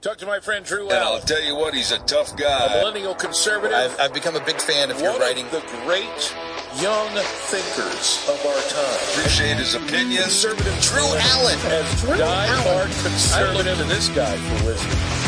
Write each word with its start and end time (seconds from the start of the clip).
Talk 0.00 0.18
to 0.18 0.26
my 0.26 0.38
friend 0.38 0.64
Drew 0.64 0.84
And 0.84 0.92
I'll 0.92 1.18
tell 1.18 1.42
you 1.42 1.56
what, 1.56 1.74
he's 1.74 1.90
a 1.90 1.98
tough 1.98 2.36
guy. 2.36 2.66
a 2.66 2.78
millennial 2.78 3.16
conservative. 3.16 3.76
I've, 3.76 3.98
I've 3.98 4.14
become 4.14 4.36
a 4.36 4.44
big 4.44 4.60
fan 4.60 4.92
of 4.92 5.00
your 5.00 5.18
writing. 5.18 5.44
of 5.46 5.50
the 5.50 5.60
great 5.84 6.34
young 6.80 7.08
thinkers 7.50 8.24
of 8.28 8.38
our 8.46 8.62
time. 8.70 9.00
Appreciate 9.10 9.56
his 9.56 9.74
opinion. 9.74 10.22
Conservative 10.22 10.78
Drew 10.82 11.02
Allen. 11.02 11.58
as 11.66 12.02
die-hard 12.16 12.90
conservative. 13.02 13.66
I 13.66 13.70
look 13.70 13.78
to 13.78 13.84
this 13.92 14.08
guy 14.10 14.36
for 14.36 14.66
wisdom. 14.66 15.27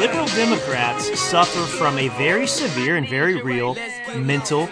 Liberal 0.00 0.26
Democrats 0.28 1.20
suffer 1.20 1.60
from 1.76 1.98
a 1.98 2.08
very 2.08 2.46
severe 2.46 2.96
and 2.96 3.06
very 3.06 3.42
real 3.42 3.76
mental 4.16 4.66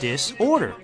disorder. 0.00 0.74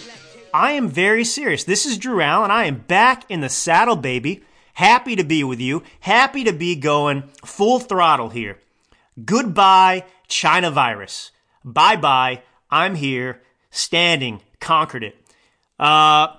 I 0.52 0.72
am 0.72 0.90
very 0.90 1.24
serious. 1.24 1.64
This 1.64 1.86
is 1.86 1.96
Drew 1.96 2.20
Allen. 2.20 2.50
I 2.50 2.66
am 2.66 2.80
back 2.80 3.24
in 3.30 3.40
the 3.40 3.48
saddle, 3.48 3.96
baby. 3.96 4.44
Happy 4.74 5.16
to 5.16 5.24
be 5.24 5.42
with 5.42 5.62
you. 5.62 5.82
Happy 6.00 6.44
to 6.44 6.52
be 6.52 6.76
going 6.76 7.22
full 7.42 7.78
throttle 7.78 8.28
here. 8.28 8.58
Goodbye, 9.24 10.04
China 10.28 10.70
virus. 10.70 11.30
Bye 11.64 11.96
bye. 11.96 12.42
I'm 12.70 12.96
here, 12.96 13.40
standing, 13.70 14.42
conquered 14.60 15.04
it. 15.04 15.16
Uh, 15.78 16.36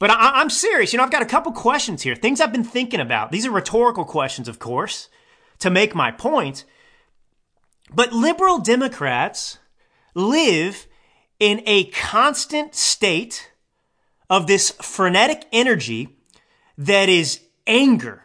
but 0.00 0.10
I, 0.10 0.40
I'm 0.40 0.50
serious. 0.50 0.92
You 0.92 0.96
know, 0.96 1.04
I've 1.04 1.12
got 1.12 1.22
a 1.22 1.26
couple 1.26 1.52
questions 1.52 2.02
here. 2.02 2.16
Things 2.16 2.40
I've 2.40 2.52
been 2.52 2.64
thinking 2.64 2.98
about. 2.98 3.30
These 3.30 3.46
are 3.46 3.52
rhetorical 3.52 4.04
questions, 4.04 4.48
of 4.48 4.58
course, 4.58 5.08
to 5.60 5.70
make 5.70 5.94
my 5.94 6.10
point. 6.10 6.64
But 7.94 8.12
liberal 8.12 8.58
Democrats 8.58 9.58
live 10.14 10.86
in 11.38 11.62
a 11.66 11.84
constant 11.86 12.74
state 12.74 13.50
of 14.28 14.46
this 14.46 14.70
frenetic 14.70 15.46
energy 15.52 16.16
that 16.78 17.08
is 17.08 17.40
anger 17.66 18.22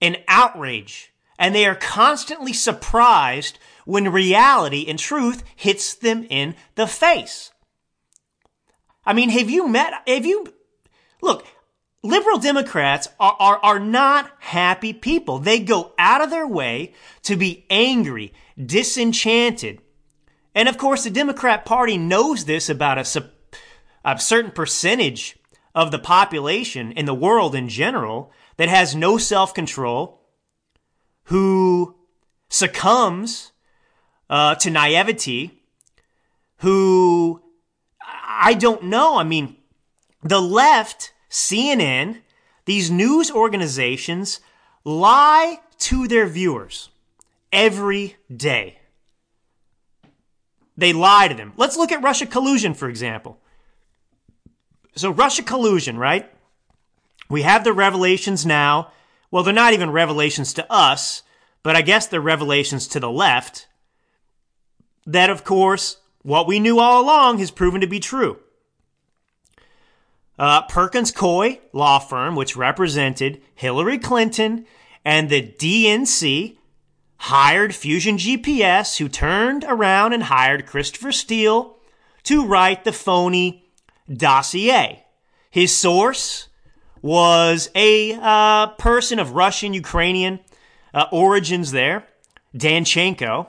and 0.00 0.18
outrage. 0.28 1.12
And 1.38 1.54
they 1.54 1.66
are 1.66 1.74
constantly 1.74 2.52
surprised 2.52 3.58
when 3.84 4.12
reality 4.12 4.86
and 4.88 4.98
truth 4.98 5.42
hits 5.56 5.94
them 5.94 6.26
in 6.30 6.54
the 6.74 6.86
face. 6.86 7.52
I 9.04 9.14
mean, 9.14 9.30
have 9.30 9.48
you 9.48 9.68
met, 9.68 9.94
have 10.06 10.26
you, 10.26 10.52
look, 11.22 11.46
liberal 12.02 12.38
Democrats 12.38 13.08
are, 13.18 13.36
are, 13.38 13.58
are 13.62 13.80
not 13.80 14.30
happy 14.40 14.92
people. 14.92 15.38
They 15.38 15.60
go 15.60 15.92
out 15.98 16.20
of 16.20 16.30
their 16.30 16.46
way 16.46 16.92
to 17.22 17.36
be 17.36 17.66
angry, 17.70 18.32
disenchanted. 18.64 19.80
And 20.54 20.68
of 20.68 20.78
course, 20.78 21.04
the 21.04 21.10
Democrat 21.10 21.64
Party 21.64 21.96
knows 21.96 22.44
this 22.44 22.68
about 22.68 22.98
a, 22.98 23.30
a 24.04 24.18
certain 24.18 24.50
percentage 24.50 25.38
of 25.74 25.90
the 25.90 25.98
population 25.98 26.92
in 26.92 27.04
the 27.04 27.14
world 27.14 27.54
in 27.54 27.68
general 27.68 28.32
that 28.56 28.68
has 28.68 28.94
no 28.94 29.18
self 29.18 29.54
control, 29.54 30.20
who 31.24 31.94
succumbs 32.48 33.52
uh, 34.28 34.54
to 34.56 34.70
naivety, 34.70 35.62
who 36.58 37.42
I 38.00 38.54
don't 38.54 38.84
know. 38.84 39.18
I 39.18 39.24
mean, 39.24 39.56
the 40.22 40.40
left, 40.40 41.12
CNN, 41.30 42.22
these 42.64 42.90
news 42.90 43.30
organizations 43.30 44.40
lie 44.84 45.60
to 45.78 46.08
their 46.08 46.26
viewers 46.26 46.90
every 47.52 48.16
day. 48.34 48.78
They 50.76 50.92
lie 50.92 51.28
to 51.28 51.34
them. 51.34 51.52
Let's 51.56 51.76
look 51.76 51.90
at 51.90 52.02
Russia 52.02 52.26
collusion, 52.26 52.74
for 52.74 52.88
example. 52.88 53.38
So, 54.94 55.10
Russia 55.10 55.42
collusion, 55.42 55.98
right? 55.98 56.30
We 57.28 57.42
have 57.42 57.64
the 57.64 57.72
revelations 57.72 58.46
now. 58.46 58.92
Well, 59.30 59.42
they're 59.42 59.52
not 59.52 59.74
even 59.74 59.90
revelations 59.90 60.54
to 60.54 60.72
us, 60.72 61.22
but 61.62 61.76
I 61.76 61.82
guess 61.82 62.06
they're 62.06 62.20
revelations 62.20 62.86
to 62.88 63.00
the 63.00 63.10
left. 63.10 63.66
That, 65.06 65.30
of 65.30 65.44
course, 65.44 65.98
what 66.22 66.46
we 66.46 66.60
knew 66.60 66.78
all 66.78 67.02
along 67.02 67.38
has 67.38 67.50
proven 67.50 67.80
to 67.80 67.86
be 67.86 68.00
true. 68.00 68.38
Uh, 70.38 70.62
Perkins 70.62 71.10
Coie 71.10 71.58
law 71.72 71.98
firm, 71.98 72.36
which 72.36 72.56
represented 72.56 73.42
Hillary 73.54 73.98
Clinton 73.98 74.66
and 75.04 75.28
the 75.28 75.42
DNC, 75.42 76.57
hired 77.18 77.74
Fusion 77.74 78.16
GPS, 78.16 78.98
who 78.98 79.08
turned 79.08 79.64
around 79.68 80.12
and 80.12 80.24
hired 80.24 80.66
Christopher 80.66 81.12
Steele 81.12 81.76
to 82.24 82.46
write 82.46 82.84
the 82.84 82.92
phony 82.92 83.70
dossier. 84.10 85.04
His 85.50 85.76
source 85.76 86.48
was 87.02 87.70
a 87.74 88.18
uh, 88.20 88.68
person 88.78 89.18
of 89.18 89.32
Russian 89.32 89.72
Ukrainian 89.74 90.40
uh, 90.94 91.06
origins 91.12 91.72
there, 91.72 92.06
Danchenko, 92.56 93.46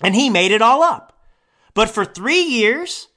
and 0.00 0.14
he 0.14 0.30
made 0.30 0.50
it 0.50 0.62
all 0.62 0.82
up. 0.82 1.18
But 1.74 1.90
for 1.90 2.04
three 2.04 2.42
years, 2.42 3.08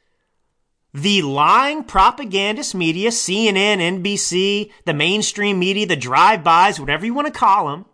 the 0.94 1.22
lying 1.22 1.84
propagandist 1.84 2.74
media, 2.74 3.10
CNN, 3.10 4.02
NBC, 4.02 4.72
the 4.86 4.94
mainstream 4.94 5.60
media, 5.60 5.86
the 5.86 5.96
drive-bys, 5.96 6.80
whatever 6.80 7.06
you 7.06 7.14
want 7.14 7.28
to 7.28 7.40
call 7.40 7.68
them, 7.68 7.86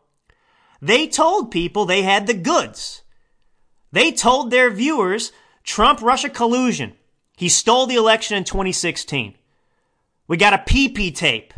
they 0.84 1.08
told 1.08 1.50
people 1.50 1.86
they 1.86 2.02
had 2.02 2.28
the 2.28 2.34
goods. 2.34 3.04
They 3.94 4.12
told 4.12 4.52
their 4.52 4.70
viewers 4.70 5.32
Trump 5.64 6.02
Russia 6.02 6.28
collusion. 6.28 6.94
He 7.38 7.48
stole 7.48 7.86
the 7.86 7.96
election 7.96 8.36
in 8.36 8.44
2016. 8.44 9.36
We 10.28 10.36
got 10.36 10.54
a 10.54 10.58
PP 10.58 11.16
tape. 11.16 11.54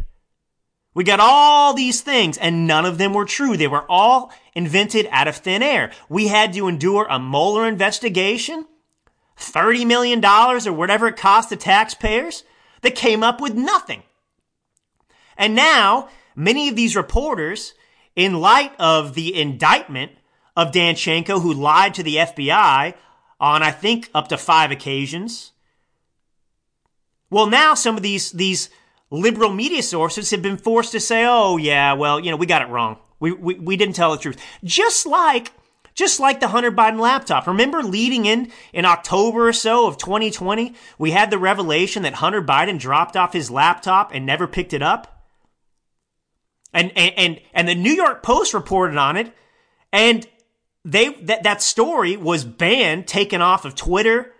We 0.94 1.04
got 1.04 1.20
all 1.20 1.74
these 1.74 2.02
things, 2.02 2.38
and 2.38 2.68
none 2.68 2.86
of 2.86 3.00
them 3.00 3.14
were 3.14 3.26
true. 3.26 3.58
They 3.58 3.68
were 3.68 3.90
all 3.90 4.32
invented 4.54 5.08
out 5.10 5.28
of 5.28 5.38
thin 5.38 5.64
air. 5.64 5.92
We 6.08 6.28
had 6.28 6.54
to 6.54 6.68
endure 6.68 7.08
a 7.10 7.18
Mueller 7.18 7.68
investigation, 7.68 8.68
$30 9.40 9.88
million 9.88 10.24
or 10.24 10.72
whatever 10.72 11.08
it 11.08 11.18
cost 11.18 11.50
the 11.50 11.58
taxpayers, 11.58 12.44
that 12.82 12.94
came 12.94 13.24
up 13.24 13.42
with 13.42 13.56
nothing. 13.56 14.04
And 15.36 15.56
now, 15.56 16.10
many 16.36 16.70
of 16.70 16.76
these 16.76 16.96
reporters, 16.96 17.74
in 18.16 18.40
light 18.40 18.74
of 18.80 19.14
the 19.14 19.40
indictment 19.40 20.12
of 20.56 20.72
Danchenko, 20.72 21.42
who 21.42 21.54
lied 21.54 21.94
to 21.96 22.04
the 22.04 22.16
FBI 22.16 22.94
on, 23.40 23.64
I 23.64 23.72
think, 23.72 24.10
up 24.14 24.30
to 24.30 24.38
five 24.38 24.72
occasions, 24.72 25.52
well, 27.30 27.48
now 27.48 27.74
some 27.74 27.98
of 27.98 28.04
these, 28.04 28.32
these 28.32 28.70
liberal 29.10 29.52
media 29.52 29.84
sources 29.84 30.32
have 30.32 30.42
been 30.42 30.58
forced 30.58 30.92
to 30.94 31.00
say, 31.00 31.26
oh, 31.26 31.58
yeah, 31.58 31.94
well, 31.94 32.20
you 32.20 32.32
know, 32.32 32.38
we 32.38 32.46
got 32.46 32.62
it 32.62 32.70
wrong. 32.70 32.98
We, 33.20 33.32
we, 33.32 33.56
we 33.56 33.78
didn't 33.78 33.96
tell 33.96 34.12
the 34.12 34.18
truth. 34.18 34.42
Just 34.64 35.06
like, 35.06 35.52
just 35.94 36.20
like 36.20 36.40
the 36.40 36.50
Hunter 36.50 36.72
Biden 36.72 37.00
laptop. 37.00 37.48
Remember 37.48 37.82
leading 37.82 38.26
in, 38.26 38.52
in 38.74 38.86
October 38.86 39.48
or 39.48 39.54
so 39.54 39.88
of 39.88 39.98
2020, 39.98 40.74
we 40.98 41.12
had 41.12 41.32
the 41.32 41.38
revelation 41.38 42.04
that 42.04 42.16
Hunter 42.16 42.42
Biden 42.42 42.80
dropped 42.80 43.18
off 43.18 43.34
his 43.34 43.50
laptop 43.50 44.12
and 44.14 44.26
never 44.26 44.48
picked 44.48 44.74
it 44.74 44.82
up? 44.82 45.15
And, 46.76 46.92
and, 46.98 47.40
and, 47.54 47.70
the 47.70 47.74
New 47.74 47.94
York 47.94 48.22
Post 48.22 48.54
reported 48.54 48.98
on 48.98 49.16
it. 49.16 49.34
And 49.94 50.28
they, 50.84 51.14
that, 51.14 51.44
that 51.44 51.62
story 51.62 52.18
was 52.18 52.44
banned, 52.44 53.08
taken 53.08 53.42
off 53.42 53.64
of 53.64 53.76
Twitter, 53.76 54.34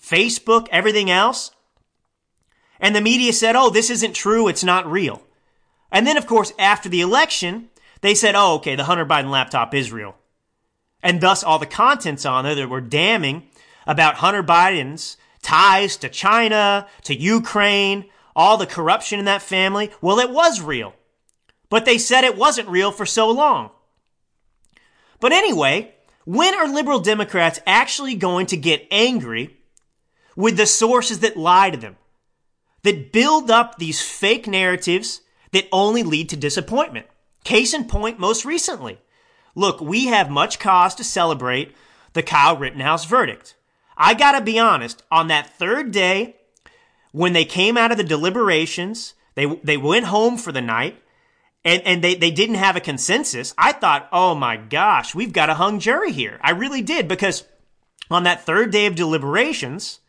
Facebook, 0.00 0.68
everything 0.70 1.10
else. 1.10 1.50
And 2.78 2.94
the 2.94 3.00
media 3.00 3.32
said, 3.32 3.56
oh, 3.56 3.68
this 3.68 3.90
isn't 3.90 4.14
true. 4.14 4.46
It's 4.46 4.62
not 4.62 4.88
real. 4.88 5.22
And 5.90 6.06
then, 6.06 6.16
of 6.16 6.28
course, 6.28 6.52
after 6.56 6.88
the 6.88 7.00
election, 7.00 7.68
they 8.00 8.14
said, 8.14 8.36
oh, 8.36 8.54
okay, 8.54 8.76
the 8.76 8.84
Hunter 8.84 9.04
Biden 9.04 9.30
laptop 9.30 9.74
is 9.74 9.90
real. 9.90 10.14
And 11.02 11.20
thus, 11.20 11.42
all 11.42 11.58
the 11.58 11.66
contents 11.66 12.24
on 12.24 12.44
there 12.44 12.54
that 12.54 12.68
were 12.68 12.80
damning 12.80 13.48
about 13.88 14.14
Hunter 14.14 14.44
Biden's 14.44 15.16
ties 15.42 15.96
to 15.96 16.08
China, 16.08 16.86
to 17.02 17.14
Ukraine, 17.16 18.04
all 18.36 18.56
the 18.56 18.66
corruption 18.66 19.18
in 19.18 19.24
that 19.24 19.42
family, 19.42 19.90
well, 20.00 20.20
it 20.20 20.30
was 20.30 20.60
real. 20.60 20.94
But 21.72 21.86
they 21.86 21.96
said 21.96 22.22
it 22.22 22.36
wasn't 22.36 22.68
real 22.68 22.92
for 22.92 23.06
so 23.06 23.30
long. 23.30 23.70
But 25.20 25.32
anyway, 25.32 25.94
when 26.26 26.54
are 26.54 26.68
liberal 26.68 27.00
Democrats 27.00 27.60
actually 27.66 28.14
going 28.14 28.44
to 28.46 28.56
get 28.58 28.86
angry 28.90 29.56
with 30.36 30.58
the 30.58 30.66
sources 30.66 31.20
that 31.20 31.36
lie 31.36 31.70
to 31.70 31.78
them? 31.78 31.96
that 32.82 33.12
build 33.12 33.50
up 33.50 33.78
these 33.78 34.00
fake 34.00 34.46
narratives 34.46 35.20
that 35.52 35.68
only 35.72 36.02
lead 36.02 36.28
to 36.30 36.36
disappointment. 36.36 37.06
Case 37.44 37.74
in 37.74 37.84
point, 37.84 38.18
most 38.18 38.44
recently, 38.44 38.98
Look, 39.54 39.82
we 39.82 40.06
have 40.06 40.30
much 40.30 40.58
cause 40.58 40.94
to 40.94 41.04
celebrate 41.04 41.76
the 42.14 42.22
Kyle 42.22 42.56
Rittenhouse 42.56 43.04
verdict. 43.04 43.54
I 43.98 44.14
gotta 44.14 44.40
be 44.40 44.58
honest, 44.58 45.02
on 45.10 45.28
that 45.28 45.58
third 45.58 45.92
day, 45.92 46.36
when 47.12 47.34
they 47.34 47.44
came 47.44 47.76
out 47.76 47.90
of 47.90 47.98
the 47.98 48.04
deliberations, 48.04 49.12
they, 49.34 49.44
they 49.62 49.76
went 49.76 50.06
home 50.06 50.38
for 50.38 50.52
the 50.52 50.62
night, 50.62 51.01
and, 51.64 51.82
and 51.82 52.02
they, 52.02 52.14
they 52.14 52.30
didn't 52.30 52.56
have 52.56 52.76
a 52.76 52.80
consensus. 52.80 53.54
I 53.56 53.72
thought, 53.72 54.08
oh 54.12 54.34
my 54.34 54.56
gosh, 54.56 55.14
we've 55.14 55.32
got 55.32 55.50
a 55.50 55.54
hung 55.54 55.78
jury 55.78 56.12
here. 56.12 56.38
I 56.42 56.50
really 56.50 56.82
did, 56.82 57.08
because 57.08 57.44
on 58.10 58.24
that 58.24 58.44
third 58.44 58.70
day 58.70 58.86
of 58.86 58.94
deliberations, 58.94 60.00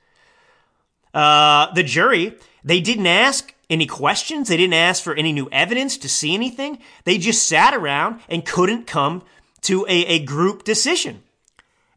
uh, 1.13 1.71
the 1.73 1.83
jury, 1.83 2.37
they 2.63 2.81
didn't 2.81 3.07
ask 3.07 3.53
any 3.69 3.85
questions. 3.85 4.47
They 4.47 4.57
didn't 4.57 4.73
ask 4.73 5.03
for 5.03 5.15
any 5.15 5.31
new 5.31 5.47
evidence 5.51 5.97
to 5.97 6.09
see 6.09 6.33
anything. 6.33 6.79
They 7.05 7.17
just 7.17 7.47
sat 7.47 7.73
around 7.73 8.21
and 8.27 8.45
couldn't 8.45 8.87
come 8.87 9.23
to 9.61 9.85
a, 9.87 10.05
a 10.05 10.19
group 10.25 10.63
decision. 10.63 11.23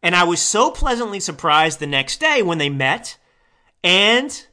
And 0.03 0.15
I 0.15 0.25
was 0.25 0.41
so 0.41 0.71
pleasantly 0.71 1.19
surprised 1.19 1.81
the 1.81 1.87
next 1.87 2.21
day 2.21 2.43
when 2.43 2.59
they 2.59 2.69
met 2.69 3.17
and 3.83 4.47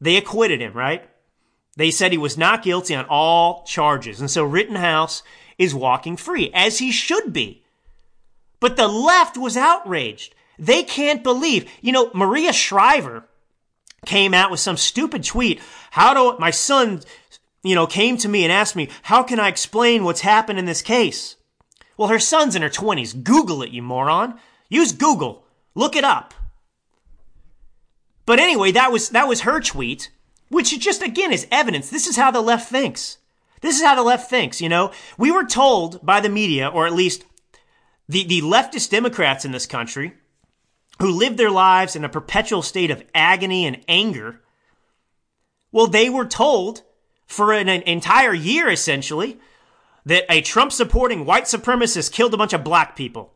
they 0.00 0.16
acquitted 0.16 0.60
him, 0.60 0.72
right? 0.72 1.08
They 1.76 1.90
said 1.90 2.12
he 2.12 2.18
was 2.18 2.36
not 2.36 2.62
guilty 2.62 2.94
on 2.94 3.06
all 3.06 3.64
charges. 3.64 4.20
And 4.20 4.30
so 4.30 4.44
Rittenhouse 4.44 5.22
is 5.58 5.74
walking 5.74 6.16
free, 6.16 6.50
as 6.52 6.78
he 6.78 6.92
should 6.92 7.32
be. 7.32 7.62
But 8.60 8.76
the 8.76 8.88
left 8.88 9.36
was 9.36 9.56
outraged. 9.56 10.34
They 10.58 10.82
can't 10.82 11.22
believe. 11.22 11.68
You 11.80 11.92
know, 11.92 12.10
Maria 12.14 12.52
Shriver 12.52 13.24
came 14.04 14.34
out 14.34 14.50
with 14.50 14.60
some 14.60 14.76
stupid 14.76 15.24
tweet. 15.24 15.60
How 15.92 16.14
do 16.14 16.38
my 16.38 16.50
son, 16.50 17.02
you 17.62 17.74
know, 17.74 17.86
came 17.86 18.16
to 18.18 18.28
me 18.28 18.44
and 18.44 18.52
asked 18.52 18.76
me, 18.76 18.88
how 19.02 19.22
can 19.22 19.40
I 19.40 19.48
explain 19.48 20.04
what's 20.04 20.20
happened 20.20 20.58
in 20.58 20.66
this 20.66 20.82
case? 20.82 21.36
Well, 21.96 22.08
her 22.08 22.18
son's 22.18 22.54
in 22.54 22.62
her 22.62 22.68
20s. 22.68 23.22
Google 23.22 23.62
it, 23.62 23.70
you 23.70 23.82
moron. 23.82 24.38
Use 24.68 24.92
Google. 24.92 25.44
Look 25.74 25.96
it 25.96 26.04
up. 26.04 26.34
But 28.26 28.38
anyway, 28.38 28.72
that 28.72 28.92
was 28.92 29.10
that 29.10 29.28
was 29.28 29.40
her 29.40 29.60
tweet, 29.60 30.10
which 30.52 30.78
just 30.78 31.02
again 31.02 31.32
is 31.32 31.46
evidence. 31.50 31.88
This 31.88 32.06
is 32.06 32.16
how 32.16 32.30
the 32.30 32.42
left 32.42 32.68
thinks. 32.70 33.18
This 33.62 33.76
is 33.76 33.82
how 33.82 33.94
the 33.94 34.02
left 34.02 34.28
thinks, 34.28 34.60
you 34.60 34.68
know? 34.68 34.92
We 35.16 35.30
were 35.30 35.44
told 35.44 36.04
by 36.04 36.20
the 36.20 36.28
media, 36.28 36.68
or 36.68 36.86
at 36.86 36.92
least 36.92 37.24
the, 38.08 38.24
the 38.24 38.42
leftist 38.42 38.90
Democrats 38.90 39.44
in 39.44 39.52
this 39.52 39.66
country, 39.66 40.12
who 40.98 41.10
live 41.10 41.36
their 41.36 41.50
lives 41.50 41.96
in 41.96 42.04
a 42.04 42.08
perpetual 42.08 42.60
state 42.60 42.90
of 42.90 43.02
agony 43.14 43.66
and 43.66 43.82
anger, 43.88 44.40
well, 45.70 45.86
they 45.86 46.10
were 46.10 46.26
told 46.26 46.82
for 47.26 47.52
an, 47.52 47.68
an 47.70 47.82
entire 47.82 48.34
year, 48.34 48.68
essentially, 48.68 49.40
that 50.04 50.24
a 50.28 50.42
Trump 50.42 50.70
supporting 50.70 51.24
white 51.24 51.44
supremacist 51.44 52.12
killed 52.12 52.34
a 52.34 52.36
bunch 52.36 52.52
of 52.52 52.62
black 52.62 52.94
people. 52.94 53.32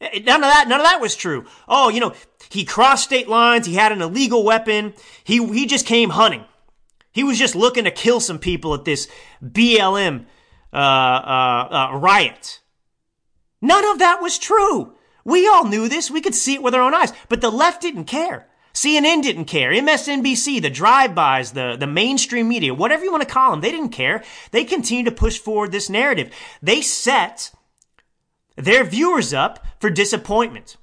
Eh, 0.00 0.20
none 0.24 0.42
of 0.42 0.50
that, 0.50 0.66
none 0.68 0.80
of 0.80 0.86
that 0.86 1.00
was 1.00 1.16
true. 1.16 1.46
Oh, 1.68 1.88
you 1.88 2.00
know, 2.00 2.14
he 2.50 2.64
crossed 2.64 3.04
state 3.04 3.28
lines. 3.28 3.66
He 3.66 3.74
had 3.74 3.92
an 3.92 4.02
illegal 4.02 4.44
weapon. 4.44 4.94
He, 5.24 5.44
he 5.52 5.66
just 5.66 5.86
came 5.86 6.10
hunting. 6.10 6.44
He 7.12 7.24
was 7.24 7.38
just 7.38 7.54
looking 7.54 7.84
to 7.84 7.90
kill 7.90 8.20
some 8.20 8.38
people 8.38 8.74
at 8.74 8.84
this 8.84 9.08
BLM, 9.42 10.26
uh, 10.72 10.76
uh, 10.76 11.68
uh, 11.70 11.96
riot. 11.96 12.60
None 13.62 13.84
of 13.86 13.98
that 14.00 14.20
was 14.20 14.38
true. 14.38 14.92
We 15.24 15.48
all 15.48 15.64
knew 15.64 15.88
this. 15.88 16.10
We 16.10 16.20
could 16.20 16.34
see 16.34 16.54
it 16.54 16.62
with 16.62 16.74
our 16.74 16.82
own 16.82 16.94
eyes, 16.94 17.12
but 17.28 17.40
the 17.40 17.50
left 17.50 17.82
didn't 17.82 18.04
care. 18.04 18.48
CNN 18.74 19.22
didn't 19.22 19.46
care. 19.46 19.72
MSNBC, 19.72 20.60
the 20.60 20.68
drive-bys, 20.68 21.52
the, 21.52 21.76
the 21.80 21.86
mainstream 21.86 22.46
media, 22.46 22.74
whatever 22.74 23.02
you 23.02 23.10
want 23.10 23.26
to 23.26 23.34
call 23.34 23.50
them, 23.50 23.62
they 23.62 23.70
didn't 23.72 23.88
care. 23.88 24.22
They 24.50 24.64
continued 24.64 25.06
to 25.06 25.12
push 25.12 25.38
forward 25.38 25.72
this 25.72 25.88
narrative. 25.88 26.30
They 26.60 26.82
set 26.82 27.50
their 28.56 28.84
viewers 28.84 29.32
up 29.32 29.64
for 29.78 29.90
disappointment 29.90 30.76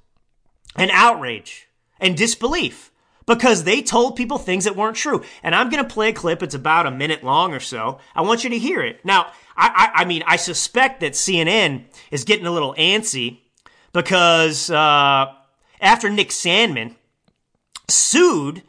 and 0.76 0.90
outrage 0.92 1.68
and 2.00 2.16
disbelief 2.16 2.90
because 3.26 3.64
they 3.64 3.82
told 3.82 4.16
people 4.16 4.38
things 4.38 4.64
that 4.64 4.76
weren't 4.76 4.96
true. 4.96 5.22
And 5.42 5.54
I'm 5.54 5.70
going 5.70 5.82
to 5.82 5.88
play 5.88 6.10
a 6.10 6.12
clip. 6.12 6.42
It's 6.42 6.54
about 6.54 6.86
a 6.86 6.90
minute 6.90 7.24
long 7.24 7.52
or 7.52 7.60
so. 7.60 7.98
I 8.14 8.22
want 8.22 8.44
you 8.44 8.50
to 8.50 8.58
hear 8.58 8.82
it. 8.82 9.04
Now, 9.04 9.32
I, 9.56 9.90
I, 9.94 10.02
I 10.02 10.04
mean, 10.04 10.22
I 10.26 10.36
suspect 10.36 11.00
that 11.00 11.12
CNN 11.12 11.84
is 12.10 12.24
getting 12.24 12.46
a 12.46 12.50
little 12.50 12.74
antsy 12.74 13.38
because 13.92 14.70
uh, 14.70 15.32
after 15.80 16.10
Nick 16.10 16.30
Sandmann 16.30 16.96
sued 17.88 18.62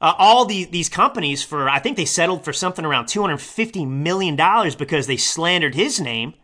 uh, 0.00 0.14
all 0.18 0.44
the, 0.44 0.64
these 0.64 0.88
companies 0.88 1.42
for, 1.42 1.68
I 1.68 1.78
think 1.78 1.96
they 1.96 2.04
settled 2.04 2.44
for 2.44 2.52
something 2.52 2.84
around 2.84 3.06
$250 3.06 3.88
million 3.88 4.36
because 4.76 5.06
they 5.06 5.16
slandered 5.16 5.74
his 5.74 6.00
name. 6.00 6.34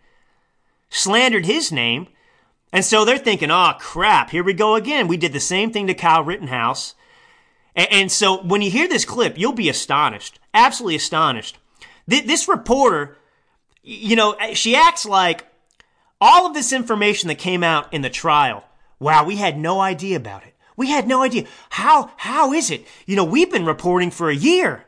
Slandered 0.90 1.46
his 1.46 1.72
name. 1.72 2.08
And 2.72 2.84
so 2.84 3.04
they're 3.04 3.18
thinking, 3.18 3.50
oh 3.50 3.72
crap, 3.78 4.30
here 4.30 4.44
we 4.44 4.52
go 4.52 4.74
again. 4.74 5.08
We 5.08 5.16
did 5.16 5.32
the 5.32 5.40
same 5.40 5.72
thing 5.72 5.86
to 5.86 5.94
Kyle 5.94 6.22
Rittenhouse. 6.22 6.94
And, 7.74 8.10
so 8.10 8.42
when 8.42 8.62
you 8.62 8.70
hear 8.70 8.88
this 8.88 9.04
clip, 9.04 9.38
you'll 9.38 9.52
be 9.52 9.68
astonished. 9.68 10.38
Absolutely 10.52 10.96
astonished. 10.96 11.56
Th- 12.08 12.26
this 12.26 12.48
reporter, 12.48 13.16
you 13.82 14.16
know, 14.16 14.36
she 14.54 14.74
acts 14.74 15.06
like 15.06 15.46
all 16.20 16.46
of 16.46 16.54
this 16.54 16.72
information 16.72 17.28
that 17.28 17.38
came 17.38 17.62
out 17.62 17.92
in 17.94 18.02
the 18.02 18.10
trial. 18.10 18.64
Wow, 18.98 19.24
we 19.24 19.36
had 19.36 19.56
no 19.56 19.80
idea 19.80 20.16
about 20.16 20.44
it. 20.44 20.54
We 20.76 20.90
had 20.90 21.06
no 21.06 21.22
idea. 21.22 21.44
How, 21.70 22.10
how 22.16 22.52
is 22.52 22.70
it? 22.70 22.86
You 23.06 23.16
know, 23.16 23.24
we've 23.24 23.50
been 23.50 23.64
reporting 23.64 24.10
for 24.10 24.28
a 24.28 24.34
year. 24.34 24.84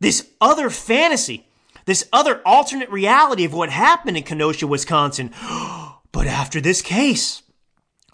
This 0.00 0.28
other 0.40 0.70
fantasy, 0.70 1.47
this 1.88 2.06
other 2.12 2.42
alternate 2.44 2.90
reality 2.90 3.46
of 3.46 3.54
what 3.54 3.70
happened 3.70 4.14
in 4.18 4.22
Kenosha, 4.22 4.66
Wisconsin. 4.66 5.32
but 6.12 6.26
after 6.26 6.60
this 6.60 6.82
case, 6.82 7.42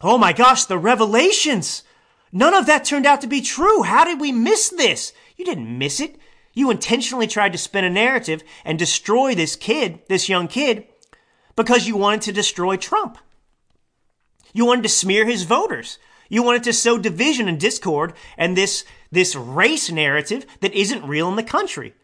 oh 0.01 0.17
my 0.17 0.33
gosh, 0.33 0.65
the 0.65 0.79
revelations. 0.79 1.83
None 2.31 2.55
of 2.55 2.67
that 2.67 2.85
turned 2.85 3.05
out 3.05 3.21
to 3.23 3.27
be 3.27 3.41
true. 3.41 3.83
How 3.83 4.05
did 4.05 4.21
we 4.21 4.31
miss 4.31 4.69
this? 4.69 5.13
You 5.37 5.45
didn't 5.45 5.77
miss 5.77 5.99
it. 5.99 6.17
You 6.53 6.71
intentionally 6.71 7.27
tried 7.27 7.51
to 7.51 7.59
spin 7.59 7.83
a 7.83 7.91
narrative 7.91 8.45
and 8.65 8.79
destroy 8.79 9.35
this 9.35 9.57
kid, 9.57 9.99
this 10.09 10.29
young 10.29 10.47
kid, 10.47 10.87
because 11.57 11.89
you 11.89 11.97
wanted 11.97 12.23
to 12.23 12.33
destroy 12.33 12.77
Trump. 12.77 13.19
You 14.53 14.67
wanted 14.67 14.83
to 14.83 14.89
smear 14.89 15.27
his 15.27 15.43
voters. 15.43 15.99
You 16.29 16.45
wanted 16.45 16.63
to 16.63 16.73
sow 16.73 16.97
division 16.97 17.49
and 17.49 17.59
discord 17.59 18.15
and 18.39 18.57
this, 18.57 18.85
this 19.11 19.35
race 19.35 19.91
narrative 19.91 20.47
that 20.61 20.75
isn't 20.75 21.09
real 21.09 21.29
in 21.29 21.35
the 21.35 21.43
country. 21.43 21.95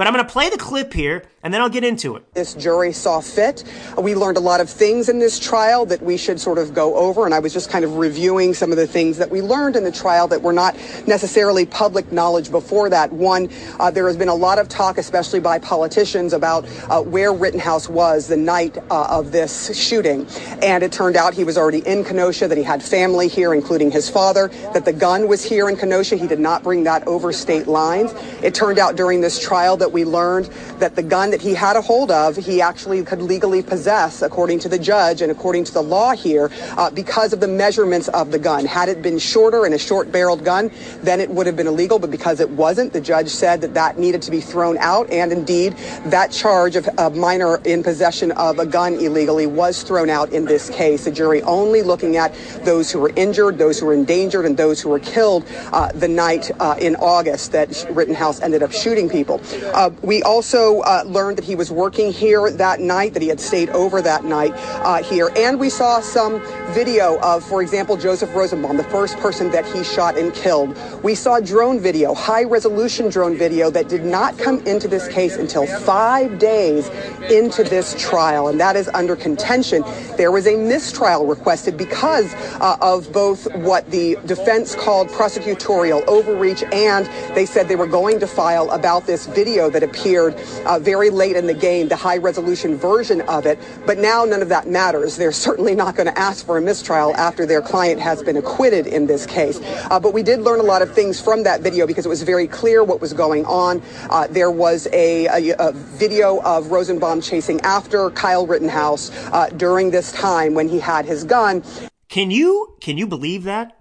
But 0.00 0.06
I'm 0.06 0.14
going 0.14 0.24
to 0.24 0.32
play 0.32 0.48
the 0.48 0.56
clip 0.56 0.94
here 0.94 1.24
and 1.42 1.54
then 1.54 1.62
I'll 1.62 1.70
get 1.70 1.84
into 1.84 2.16
it. 2.16 2.34
This 2.34 2.52
jury 2.52 2.92
saw 2.92 3.20
fit. 3.20 3.64
We 3.96 4.14
learned 4.14 4.36
a 4.36 4.40
lot 4.40 4.60
of 4.60 4.68
things 4.68 5.08
in 5.08 5.18
this 5.18 5.38
trial 5.38 5.86
that 5.86 6.02
we 6.02 6.18
should 6.18 6.38
sort 6.38 6.58
of 6.58 6.74
go 6.74 6.96
over. 6.96 7.24
And 7.24 7.32
I 7.32 7.38
was 7.38 7.54
just 7.54 7.70
kind 7.70 7.82
of 7.82 7.96
reviewing 7.96 8.52
some 8.52 8.70
of 8.70 8.76
the 8.76 8.86
things 8.86 9.16
that 9.16 9.30
we 9.30 9.40
learned 9.40 9.76
in 9.76 9.84
the 9.84 9.92
trial 9.92 10.28
that 10.28 10.42
were 10.42 10.52
not 10.52 10.76
necessarily 11.06 11.64
public 11.64 12.12
knowledge 12.12 12.50
before 12.50 12.90
that. 12.90 13.10
One, 13.10 13.48
uh, 13.78 13.90
there 13.90 14.06
has 14.06 14.18
been 14.18 14.28
a 14.28 14.34
lot 14.34 14.58
of 14.58 14.68
talk, 14.68 14.98
especially 14.98 15.40
by 15.40 15.58
politicians, 15.58 16.34
about 16.34 16.66
uh, 16.90 17.00
where 17.00 17.32
Rittenhouse 17.32 17.88
was 17.88 18.28
the 18.28 18.36
night 18.36 18.76
uh, 18.90 19.06
of 19.08 19.32
this 19.32 19.74
shooting. 19.78 20.26
And 20.60 20.82
it 20.82 20.92
turned 20.92 21.16
out 21.16 21.32
he 21.32 21.44
was 21.44 21.56
already 21.56 21.86
in 21.86 22.04
Kenosha, 22.04 22.48
that 22.48 22.58
he 22.58 22.64
had 22.64 22.82
family 22.82 23.28
here, 23.28 23.54
including 23.54 23.90
his 23.90 24.10
father, 24.10 24.48
that 24.74 24.84
the 24.84 24.92
gun 24.92 25.26
was 25.26 25.42
here 25.42 25.70
in 25.70 25.76
Kenosha. 25.76 26.16
He 26.16 26.26
did 26.26 26.40
not 26.40 26.62
bring 26.62 26.84
that 26.84 27.06
over 27.06 27.32
state 27.32 27.66
lines. 27.66 28.12
It 28.42 28.54
turned 28.54 28.78
out 28.78 28.96
during 28.96 29.22
this 29.22 29.42
trial 29.42 29.78
that 29.78 29.89
we 29.92 30.04
learned 30.04 30.46
that 30.78 30.96
the 30.96 31.02
gun 31.02 31.30
that 31.30 31.40
he 31.40 31.54
had 31.54 31.76
a 31.76 31.80
hold 31.80 32.10
of, 32.10 32.36
he 32.36 32.60
actually 32.60 33.02
could 33.04 33.22
legally 33.22 33.62
possess, 33.62 34.22
according 34.22 34.58
to 34.60 34.68
the 34.68 34.78
judge 34.78 35.22
and 35.22 35.30
according 35.30 35.64
to 35.64 35.72
the 35.72 35.82
law 35.82 36.12
here, 36.12 36.50
uh, 36.76 36.90
because 36.90 37.32
of 37.32 37.40
the 37.40 37.48
measurements 37.48 38.08
of 38.08 38.30
the 38.30 38.38
gun. 38.38 38.64
Had 38.64 38.88
it 38.88 39.02
been 39.02 39.18
shorter 39.18 39.64
and 39.64 39.74
a 39.74 39.78
short 39.78 40.10
barreled 40.12 40.44
gun, 40.44 40.70
then 41.02 41.20
it 41.20 41.30
would 41.30 41.46
have 41.46 41.56
been 41.56 41.66
illegal. 41.66 41.98
But 41.98 42.10
because 42.10 42.40
it 42.40 42.50
wasn't, 42.50 42.92
the 42.92 43.00
judge 43.00 43.28
said 43.28 43.60
that 43.60 43.74
that 43.74 43.98
needed 43.98 44.22
to 44.22 44.30
be 44.30 44.40
thrown 44.40 44.78
out. 44.78 45.10
And 45.10 45.32
indeed, 45.32 45.76
that 46.06 46.30
charge 46.30 46.76
of 46.76 46.88
a 46.98 47.10
minor 47.10 47.56
in 47.64 47.82
possession 47.82 48.32
of 48.32 48.58
a 48.58 48.66
gun 48.66 48.94
illegally 48.94 49.46
was 49.46 49.82
thrown 49.82 50.10
out 50.10 50.32
in 50.32 50.44
this 50.44 50.70
case. 50.70 51.04
The 51.04 51.10
jury 51.10 51.42
only 51.42 51.82
looking 51.82 52.16
at 52.16 52.34
those 52.64 52.90
who 52.90 53.00
were 53.00 53.12
injured, 53.16 53.58
those 53.58 53.78
who 53.78 53.86
were 53.86 53.94
endangered, 53.94 54.44
and 54.44 54.56
those 54.56 54.80
who 54.80 54.88
were 54.88 55.00
killed 55.00 55.44
uh, 55.72 55.92
the 55.92 56.08
night 56.08 56.50
uh, 56.60 56.76
in 56.80 56.96
August 56.96 57.52
that 57.52 57.86
Rittenhouse 57.90 58.40
ended 58.40 58.62
up 58.62 58.72
shooting 58.72 59.08
people. 59.08 59.40
Uh, 59.74 59.90
we 60.02 60.22
also 60.22 60.80
uh, 60.80 61.02
learned 61.06 61.38
that 61.38 61.44
he 61.44 61.54
was 61.54 61.70
working 61.70 62.12
here 62.12 62.50
that 62.50 62.80
night, 62.80 63.12
that 63.14 63.22
he 63.22 63.28
had 63.28 63.40
stayed 63.40 63.68
over 63.70 64.02
that 64.02 64.24
night 64.24 64.52
uh, 64.84 65.02
here. 65.02 65.30
And 65.36 65.60
we 65.60 65.70
saw 65.70 66.00
some 66.00 66.40
video 66.72 67.18
of, 67.20 67.44
for 67.44 67.62
example, 67.62 67.96
Joseph 67.96 68.34
Rosenbaum, 68.34 68.76
the 68.76 68.84
first 68.84 69.16
person 69.18 69.50
that 69.50 69.66
he 69.66 69.84
shot 69.84 70.16
and 70.16 70.32
killed. 70.34 70.76
We 71.02 71.14
saw 71.14 71.40
drone 71.40 71.78
video, 71.78 72.14
high 72.14 72.44
resolution 72.44 73.08
drone 73.08 73.36
video 73.36 73.70
that 73.70 73.88
did 73.88 74.04
not 74.04 74.38
come 74.38 74.58
into 74.66 74.88
this 74.88 75.08
case 75.08 75.36
until 75.36 75.66
five 75.66 76.38
days 76.38 76.88
into 77.30 77.62
this 77.62 77.94
trial. 77.98 78.48
And 78.48 78.58
that 78.60 78.76
is 78.76 78.88
under 78.88 79.16
contention. 79.16 79.82
There 80.16 80.32
was 80.32 80.46
a 80.46 80.56
mistrial 80.56 81.26
requested 81.26 81.76
because 81.76 82.34
uh, 82.60 82.76
of 82.80 83.12
both 83.12 83.52
what 83.56 83.90
the 83.90 84.16
defense 84.26 84.74
called 84.74 85.08
prosecutorial 85.08 86.06
overreach 86.06 86.62
and 86.72 87.06
they 87.34 87.46
said 87.46 87.68
they 87.68 87.76
were 87.76 87.86
going 87.86 88.20
to 88.20 88.26
file 88.26 88.70
about 88.70 89.06
this 89.06 89.26
video 89.26 89.59
video 89.60 89.70
that 89.70 89.82
appeared 89.82 90.34
uh, 90.64 90.78
very 90.78 91.10
late 91.10 91.36
in 91.36 91.46
the 91.46 91.54
game, 91.54 91.88
the 91.88 91.96
high 91.96 92.16
resolution 92.16 92.76
version 92.76 93.20
of 93.22 93.44
it. 93.46 93.58
But 93.86 93.98
now 93.98 94.24
none 94.24 94.42
of 94.42 94.48
that 94.48 94.66
matters. 94.66 95.16
They're 95.16 95.32
certainly 95.50 95.74
not 95.74 95.96
going 95.96 96.06
to 96.06 96.18
ask 96.18 96.46
for 96.46 96.56
a 96.58 96.60
mistrial 96.60 97.14
after 97.16 97.46
their 97.46 97.60
client 97.60 98.00
has 98.00 98.22
been 98.22 98.36
acquitted 98.36 98.86
in 98.86 99.06
this 99.06 99.26
case. 99.26 99.60
Uh, 99.90 100.00
but 100.00 100.14
we 100.14 100.22
did 100.22 100.40
learn 100.40 100.60
a 100.60 100.64
lot 100.64 100.82
of 100.82 100.94
things 100.94 101.20
from 101.20 101.42
that 101.42 101.60
video 101.60 101.86
because 101.86 102.06
it 102.06 102.08
was 102.08 102.22
very 102.22 102.46
clear 102.46 102.82
what 102.84 103.00
was 103.00 103.12
going 103.12 103.44
on. 103.46 103.82
Uh, 104.08 104.26
there 104.28 104.50
was 104.50 104.88
a, 104.92 105.26
a, 105.26 105.56
a, 105.58 105.72
video 105.72 106.40
of 106.42 106.70
Rosenbaum 106.70 107.20
chasing 107.20 107.60
after 107.60 108.10
Kyle 108.10 108.46
Rittenhouse 108.46 109.10
uh, 109.32 109.48
during 109.56 109.90
this 109.90 110.12
time 110.12 110.54
when 110.54 110.68
he 110.68 110.78
had 110.78 111.04
his 111.04 111.24
gun. 111.24 111.62
Can 112.08 112.30
you 112.30 112.76
can 112.80 112.98
you 112.98 113.06
believe 113.06 113.44
that? 113.44 113.76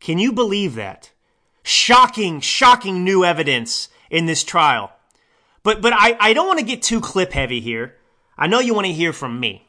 Can 0.00 0.18
you 0.18 0.32
believe 0.32 0.74
that? 0.74 1.10
Shocking, 1.62 2.40
shocking 2.40 3.02
new 3.02 3.24
evidence 3.24 3.88
in 4.10 4.26
this 4.26 4.44
trial. 4.44 4.95
But 5.66 5.82
but 5.82 5.92
I, 5.92 6.16
I 6.20 6.32
don't 6.32 6.46
want 6.46 6.60
to 6.60 6.64
get 6.64 6.80
too 6.80 7.00
clip 7.00 7.32
heavy 7.32 7.58
here. 7.58 7.96
I 8.38 8.46
know 8.46 8.60
you 8.60 8.72
want 8.72 8.86
to 8.86 8.92
hear 8.92 9.12
from 9.12 9.40
me. 9.40 9.66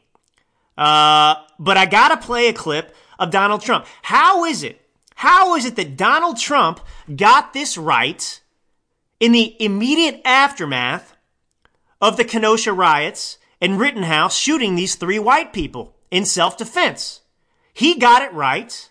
Uh, 0.76 1.34
but 1.58 1.76
I 1.76 1.86
gotta 1.86 2.16
play 2.16 2.46
a 2.46 2.52
clip 2.52 2.94
of 3.18 3.32
Donald 3.32 3.62
Trump. 3.62 3.84
How 4.02 4.44
is 4.44 4.62
it? 4.62 4.80
How 5.16 5.56
is 5.56 5.64
it 5.64 5.74
that 5.74 5.96
Donald 5.96 6.38
Trump 6.38 6.78
got 7.16 7.52
this 7.52 7.76
right 7.76 8.40
in 9.18 9.32
the 9.32 9.56
immediate 9.60 10.20
aftermath 10.24 11.16
of 12.00 12.16
the 12.16 12.24
Kenosha 12.24 12.72
riots 12.72 13.38
and 13.60 13.80
Rittenhouse 13.80 14.38
shooting 14.38 14.76
these 14.76 14.94
three 14.94 15.18
white 15.18 15.52
people 15.52 15.96
in 16.12 16.24
self-defense? 16.24 17.22
He 17.74 17.96
got 17.96 18.22
it 18.22 18.32
right. 18.32 18.88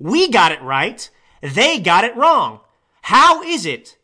We 0.00 0.28
got 0.28 0.50
it 0.50 0.62
right. 0.62 1.08
They 1.42 1.78
got 1.78 2.02
it 2.02 2.16
wrong. 2.16 2.58
How 3.02 3.40
is 3.40 3.64
it 3.64 3.98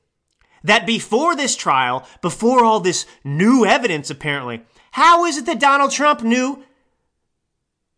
that 0.66 0.86
before 0.86 1.34
this 1.34 1.56
trial, 1.56 2.06
before 2.22 2.64
all 2.64 2.80
this 2.80 3.06
new 3.24 3.64
evidence 3.64 4.10
apparently, 4.10 4.62
how 4.92 5.24
is 5.24 5.38
it 5.38 5.46
that 5.46 5.60
Donald 5.60 5.90
Trump 5.92 6.22
knew 6.22 6.62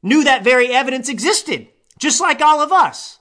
knew 0.03 0.23
that 0.25 0.45
very 0.45 0.69
evidence 0.73 1.09
existed, 1.09 1.69
just 1.99 2.21
like 2.21 2.41
all 2.41 2.61
of 2.61 2.71
us? 2.71 3.19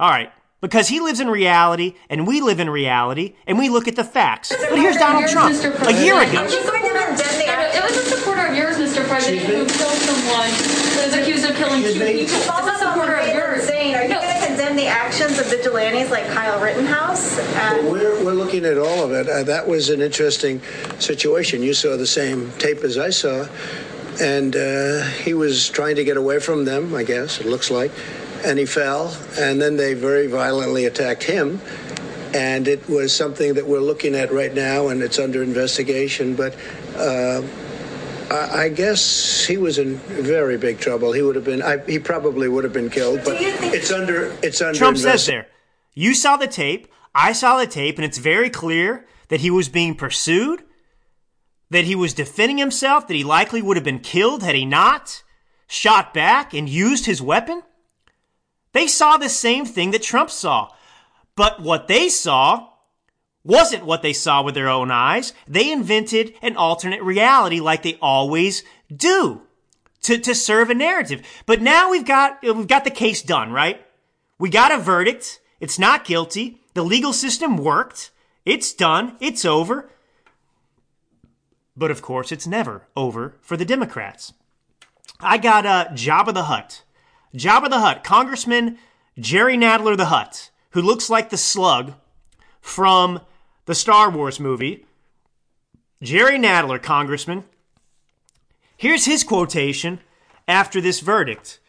All 0.00 0.10
right, 0.10 0.32
because 0.60 0.88
he 0.88 1.00
lives 1.00 1.20
in 1.20 1.28
reality 1.28 1.94
and 2.08 2.26
we 2.26 2.40
live 2.40 2.60
in 2.60 2.70
reality 2.70 3.34
and 3.46 3.58
we 3.58 3.68
look 3.68 3.88
at 3.88 3.96
the 3.96 4.04
facts. 4.04 4.52
But 4.70 4.78
here's 4.78 4.96
Donald 4.96 5.28
Trump 5.28 5.54
a 5.54 5.92
year 5.92 6.20
ago. 6.22 6.44
It 6.44 7.82
was 7.82 7.96
a 7.96 8.16
supporter 8.16 8.46
of 8.46 8.56
yours, 8.56 8.76
Mr. 8.76 9.06
President, 9.08 9.46
who 9.46 9.66
killed 9.66 9.98
someone 9.98 10.50
that 10.94 11.04
is 11.08 11.14
accused 11.14 11.50
of 11.50 11.56
killing 11.56 11.82
two 11.82 11.92
people. 11.94 12.36
It's 12.36 12.48
a 12.48 12.78
supporter 12.78 13.16
of 13.16 13.34
yours. 13.34 13.64
Saying, 13.64 13.94
are 13.94 14.02
you 14.04 14.08
going 14.10 14.22
to 14.22 14.46
condemn 14.46 14.62
the 14.82 14.88
actions 14.88 15.38
of 15.38 15.46
vigilantes 15.46 16.10
like 16.10 16.26
Kyle 16.26 16.60
Rittenhouse? 16.60 17.36
Well, 17.36 17.92
we're, 17.92 18.24
we're 18.24 18.32
looking 18.32 18.64
at 18.64 18.78
all 18.78 19.04
of 19.04 19.12
it. 19.12 19.28
Uh, 19.28 19.44
that 19.44 19.68
was 19.68 19.90
an 19.90 20.00
interesting 20.00 20.60
situation. 20.98 21.62
You 21.62 21.72
saw 21.72 21.96
the 21.96 22.06
same 22.06 22.50
tape 22.58 22.78
as 22.78 22.98
I 22.98 23.10
saw. 23.10 23.46
And 24.20 24.56
uh, 24.56 25.04
he 25.04 25.34
was 25.34 25.68
trying 25.68 25.96
to 25.96 26.04
get 26.04 26.16
away 26.16 26.40
from 26.40 26.64
them, 26.64 26.96
I 26.96 27.04
guess, 27.04 27.38
it 27.40 27.46
looks 27.46 27.70
like. 27.70 27.92
And 28.44 28.58
he 28.58 28.66
fell. 28.66 29.16
And 29.38 29.62
then 29.62 29.76
they 29.76 29.94
very 29.94 30.26
violently 30.26 30.86
attacked 30.86 31.22
him. 31.22 31.60
And 32.34 32.66
it 32.66 32.88
was 32.88 33.14
something 33.14 33.54
that 33.54 33.66
we're 33.66 33.78
looking 33.78 34.16
at 34.16 34.32
right 34.32 34.52
now, 34.52 34.88
and 34.88 35.00
it's 35.00 35.20
under 35.20 35.44
investigation. 35.44 36.34
But 36.34 36.56
uh, 36.96 37.42
I 38.32 38.68
guess 38.68 39.44
he 39.46 39.56
was 39.56 39.78
in 39.78 39.96
very 39.96 40.56
big 40.56 40.78
trouble. 40.78 41.12
He 41.12 41.22
would 41.22 41.36
have 41.36 41.44
been. 41.44 41.62
I, 41.62 41.78
he 41.78 41.98
probably 41.98 42.48
would 42.48 42.64
have 42.64 42.72
been 42.72 42.90
killed. 42.90 43.20
But 43.24 43.36
it's 43.40 43.90
under. 43.90 44.36
It's 44.42 44.60
under. 44.60 44.78
Trump 44.78 44.98
says 44.98 45.26
there. 45.26 45.48
You 45.94 46.14
saw 46.14 46.36
the 46.36 46.46
tape. 46.46 46.88
I 47.14 47.32
saw 47.32 47.58
the 47.58 47.66
tape, 47.66 47.96
and 47.96 48.04
it's 48.04 48.18
very 48.18 48.48
clear 48.48 49.06
that 49.28 49.40
he 49.40 49.50
was 49.50 49.68
being 49.68 49.94
pursued, 49.94 50.62
that 51.70 51.84
he 51.84 51.94
was 51.94 52.14
defending 52.14 52.58
himself, 52.58 53.06
that 53.06 53.14
he 53.14 53.24
likely 53.24 53.60
would 53.60 53.76
have 53.76 53.84
been 53.84 53.98
killed 53.98 54.42
had 54.42 54.54
he 54.54 54.64
not 54.64 55.22
shot 55.66 56.14
back 56.14 56.54
and 56.54 56.68
used 56.68 57.06
his 57.06 57.20
weapon. 57.20 57.62
They 58.72 58.86
saw 58.86 59.16
the 59.16 59.28
same 59.28 59.66
thing 59.66 59.90
that 59.90 60.02
Trump 60.02 60.30
saw. 60.30 60.70
But 61.36 61.60
what 61.60 61.88
they 61.88 62.08
saw 62.08 62.68
wasn't 63.44 63.84
what 63.84 64.02
they 64.02 64.12
saw 64.12 64.42
with 64.42 64.54
their 64.54 64.68
own 64.68 64.90
eyes. 64.90 65.32
They 65.48 65.70
invented 65.72 66.34
an 66.42 66.56
alternate 66.56 67.02
reality 67.02 67.60
like 67.60 67.82
they 67.82 67.98
always 68.00 68.62
do 68.94 69.42
to, 70.02 70.18
to 70.18 70.34
serve 70.34 70.70
a 70.70 70.74
narrative. 70.74 71.22
But 71.46 71.60
now 71.60 71.90
we've 71.90 72.04
got, 72.04 72.42
we've 72.42 72.68
got 72.68 72.84
the 72.84 72.90
case 72.90 73.22
done, 73.22 73.52
right? 73.52 73.84
We 74.38 74.50
got 74.50 74.72
a 74.72 74.78
verdict. 74.78 75.40
It's 75.60 75.78
not 75.78 76.04
guilty. 76.04 76.60
The 76.74 76.82
legal 76.82 77.12
system 77.12 77.56
worked. 77.56 78.10
It's 78.44 78.72
done. 78.72 79.16
It's 79.20 79.44
over. 79.44 79.90
But 81.76 81.90
of 81.90 82.02
course, 82.02 82.32
it's 82.32 82.46
never 82.46 82.86
over 82.96 83.36
for 83.40 83.56
the 83.56 83.64
Democrats. 83.64 84.32
I 85.20 85.38
got 85.38 85.64
uh, 85.64 85.88
Jabba 85.92 86.34
the 86.34 86.44
Hutt. 86.44 86.82
Jabba 87.34 87.70
the 87.70 87.80
Hutt, 87.80 88.04
Congressman 88.04 88.78
Jerry 89.18 89.56
Nadler 89.56 89.96
the 89.96 90.06
Hutt, 90.06 90.50
who 90.70 90.82
looks 90.82 91.08
like 91.08 91.30
the 91.30 91.36
slug 91.36 91.94
from 92.60 93.20
the 93.66 93.74
Star 93.74 94.10
Wars 94.10 94.40
movie. 94.40 94.86
Jerry 96.02 96.38
Nadler, 96.38 96.82
Congressman. 96.82 97.44
Here's 98.76 99.04
his 99.04 99.22
quotation 99.22 100.00
after 100.48 100.80
this 100.80 101.00
verdict. 101.00 101.60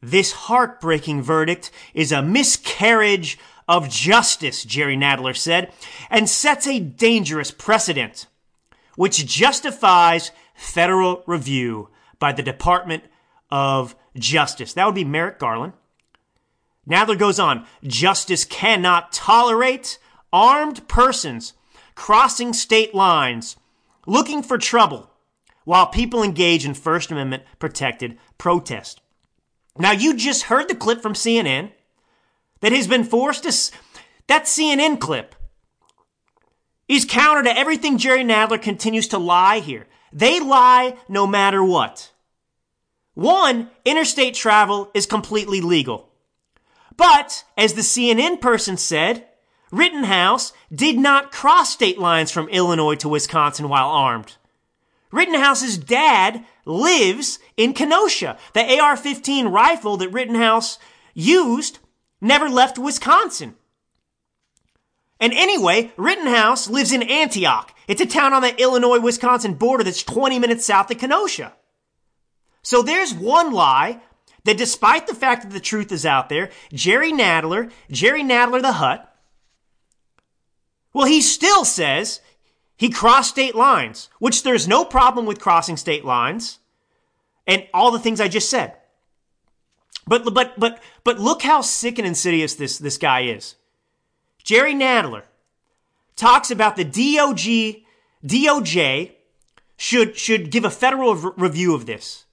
This 0.00 0.32
heartbreaking 0.32 1.22
verdict 1.22 1.70
is 1.92 2.12
a 2.12 2.22
miscarriage 2.22 3.38
of 3.66 3.90
justice, 3.90 4.64
Jerry 4.64 4.96
Nadler 4.96 5.36
said, 5.36 5.72
and 6.08 6.28
sets 6.28 6.66
a 6.66 6.80
dangerous 6.80 7.50
precedent, 7.50 8.26
which 8.96 9.26
justifies 9.26 10.30
federal 10.54 11.22
review 11.26 11.90
by 12.18 12.32
the 12.32 12.42
Department 12.42 13.04
of 13.50 13.94
Justice. 14.16 14.72
That 14.72 14.86
would 14.86 14.94
be 14.94 15.04
Merrick 15.04 15.38
Garland. 15.38 15.74
Nadler 16.88 17.18
goes 17.18 17.38
on, 17.38 17.66
justice 17.84 18.44
cannot 18.44 19.12
tolerate 19.12 19.98
armed 20.32 20.88
persons 20.88 21.52
crossing 21.94 22.52
state 22.52 22.94
lines 22.94 23.56
looking 24.06 24.42
for 24.42 24.56
trouble 24.56 25.10
while 25.64 25.86
people 25.86 26.22
engage 26.22 26.64
in 26.64 26.72
First 26.72 27.10
Amendment 27.10 27.42
protected 27.58 28.16
protest. 28.38 29.00
Now, 29.76 29.92
you 29.92 30.16
just 30.16 30.44
heard 30.44 30.68
the 30.68 30.74
clip 30.74 31.02
from 31.02 31.12
CNN 31.12 31.72
that 32.60 32.72
has 32.72 32.88
been 32.88 33.04
forced 33.04 33.44
to. 33.44 33.76
That 34.26 34.44
CNN 34.44 34.98
clip 34.98 35.34
is 36.88 37.04
counter 37.04 37.42
to 37.42 37.56
everything 37.56 37.98
Jerry 37.98 38.24
Nadler 38.24 38.60
continues 38.60 39.08
to 39.08 39.18
lie 39.18 39.58
here. 39.58 39.86
They 40.12 40.40
lie 40.40 40.96
no 41.08 41.26
matter 41.26 41.62
what. 41.62 42.12
One, 43.14 43.70
interstate 43.84 44.34
travel 44.34 44.90
is 44.94 45.04
completely 45.06 45.60
legal. 45.60 46.07
But, 46.98 47.44
as 47.56 47.74
the 47.74 47.82
CNN 47.82 48.42
person 48.42 48.76
said, 48.76 49.24
Rittenhouse 49.70 50.52
did 50.74 50.98
not 50.98 51.32
cross 51.32 51.70
state 51.70 51.98
lines 51.98 52.30
from 52.30 52.48
Illinois 52.48 52.96
to 52.96 53.08
Wisconsin 53.08 53.68
while 53.68 53.88
armed. 53.88 54.36
Rittenhouse's 55.10 55.78
dad 55.78 56.44
lives 56.66 57.38
in 57.56 57.72
Kenosha. 57.72 58.36
The 58.52 58.78
AR 58.78 58.96
15 58.96 59.46
rifle 59.46 59.96
that 59.98 60.10
Rittenhouse 60.10 60.78
used 61.14 61.78
never 62.20 62.50
left 62.50 62.78
Wisconsin. 62.78 63.54
And 65.20 65.32
anyway, 65.32 65.92
Rittenhouse 65.96 66.68
lives 66.68 66.92
in 66.92 67.02
Antioch. 67.02 67.74
It's 67.86 68.00
a 68.00 68.06
town 68.06 68.32
on 68.32 68.42
the 68.42 68.60
Illinois 68.60 69.00
Wisconsin 69.00 69.54
border 69.54 69.84
that's 69.84 70.02
20 70.02 70.38
minutes 70.40 70.66
south 70.66 70.90
of 70.90 70.98
Kenosha. 70.98 71.54
So 72.62 72.82
there's 72.82 73.14
one 73.14 73.52
lie 73.52 74.02
that 74.48 74.56
despite 74.56 75.06
the 75.06 75.14
fact 75.14 75.42
that 75.42 75.52
the 75.52 75.60
truth 75.60 75.92
is 75.92 76.06
out 76.06 76.30
there, 76.30 76.48
Jerry 76.72 77.12
Nadler, 77.12 77.70
Jerry 77.90 78.22
Nadler 78.22 78.62
the 78.62 78.72
Hutt, 78.72 79.14
well, 80.94 81.06
he 81.06 81.20
still 81.20 81.66
says 81.66 82.22
he 82.74 82.88
crossed 82.88 83.28
state 83.28 83.54
lines, 83.54 84.08
which 84.20 84.44
there's 84.44 84.66
no 84.66 84.86
problem 84.86 85.26
with 85.26 85.38
crossing 85.38 85.76
state 85.76 86.02
lines 86.02 86.60
and 87.46 87.66
all 87.74 87.90
the 87.90 87.98
things 87.98 88.22
I 88.22 88.28
just 88.28 88.48
said. 88.48 88.74
But 90.06 90.24
but 90.32 90.58
but 90.58 90.82
but 91.04 91.18
look 91.18 91.42
how 91.42 91.60
sick 91.60 91.98
and 91.98 92.08
insidious 92.08 92.54
this 92.54 92.78
this 92.78 92.96
guy 92.96 93.24
is. 93.24 93.54
Jerry 94.42 94.72
Nadler 94.72 95.24
talks 96.16 96.50
about 96.50 96.76
the 96.76 96.86
DOJ 96.86 97.84
DOJ 98.24 99.12
should 99.76 100.16
should 100.16 100.50
give 100.50 100.64
a 100.64 100.70
federal 100.70 101.14
review 101.14 101.74
of 101.74 101.84
this. 101.84 102.24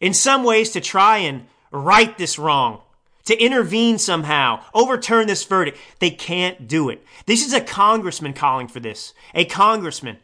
In 0.00 0.14
some 0.14 0.44
ways 0.44 0.70
to 0.70 0.80
try 0.80 1.18
and 1.18 1.46
right 1.70 2.16
this 2.16 2.38
wrong, 2.38 2.82
to 3.28 3.36
intervene 3.36 3.98
somehow, 3.98 4.64
overturn 4.72 5.26
this 5.26 5.44
verdict. 5.44 5.76
They 5.98 6.08
can't 6.08 6.66
do 6.66 6.88
it. 6.88 7.04
This 7.26 7.46
is 7.46 7.52
a 7.52 7.60
congressman 7.60 8.32
calling 8.32 8.68
for 8.68 8.80
this. 8.80 9.12
A 9.34 9.44
congressman. 9.44 10.16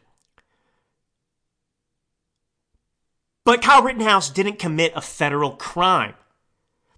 But 3.45 3.61
Kyle 3.61 3.83
Rittenhouse 3.83 4.31
didn't 4.31 4.59
commit 4.59 4.95
a 4.97 5.03
federal 5.03 5.51
crime. 5.51 6.15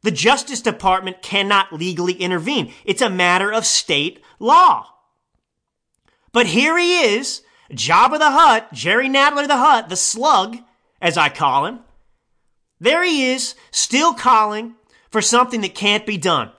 The 0.02 0.12
Justice 0.12 0.61
Department 0.61 1.23
cannot 1.23 1.73
legally 1.73 2.12
intervene. 2.12 2.73
It's 2.85 3.02
a 3.02 3.11
matter 3.11 3.52
of 3.52 3.66
state 3.66 4.23
law. 4.38 4.87
But 6.30 6.47
here 6.47 6.78
he 6.78 7.00
is, 7.00 7.42
Jabba 7.73 8.21
the 8.21 8.30
Hutt, 8.30 8.73
Jerry 8.73 9.09
Nadler 9.09 9.49
the 9.49 9.56
Hutt, 9.56 9.88
the 9.88 9.97
slug, 9.97 10.59
as 11.02 11.18
I 11.18 11.30
call 11.30 11.66
him. 11.66 11.80
There 12.80 13.04
he 13.04 13.30
is, 13.30 13.54
still 13.71 14.14
calling 14.14 14.75
for 15.11 15.23
something 15.23 15.61
that 15.62 15.75
can't 15.75 16.04
be 16.06 16.18
done. 16.18 16.50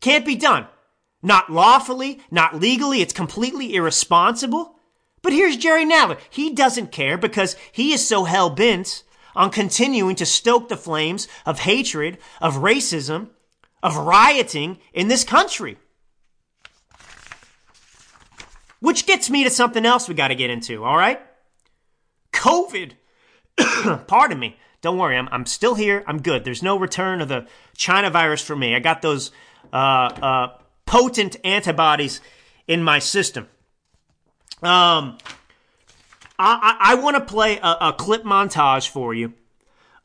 Can't 0.00 0.26
be 0.26 0.36
done. 0.36 0.66
Not 1.22 1.50
lawfully, 1.50 2.20
not 2.30 2.60
legally, 2.60 3.00
it's 3.00 3.12
completely 3.12 3.74
irresponsible. 3.74 4.76
But 5.22 5.32
here's 5.32 5.56
Jerry 5.56 5.86
Nadler. 5.86 6.18
He 6.28 6.52
doesn't 6.52 6.90
care 6.90 7.16
because 7.16 7.56
he 7.70 7.92
is 7.92 8.06
so 8.06 8.24
hell 8.24 8.50
bent 8.50 9.04
on 9.34 9.50
continuing 9.50 10.16
to 10.16 10.26
stoke 10.26 10.68
the 10.68 10.76
flames 10.76 11.28
of 11.46 11.60
hatred, 11.60 12.18
of 12.40 12.56
racism, 12.56 13.28
of 13.82 13.96
rioting 13.96 14.78
in 14.92 15.08
this 15.08 15.24
country. 15.24 15.78
Which 18.80 19.06
gets 19.06 19.30
me 19.30 19.44
to 19.44 19.50
something 19.50 19.86
else 19.86 20.08
we 20.08 20.14
got 20.14 20.28
to 20.28 20.34
get 20.34 20.50
into, 20.50 20.84
all 20.84 20.96
right? 20.96 21.20
COVID. 22.32 22.92
Pardon 24.06 24.38
me. 24.38 24.56
Don't 24.80 24.98
worry, 24.98 25.16
I'm, 25.16 25.28
I'm 25.30 25.46
still 25.46 25.76
here. 25.76 26.02
I'm 26.06 26.20
good. 26.20 26.44
There's 26.44 26.62
no 26.62 26.76
return 26.76 27.20
of 27.20 27.28
the 27.28 27.46
China 27.76 28.10
virus 28.10 28.42
for 28.42 28.56
me. 28.56 28.74
I 28.74 28.80
got 28.80 29.00
those 29.00 29.30
uh, 29.72 29.76
uh, 29.76 30.48
potent 30.86 31.36
antibodies 31.44 32.20
in 32.66 32.82
my 32.82 32.98
system. 32.98 33.48
Um, 34.60 35.18
I, 36.38 36.76
I, 36.80 36.92
I 36.92 36.94
want 36.96 37.16
to 37.16 37.24
play 37.24 37.58
a, 37.58 37.76
a 37.80 37.94
clip 37.96 38.24
montage 38.24 38.88
for 38.88 39.14
you 39.14 39.34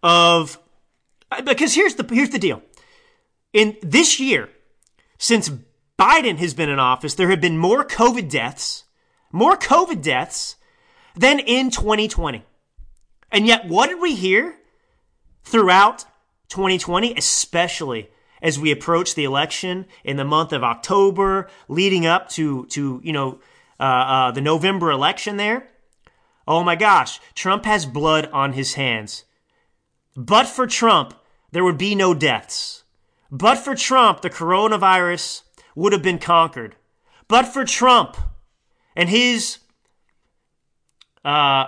of 0.04 0.60
because 1.44 1.74
here's 1.74 1.96
the 1.96 2.06
here's 2.14 2.30
the 2.30 2.40
deal. 2.40 2.62
In 3.54 3.76
this 3.82 4.20
year, 4.20 4.50
since 5.18 5.50
Biden 6.00 6.38
has 6.38 6.54
been 6.54 6.70
in 6.70 6.80
office, 6.80 7.16
there 7.16 7.30
have 7.30 7.42
been 7.42 7.58
more 7.58 7.84
COVID 7.84 8.30
deaths, 8.30 8.84
more 9.32 9.58
COVID 9.58 10.02
deaths 10.02 10.56
than 11.16 11.40
in 11.40 11.72
2020. 11.72 12.44
And 13.32 13.46
yet, 13.46 13.68
what 13.68 13.90
did 13.90 14.00
we 14.00 14.16
hear 14.16 14.56
throughout 15.44 16.06
2020, 16.50 17.14
especially 17.16 18.10
as 18.42 18.60
we 18.60 18.72
approach 18.72 19.16
the 19.16 19.24
election 19.24 19.86
in 20.04 20.18
the 20.18 20.26
month 20.26 20.54
of 20.54 20.64
October, 20.64 21.50
leading 21.68 22.06
up 22.06 22.30
to 22.30 22.66
to 22.68 23.02
you 23.04 23.12
know 23.12 23.40
uh, 23.80 23.84
uh, 23.84 24.32
the 24.32 24.42
November 24.42 24.92
election? 24.92 25.38
There, 25.38 25.68
oh 26.48 26.64
my 26.64 26.76
gosh, 26.76 27.20
Trump 27.36 27.66
has 27.66 27.86
blood 27.86 28.30
on 28.32 28.54
his 28.54 28.76
hands. 28.76 29.26
But 30.16 30.48
for 30.48 30.66
Trump, 30.66 31.14
there 31.52 31.64
would 31.64 31.78
be 31.78 31.96
no 31.96 32.14
deaths. 32.14 32.84
But 33.30 33.58
for 33.58 33.76
Trump, 33.76 34.22
the 34.22 34.30
coronavirus 34.30 35.44
would 35.76 35.94
have 35.94 36.02
been 36.02 36.18
conquered. 36.18 36.76
But 37.28 37.44
for 37.44 37.66
Trump 37.66 38.18
and 38.96 39.10
his 39.10 39.60
uh, 41.24 41.68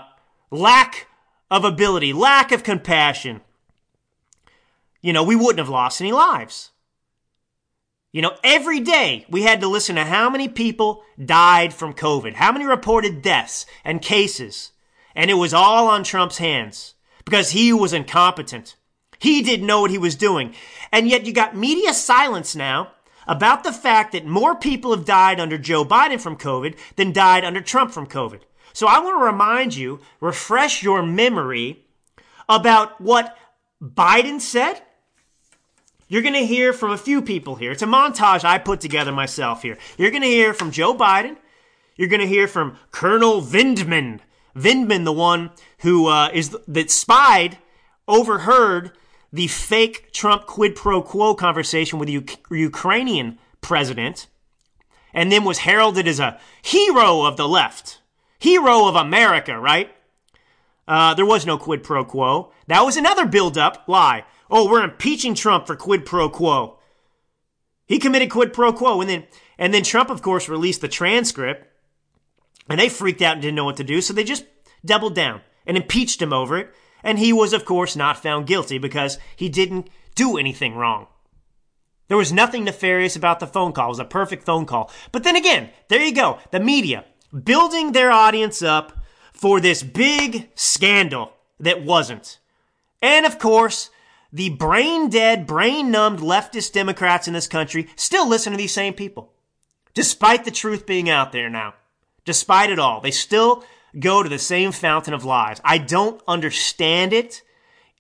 lack 0.52 1.09
of 1.52 1.64
ability, 1.64 2.14
lack 2.14 2.52
of 2.52 2.64
compassion, 2.64 3.42
you 5.02 5.14
know, 5.14 5.24
we 5.24 5.36
wouldn't 5.36 5.60
have 5.60 5.70
lost 5.70 6.02
any 6.02 6.12
lives. 6.12 6.72
You 8.12 8.22
know, 8.24 8.36
every 8.44 8.80
day 8.80 9.26
we 9.30 9.44
had 9.44 9.62
to 9.62 9.68
listen 9.68 9.96
to 9.96 10.04
how 10.04 10.30
many 10.30 10.48
people 10.48 11.04
died 11.24 11.74
from 11.74 11.94
COVID, 11.94 12.34
how 12.34 12.52
many 12.52 12.66
reported 12.66 13.22
deaths 13.22 13.66
and 13.84 14.02
cases, 14.02 14.72
and 15.16 15.30
it 15.30 15.36
was 15.36 15.54
all 15.54 15.88
on 15.88 16.04
Trump's 16.04 16.40
hands 16.40 16.96
because 17.24 17.52
he 17.52 17.72
was 17.72 17.94
incompetent. 17.94 18.76
He 19.20 19.42
didn't 19.42 19.68
know 19.68 19.82
what 19.82 19.92
he 19.92 19.98
was 19.98 20.16
doing. 20.16 20.56
And 20.92 21.08
yet 21.08 21.26
you 21.26 21.34
got 21.34 21.56
media 21.56 21.94
silence 21.94 22.56
now 22.56 22.94
about 23.28 23.64
the 23.64 23.74
fact 23.74 24.14
that 24.14 24.26
more 24.26 24.56
people 24.56 24.92
have 24.92 25.06
died 25.06 25.40
under 25.40 25.58
Joe 25.58 25.86
Biden 25.86 26.20
from 26.20 26.36
COVID 26.36 26.76
than 26.96 27.12
died 27.12 27.44
under 27.44 27.62
Trump 27.62 27.92
from 27.92 28.08
COVID. 28.08 28.42
So 28.74 28.88
I 28.88 29.00
want 29.00 29.20
to 29.20 29.26
remind 29.26 29.76
you, 29.76 30.00
refresh 30.20 30.84
your 30.84 31.04
memory 31.04 31.86
about 32.48 33.00
what 33.00 33.38
Biden 33.82 34.40
said. 34.42 34.82
You're 36.08 36.24
going 36.24 36.34
to 36.34 36.46
hear 36.46 36.74
from 36.74 36.92
a 36.92 36.98
few 36.98 37.22
people 37.22 37.56
here. 37.56 37.72
It's 37.72 37.84
a 37.84 37.88
montage 37.88 38.44
I 38.44 38.58
put 38.58 38.82
together 38.82 39.12
myself 39.12 39.62
here. 39.62 39.78
You're 39.98 40.10
going 40.10 40.24
to 40.24 40.28
hear 40.28 40.54
from 40.54 40.72
Joe 40.72 40.96
Biden. 40.96 41.38
You're 41.96 42.08
going 42.08 42.22
to 42.22 42.28
hear 42.28 42.48
from 42.48 42.78
Colonel 42.92 43.42
Vindman. 43.42 44.20
Vindman, 44.56 45.06
the 45.06 45.14
one 45.14 45.52
who 45.80 46.08
uh, 46.08 46.30
is 46.34 46.58
that 46.68 46.90
spied, 46.90 47.60
overheard 48.08 48.92
the 49.32 49.48
fake 49.48 50.12
Trump 50.12 50.48
quid 50.48 50.76
pro 50.76 51.02
quo 51.02 51.36
conversation 51.36 52.00
with 52.00 52.08
the 52.08 52.14
U- 52.14 52.26
Ukrainian 52.50 53.38
president, 53.62 54.28
and 55.14 55.32
then 55.32 55.44
was 55.44 55.60
heralded 55.60 56.08
as 56.08 56.20
a 56.20 56.40
hero 56.62 57.24
of 57.26 57.38
the 57.38 57.48
left, 57.48 57.99
hero 58.40 58.88
of 58.88 58.96
America, 58.96 59.60
right? 59.60 59.92
Uh, 60.88 61.14
there 61.14 61.26
was 61.26 61.46
no 61.46 61.58
quid 61.58 61.84
pro 61.84 62.04
quo. 62.04 62.52
That 62.68 62.82
was 62.82 62.98
another 62.98 63.26
build-up 63.26 63.84
lie. 63.88 64.26
Oh, 64.50 64.70
we're 64.70 64.84
impeaching 64.84 65.36
Trump 65.36 65.68
for 65.68 65.76
quid 65.76 66.06
pro 66.06 66.30
quo. 66.30 66.80
He 67.86 68.00
committed 68.00 68.32
quid 68.32 68.54
pro 68.54 68.74
quo, 68.74 69.02
and 69.02 69.10
then 69.10 69.28
and 69.58 69.74
then 69.74 69.84
Trump, 69.84 70.10
of 70.10 70.22
course, 70.22 70.50
released 70.50 70.82
the 70.82 70.88
transcript, 70.88 71.68
and 72.70 72.80
they 72.80 72.90
freaked 72.90 73.22
out 73.22 73.34
and 73.34 73.42
didn't 73.42 73.56
know 73.56 73.66
what 73.66 73.78
to 73.78 73.84
do, 73.84 74.02
so 74.02 74.14
they 74.14 74.24
just 74.24 74.46
doubled 74.86 75.16
down 75.16 75.42
and 75.66 75.76
impeached 75.76 76.22
him 76.22 76.34
over 76.34 76.58
it. 76.58 76.74
And 77.04 77.20
he 77.20 77.32
was, 77.34 77.54
of 77.54 77.66
course, 77.66 77.96
not 77.96 78.22
found 78.22 78.48
guilty 78.48 78.78
because 78.78 79.20
he 79.36 79.50
didn't 79.50 79.90
do 80.16 80.38
anything 80.38 80.76
wrong. 80.76 81.08
There 82.08 82.18
was 82.18 82.34
nothing 82.34 82.64
nefarious 82.64 83.16
about 83.16 83.40
the 83.40 83.48
phone 83.48 83.72
call. 83.72 83.88
It 83.88 83.90
was 83.90 84.00
a 84.00 84.06
perfect 84.06 84.44
phone 84.44 84.66
call. 84.66 84.92
But 85.12 85.24
then 85.24 85.36
again, 85.36 85.70
there 85.88 86.02
you 86.02 86.14
go. 86.14 86.40
The 86.52 86.60
media 86.60 87.06
building 87.32 87.92
their 87.92 88.12
audience 88.12 88.62
up 88.62 88.98
for 89.34 89.60
this 89.60 89.84
big 89.84 90.50
scandal 90.56 91.34
that 91.60 91.84
wasn't. 91.84 92.40
And 93.02 93.26
of 93.26 93.40
course, 93.40 93.90
the 94.32 94.50
brain 94.50 95.10
dead, 95.10 95.48
brain 95.48 95.92
numbed 95.92 96.20
leftist 96.20 96.74
Democrats 96.74 97.28
in 97.28 97.34
this 97.34 97.48
country 97.48 97.88
still 97.96 98.28
listen 98.28 98.52
to 98.52 98.58
these 98.58 98.74
same 98.74 98.94
people. 98.94 99.32
Despite 99.94 100.46
the 100.46 100.52
truth 100.52 100.86
being 100.86 101.10
out 101.10 101.32
there 101.32 101.50
now. 101.50 101.74
Despite 102.26 102.70
it 102.70 102.80
all, 102.80 103.02
they 103.02 103.12
still 103.12 103.64
go 104.00 104.22
to 104.22 104.30
the 104.30 104.38
same 104.38 104.72
fountain 104.72 105.14
of 105.14 105.26
lies. 105.26 105.60
I 105.64 105.80
don't 105.80 106.22
understand 106.28 107.12
it. 107.12 107.42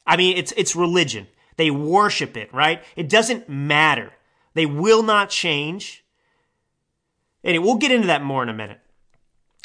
I 0.05 0.17
mean, 0.17 0.37
it's, 0.37 0.53
it's 0.55 0.75
religion. 0.75 1.27
They 1.55 1.71
worship 1.71 2.37
it, 2.37 2.53
right? 2.53 2.83
It 2.95 3.09
doesn't 3.09 3.49
matter. 3.49 4.13
They 4.53 4.65
will 4.65 5.03
not 5.03 5.29
change. 5.29 6.03
Anyway, 7.43 7.65
we'll 7.65 7.75
get 7.75 7.91
into 7.91 8.07
that 8.07 8.23
more 8.23 8.43
in 8.43 8.49
a 8.49 8.53
minute. 8.53 8.79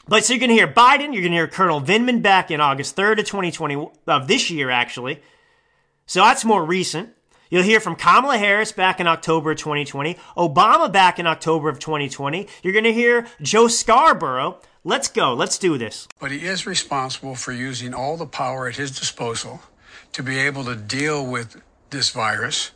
But 0.07 0.25
so 0.25 0.33
you're 0.33 0.40
going 0.40 0.51
to 0.51 0.55
hear 0.55 0.69
Biden, 0.69 1.12
you're 1.12 1.23
going 1.23 1.33
to 1.33 1.38
hear 1.38 1.49
Colonel 1.49 1.81
Vindman 1.81 2.23
back 2.23 2.51
in 2.51 2.61
August 2.61 2.97
3rd 2.97 3.21
of 3.21 3.27
2020, 3.27 3.88
of 4.07 4.29
this 4.29 4.51
year, 4.51 4.71
actually. 4.71 5.23
So 6.07 6.21
that's 6.21 6.45
more 6.45 6.64
recent. 6.64 7.11
You'll 7.51 7.62
hear 7.62 7.81
from 7.81 7.97
Kamala 7.97 8.37
Harris 8.38 8.73
back 8.73 9.01
in 9.01 9.07
October 9.07 9.55
2020, 9.55 10.14
Obama 10.37 10.93
back 10.93 11.19
in 11.19 11.27
October 11.27 11.69
of 11.69 11.79
2020. 11.79 12.49
You're 12.62 12.73
going 12.73 12.85
to 12.85 12.93
hear 12.93 13.27
Joe 13.40 13.69
Scarborough 13.69 14.61
Let's 14.87 15.09
go. 15.09 15.33
Let's 15.33 15.57
do 15.57 15.79
this. 15.79 16.07
But 16.21 16.31
he 16.31 16.45
is 16.45 16.67
responsible 16.67 17.35
for 17.35 17.53
using 17.53 17.95
all 17.95 18.19
the 18.19 18.27
power 18.27 18.69
at 18.69 18.77
his 18.77 18.90
disposal 18.90 19.62
to 20.12 20.23
be 20.23 20.38
able 20.38 20.62
to 20.64 20.77
deal 20.77 21.25
with 21.25 21.62
this 21.88 22.11
virus 22.11 22.73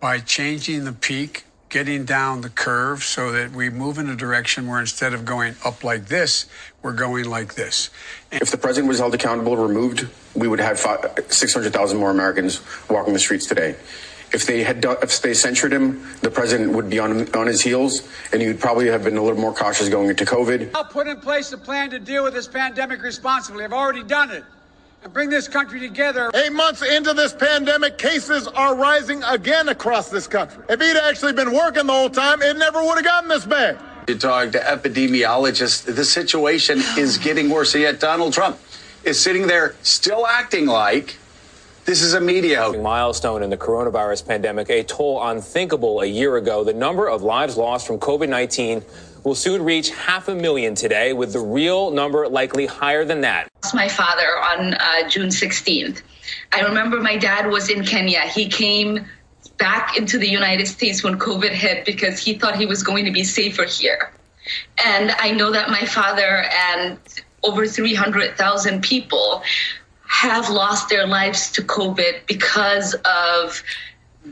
by 0.00 0.18
changing 0.18 0.84
the 0.84 0.92
peak, 0.92 1.44
getting 1.72 2.04
down 2.04 2.42
the 2.42 2.50
curve 2.50 3.02
so 3.02 3.32
that 3.32 3.50
we 3.50 3.70
move 3.70 3.96
in 3.96 4.08
a 4.08 4.14
direction 4.14 4.68
where 4.68 4.78
instead 4.78 5.14
of 5.14 5.24
going 5.24 5.56
up 5.64 5.82
like 5.82 6.06
this, 6.06 6.44
we're 6.82 6.92
going 6.92 7.24
like 7.24 7.54
this. 7.54 7.88
If 8.30 8.50
the 8.50 8.58
president 8.58 8.88
was 8.88 8.98
held 8.98 9.14
accountable, 9.14 9.56
removed, 9.56 10.06
we 10.34 10.46
would 10.46 10.60
have 10.60 10.78
600,000 11.28 11.98
more 11.98 12.10
Americans 12.10 12.60
walking 12.90 13.14
the 13.14 13.18
streets 13.18 13.46
today 13.46 13.74
if 14.32 14.46
they 14.46 14.62
had 14.62 14.80
done, 14.80 14.96
if 15.02 15.20
they 15.20 15.34
censured 15.34 15.72
him, 15.72 16.06
the 16.22 16.30
president 16.30 16.72
would 16.72 16.88
be 16.88 16.98
on 16.98 17.30
on 17.34 17.46
his 17.46 17.60
heels, 17.60 18.08
and 18.32 18.40
he 18.40 18.48
would 18.48 18.60
probably 18.60 18.86
have 18.86 19.04
been 19.04 19.18
a 19.18 19.22
little 19.22 19.38
more 19.38 19.52
cautious 19.52 19.90
going 19.90 20.08
into 20.08 20.24
COVID. 20.24 20.70
I'll 20.74 20.84
put 20.84 21.06
in 21.06 21.20
place 21.20 21.52
a 21.52 21.58
plan 21.58 21.90
to 21.90 21.98
deal 21.98 22.24
with 22.24 22.32
this 22.32 22.48
pandemic 22.48 23.02
responsibly. 23.02 23.62
I've 23.62 23.74
already 23.74 24.02
done 24.02 24.30
it. 24.30 24.44
And 25.04 25.12
bring 25.12 25.30
this 25.30 25.48
country 25.48 25.80
together. 25.80 26.30
Eight 26.32 26.52
months 26.52 26.80
into 26.80 27.12
this 27.12 27.32
pandemic, 27.32 27.98
cases 27.98 28.46
are 28.46 28.76
rising 28.76 29.20
again 29.24 29.68
across 29.68 30.10
this 30.10 30.28
country. 30.28 30.62
If 30.68 30.80
he'd 30.80 30.96
actually 30.96 31.32
been 31.32 31.52
working 31.52 31.86
the 31.86 31.92
whole 31.92 32.08
time, 32.08 32.40
it 32.40 32.56
never 32.56 32.80
would 32.84 32.94
have 32.94 33.04
gotten 33.04 33.28
this 33.28 33.44
bad. 33.44 33.80
You 34.06 34.16
talk 34.16 34.52
to 34.52 34.60
epidemiologists, 34.60 35.92
the 35.92 36.04
situation 36.04 36.82
is 36.96 37.18
getting 37.18 37.50
worse. 37.50 37.74
And 37.74 37.82
yet 37.82 37.98
Donald 37.98 38.32
Trump 38.32 38.58
is 39.02 39.18
sitting 39.18 39.48
there 39.48 39.74
still 39.82 40.24
acting 40.24 40.66
like 40.66 41.16
this 41.84 42.00
is 42.00 42.14
a 42.14 42.20
media 42.20 42.72
milestone 42.80 43.42
in 43.42 43.50
the 43.50 43.56
coronavirus 43.56 44.26
pandemic, 44.26 44.70
a 44.70 44.84
toll 44.84 45.22
unthinkable 45.22 46.00
a 46.00 46.06
year 46.06 46.36
ago. 46.36 46.62
The 46.62 46.72
number 46.72 47.08
of 47.08 47.22
lives 47.22 47.56
lost 47.56 47.86
from 47.86 47.98
COVID 47.98 48.28
19 48.28 48.82
will 49.24 49.34
soon 49.34 49.64
reach 49.64 49.90
half 49.90 50.28
a 50.28 50.34
million 50.34 50.74
today, 50.74 51.12
with 51.12 51.32
the 51.32 51.40
real 51.40 51.90
number 51.90 52.28
likely 52.28 52.66
higher 52.66 53.04
than 53.04 53.20
that. 53.22 53.48
Lost 53.62 53.74
my 53.74 53.88
father 53.88 54.26
on 54.26 54.74
uh, 54.74 55.08
June 55.08 55.28
16th. 55.28 56.02
I 56.52 56.60
remember 56.60 57.00
my 57.00 57.16
dad 57.16 57.48
was 57.48 57.68
in 57.68 57.84
Kenya. 57.84 58.20
He 58.22 58.48
came 58.48 59.04
back 59.58 59.96
into 59.96 60.18
the 60.18 60.28
United 60.28 60.66
States 60.66 61.04
when 61.04 61.18
COVID 61.18 61.50
hit 61.50 61.84
because 61.84 62.18
he 62.18 62.34
thought 62.34 62.56
he 62.56 62.66
was 62.66 62.82
going 62.82 63.04
to 63.04 63.12
be 63.12 63.24
safer 63.24 63.64
here. 63.64 64.12
And 64.84 65.12
I 65.18 65.30
know 65.30 65.50
that 65.52 65.68
my 65.68 65.84
father 65.84 66.44
and 66.72 66.98
over 67.44 67.66
300,000 67.66 68.82
people 68.82 69.42
have 70.12 70.50
lost 70.50 70.90
their 70.90 71.06
lives 71.06 71.50
to 71.50 71.62
COVID 71.62 72.26
because 72.26 72.94
of 73.06 73.62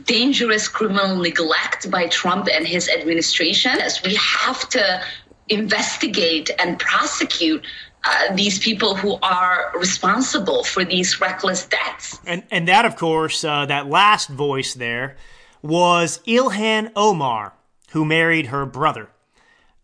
dangerous 0.05 0.67
criminal 0.67 1.15
neglect 1.17 1.89
by 1.89 2.05
Trump 2.07 2.47
and 2.53 2.67
his 2.67 2.87
administration. 2.87 3.71
As 3.71 4.01
we 4.03 4.15
have 4.15 4.69
to 4.69 5.01
investigate 5.49 6.51
and 6.59 6.79
prosecute 6.79 7.65
uh, 8.05 8.35
these 8.35 8.59
people 8.59 8.95
who 8.95 9.17
are 9.23 9.71
responsible 9.75 10.63
for 10.63 10.85
these 10.85 11.19
reckless 11.19 11.65
deaths. 11.65 12.19
And 12.25 12.43
and 12.51 12.67
that, 12.67 12.85
of 12.85 12.95
course, 12.95 13.43
uh, 13.43 13.65
that 13.65 13.87
last 13.87 14.29
voice 14.29 14.75
there 14.75 15.17
was 15.63 16.19
Ilhan 16.27 16.91
Omar, 16.95 17.53
who 17.91 18.05
married 18.05 18.47
her 18.47 18.67
brother. 18.67 19.09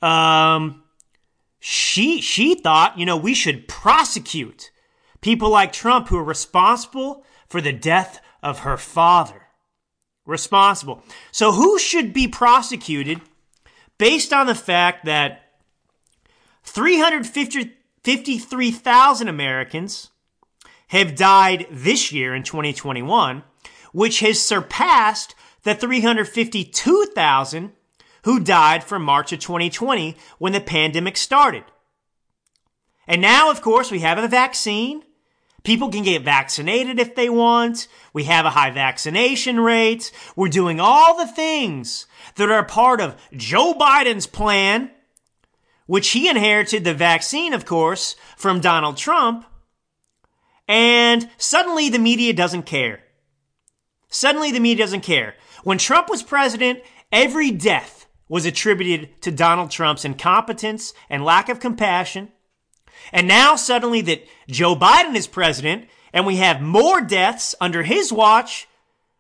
Um, 0.01 0.83
she 1.59 2.21
she 2.21 2.53
thought, 2.53 2.99
you 2.99 3.05
know, 3.05 3.17
we 3.17 3.33
should 3.33 3.67
prosecute 3.67 4.71
people 5.21 5.49
like 5.49 5.73
Trump 5.73 6.07
who 6.07 6.17
are 6.17 6.23
responsible 6.23 7.25
for 7.47 7.61
the 7.61 7.73
death 7.73 8.21
of 8.43 8.59
her 8.59 8.77
father. 8.77 9.47
Responsible. 10.25 11.01
So 11.31 11.53
who 11.53 11.79
should 11.79 12.13
be 12.13 12.27
prosecuted 12.27 13.21
based 13.97 14.31
on 14.33 14.45
the 14.47 14.55
fact 14.55 15.05
that 15.05 15.53
353,000 16.63 19.27
Americans 19.27 20.09
have 20.89 21.15
died 21.15 21.67
this 21.71 22.11
year 22.11 22.35
in 22.35 22.43
2021, 22.43 23.43
which 23.93 24.19
has 24.19 24.41
surpassed 24.41 25.33
the 25.63 25.73
352,000 25.75 27.71
who 28.23 28.39
died 28.39 28.83
from 28.83 29.03
March 29.03 29.31
of 29.31 29.39
2020 29.39 30.17
when 30.37 30.53
the 30.53 30.59
pandemic 30.59 31.17
started. 31.17 31.63
And 33.07 33.21
now, 33.21 33.49
of 33.49 33.61
course, 33.61 33.89
we 33.89 33.99
have 33.99 34.17
a 34.17 34.27
vaccine. 34.27 35.03
People 35.67 35.89
can 35.89 36.03
get 36.03 36.21
vaccinated 36.21 36.97
if 36.97 37.13
they 37.13 37.29
want. 37.29 37.89
We 38.13 38.23
have 38.23 38.45
a 38.45 38.51
high 38.51 38.71
vaccination 38.71 39.59
rate. 39.59 40.13
We're 40.33 40.47
doing 40.47 40.79
all 40.79 41.17
the 41.17 41.27
things 41.27 42.05
that 42.35 42.49
are 42.49 42.63
part 42.63 43.01
of 43.01 43.17
Joe 43.35 43.73
Biden's 43.77 44.27
plan, 44.27 44.91
which 45.85 46.11
he 46.11 46.29
inherited 46.29 46.85
the 46.85 46.93
vaccine, 46.93 47.53
of 47.53 47.65
course, 47.65 48.15
from 48.37 48.61
Donald 48.61 48.95
Trump. 48.95 49.45
And 50.69 51.29
suddenly 51.35 51.89
the 51.89 51.99
media 51.99 52.31
doesn't 52.31 52.63
care. 52.63 53.01
Suddenly 54.07 54.53
the 54.53 54.61
media 54.61 54.85
doesn't 54.85 55.01
care. 55.01 55.35
When 55.65 55.77
Trump 55.77 56.09
was 56.09 56.23
president, 56.23 56.79
every 57.11 57.51
death 57.51 58.07
was 58.29 58.45
attributed 58.45 59.21
to 59.23 59.31
Donald 59.31 59.69
Trump's 59.71 60.05
incompetence 60.05 60.93
and 61.09 61.25
lack 61.25 61.49
of 61.49 61.59
compassion. 61.59 62.31
And 63.11 63.27
now 63.27 63.55
suddenly 63.55 64.01
that 64.01 64.25
Joe 64.47 64.75
Biden 64.75 65.15
is 65.15 65.27
president 65.27 65.87
and 66.13 66.25
we 66.25 66.37
have 66.37 66.61
more 66.61 67.01
deaths 67.01 67.55
under 67.59 67.83
his 67.83 68.11
watch, 68.11 68.67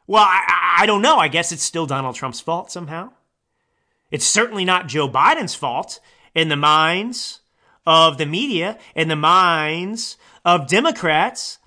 well, 0.07 0.23
I, 0.23 0.79
I 0.79 0.85
don't 0.85 1.01
know. 1.01 1.17
I 1.17 1.27
guess 1.27 1.51
it's 1.51 1.63
still 1.63 1.85
Donald 1.85 2.15
Trump's 2.15 2.39
fault 2.39 2.71
somehow. 2.71 3.11
It's 4.09 4.25
certainly 4.25 4.65
not 4.65 4.87
Joe 4.87 5.09
Biden's 5.09 5.55
fault 5.55 5.99
in 6.33 6.49
the 6.49 6.55
minds 6.55 7.41
of 7.85 8.17
the 8.17 8.25
media, 8.25 8.77
in 8.95 9.07
the 9.07 9.15
minds 9.15 10.17
of 10.45 10.67
Democrats. 10.67 11.59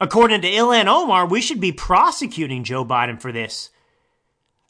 According 0.00 0.40
to 0.42 0.50
Ilhan 0.50 0.86
Omar, 0.86 1.26
we 1.26 1.40
should 1.40 1.60
be 1.60 1.72
prosecuting 1.72 2.64
Joe 2.64 2.84
Biden 2.84 3.20
for 3.20 3.32
this. 3.32 3.70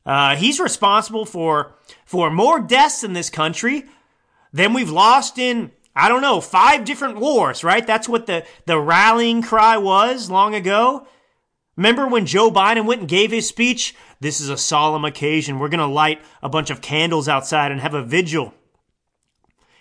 Uh, 0.04 0.36
he's 0.36 0.60
responsible 0.60 1.24
for 1.24 1.74
for 2.04 2.30
more 2.30 2.60
deaths 2.60 3.02
in 3.02 3.14
this 3.14 3.30
country 3.30 3.84
than 4.52 4.74
we've 4.74 4.90
lost 4.90 5.38
in 5.38 5.72
I 5.96 6.08
don't 6.08 6.22
know 6.22 6.40
five 6.40 6.84
different 6.84 7.18
wars. 7.18 7.64
Right? 7.64 7.86
That's 7.86 8.08
what 8.08 8.26
the 8.26 8.44
the 8.66 8.78
rallying 8.78 9.42
cry 9.42 9.76
was 9.76 10.30
long 10.30 10.54
ago. 10.54 11.06
Remember 11.76 12.06
when 12.06 12.26
Joe 12.26 12.50
Biden 12.50 12.86
went 12.86 13.00
and 13.00 13.08
gave 13.08 13.32
his 13.32 13.48
speech? 13.48 13.94
This 14.20 14.40
is 14.40 14.48
a 14.48 14.56
solemn 14.56 15.04
occasion. 15.04 15.58
We're 15.58 15.68
going 15.68 15.80
to 15.80 15.86
light 15.86 16.22
a 16.40 16.48
bunch 16.48 16.70
of 16.70 16.80
candles 16.80 17.28
outside 17.28 17.72
and 17.72 17.80
have 17.80 17.94
a 17.94 18.02
vigil 18.02 18.54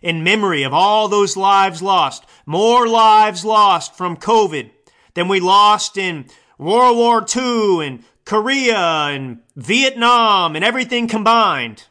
in 0.02 0.24
memory 0.24 0.64
of 0.64 0.74
all 0.74 1.08
those 1.08 1.38
lives 1.38 1.82
lost. 1.82 2.26
More 2.46 2.88
lives 2.88 3.46
lost 3.46 3.96
from 3.96 4.18
COVID 4.18 4.72
than 5.14 5.28
we 5.28 5.40
lost 5.40 5.98
in 5.98 6.26
World 6.58 6.98
War 6.98 7.26
II 7.36 7.86
and 7.86 8.04
Korea 8.26 8.78
and 8.78 9.40
Vietnam 9.56 10.56
and 10.56 10.66
everything 10.66 11.08
combined. 11.08 11.86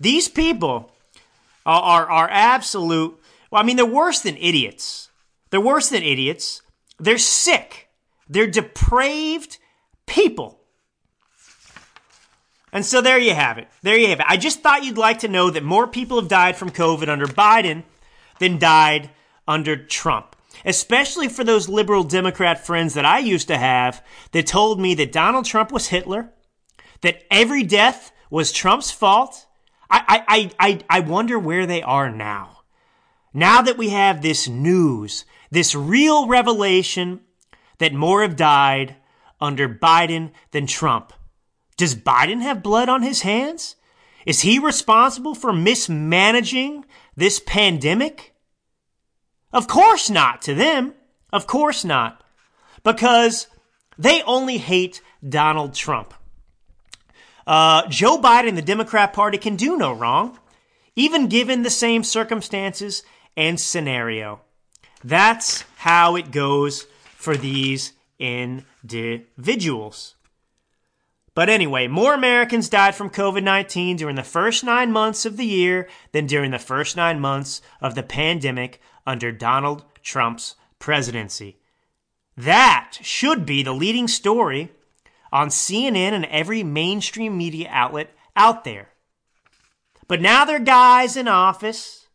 These 0.00 0.28
people 0.28 0.90
are, 1.66 2.10
are, 2.10 2.28
absolute, 2.30 3.18
well, 3.50 3.62
I 3.62 3.64
mean, 3.64 3.76
they're 3.76 3.86
worse 3.86 4.20
than 4.20 4.36
idiots. 4.36 5.10
They're 5.50 5.60
worse 5.60 5.88
than 5.88 6.02
idiots. 6.02 6.62
They're 6.98 7.18
sick. 7.18 7.88
They're 8.28 8.46
depraved 8.46 9.58
people. 10.06 10.60
And 12.72 12.86
so 12.86 13.00
there 13.00 13.18
you 13.18 13.34
have 13.34 13.58
it. 13.58 13.68
There 13.82 13.96
you 13.96 14.08
have 14.08 14.20
it. 14.20 14.26
I 14.28 14.36
just 14.36 14.60
thought 14.60 14.84
you'd 14.84 14.98
like 14.98 15.20
to 15.20 15.28
know 15.28 15.50
that 15.50 15.64
more 15.64 15.86
people 15.86 16.20
have 16.20 16.28
died 16.28 16.56
from 16.56 16.70
COVID 16.70 17.08
under 17.08 17.26
Biden 17.26 17.82
than 18.38 18.58
died 18.58 19.10
under 19.48 19.76
Trump. 19.76 20.36
Especially 20.64 21.28
for 21.28 21.42
those 21.42 21.68
liberal 21.68 22.04
Democrat 22.04 22.64
friends 22.64 22.94
that 22.94 23.04
I 23.04 23.18
used 23.18 23.48
to 23.48 23.58
have 23.58 24.04
that 24.32 24.46
told 24.46 24.78
me 24.78 24.94
that 24.94 25.12
Donald 25.12 25.46
Trump 25.46 25.72
was 25.72 25.88
Hitler, 25.88 26.32
that 27.00 27.22
every 27.30 27.62
death 27.62 28.12
was 28.30 28.52
Trump's 28.52 28.90
fault. 28.90 29.46
I, 29.90 30.24
I, 30.28 30.50
I, 30.58 30.80
I 30.88 31.00
wonder 31.00 31.38
where 31.38 31.66
they 31.66 31.82
are 31.82 32.10
now. 32.10 32.60
Now 33.34 33.62
that 33.62 33.78
we 33.78 33.90
have 33.90 34.22
this 34.22 34.48
news, 34.48 35.24
this 35.50 35.74
real 35.74 36.26
revelation 36.26 37.20
that 37.78 37.92
more 37.94 38.22
have 38.22 38.36
died 38.36 38.96
under 39.40 39.68
Biden 39.68 40.32
than 40.50 40.66
Trump. 40.66 41.12
Does 41.76 41.94
Biden 41.94 42.42
have 42.42 42.62
blood 42.62 42.88
on 42.88 43.02
his 43.02 43.22
hands? 43.22 43.76
Is 44.26 44.40
he 44.40 44.58
responsible 44.58 45.34
for 45.34 45.52
mismanaging 45.52 46.84
this 47.16 47.40
pandemic? 47.40 48.34
Of 49.52 49.66
course 49.66 50.10
not 50.10 50.42
to 50.42 50.54
them. 50.54 50.94
Of 51.32 51.46
course 51.46 51.84
not. 51.84 52.22
Because 52.84 53.46
they 53.98 54.22
only 54.22 54.58
hate 54.58 55.00
Donald 55.26 55.74
Trump. 55.74 56.14
Uh, 57.46 57.86
Joe 57.88 58.18
Biden, 58.20 58.54
the 58.54 58.62
Democrat 58.62 59.12
Party, 59.12 59.38
can 59.38 59.56
do 59.56 59.76
no 59.76 59.92
wrong, 59.92 60.38
even 60.96 61.28
given 61.28 61.62
the 61.62 61.70
same 61.70 62.04
circumstances 62.04 63.02
and 63.36 63.58
scenario. 63.58 64.40
That's 65.02 65.64
how 65.78 66.16
it 66.16 66.30
goes 66.30 66.86
for 67.16 67.36
these 67.36 67.92
individuals. 68.18 70.14
But 71.34 71.48
anyway, 71.48 71.86
more 71.86 72.12
Americans 72.12 72.68
died 72.68 72.94
from 72.94 73.08
COVID 73.08 73.42
19 73.42 73.96
during 73.96 74.16
the 74.16 74.22
first 74.22 74.64
nine 74.64 74.92
months 74.92 75.24
of 75.24 75.36
the 75.36 75.46
year 75.46 75.88
than 76.12 76.26
during 76.26 76.50
the 76.50 76.58
first 76.58 76.96
nine 76.96 77.20
months 77.20 77.62
of 77.80 77.94
the 77.94 78.02
pandemic 78.02 78.80
under 79.06 79.32
Donald 79.32 79.84
Trump's 80.02 80.56
presidency. 80.78 81.56
That 82.36 82.98
should 83.00 83.46
be 83.46 83.62
the 83.62 83.72
leading 83.72 84.08
story 84.08 84.72
on 85.32 85.48
CNN 85.48 86.12
and 86.12 86.24
every 86.26 86.62
mainstream 86.62 87.36
media 87.36 87.68
outlet 87.70 88.10
out 88.36 88.64
there. 88.64 88.88
But 90.08 90.20
now 90.20 90.44
they're 90.44 90.58
guys 90.58 91.16
in 91.16 91.28
office. 91.28 92.08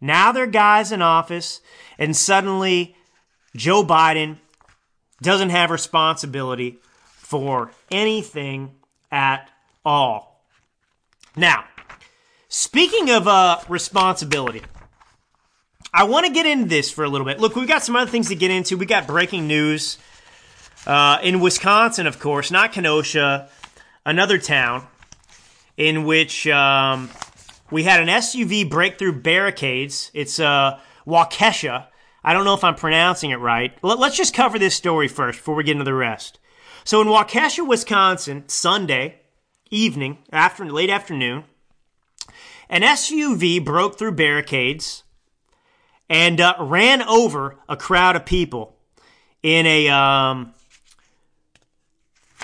Now 0.00 0.30
they're 0.32 0.46
guys 0.46 0.92
in 0.92 1.02
office, 1.02 1.60
and 1.98 2.16
suddenly 2.16 2.94
Joe 3.56 3.82
Biden 3.82 4.36
doesn't 5.20 5.50
have 5.50 5.70
responsibility 5.70 6.78
for 7.04 7.72
anything 7.90 8.76
at 9.10 9.50
all. 9.84 10.44
Now, 11.34 11.64
speaking 12.48 13.10
of 13.10 13.26
uh, 13.26 13.58
responsibility, 13.68 14.62
I 15.92 16.04
want 16.04 16.26
to 16.26 16.32
get 16.32 16.46
into 16.46 16.68
this 16.68 16.90
for 16.90 17.04
a 17.04 17.08
little 17.08 17.26
bit. 17.26 17.40
Look, 17.40 17.56
we've 17.56 17.66
got 17.66 17.82
some 17.82 17.96
other 17.96 18.10
things 18.10 18.28
to 18.28 18.34
get 18.34 18.50
into. 18.50 18.76
We 18.76 18.86
got 18.86 19.06
breaking 19.06 19.48
news 19.48 19.98
uh, 20.88 21.18
in 21.22 21.40
Wisconsin, 21.40 22.06
of 22.06 22.18
course, 22.18 22.50
not 22.50 22.72
Kenosha, 22.72 23.48
another 24.06 24.38
town 24.38 24.86
in 25.76 26.04
which 26.04 26.46
um, 26.48 27.10
we 27.70 27.84
had 27.84 28.00
an 28.00 28.08
SUV 28.08 28.68
break 28.68 28.98
through 28.98 29.20
barricades. 29.20 30.10
It's 30.14 30.40
uh, 30.40 30.80
Waukesha. 31.06 31.86
I 32.24 32.32
don't 32.32 32.44
know 32.44 32.54
if 32.54 32.64
I'm 32.64 32.74
pronouncing 32.74 33.30
it 33.30 33.36
right. 33.36 33.72
Let's 33.82 34.16
just 34.16 34.34
cover 34.34 34.58
this 34.58 34.74
story 34.74 35.08
first 35.08 35.38
before 35.38 35.54
we 35.54 35.64
get 35.64 35.72
into 35.72 35.84
the 35.84 35.94
rest. 35.94 36.38
So 36.84 37.02
in 37.02 37.08
Waukesha, 37.08 37.66
Wisconsin, 37.66 38.44
Sunday 38.48 39.20
evening, 39.70 40.18
after 40.32 40.64
late 40.64 40.90
afternoon, 40.90 41.44
an 42.70 42.80
SUV 42.80 43.62
broke 43.62 43.98
through 43.98 44.12
barricades 44.12 45.04
and 46.08 46.40
uh, 46.40 46.54
ran 46.58 47.02
over 47.02 47.56
a 47.68 47.76
crowd 47.76 48.16
of 48.16 48.24
people 48.24 48.74
in 49.42 49.66
a 49.66 49.88
um, 49.88 50.54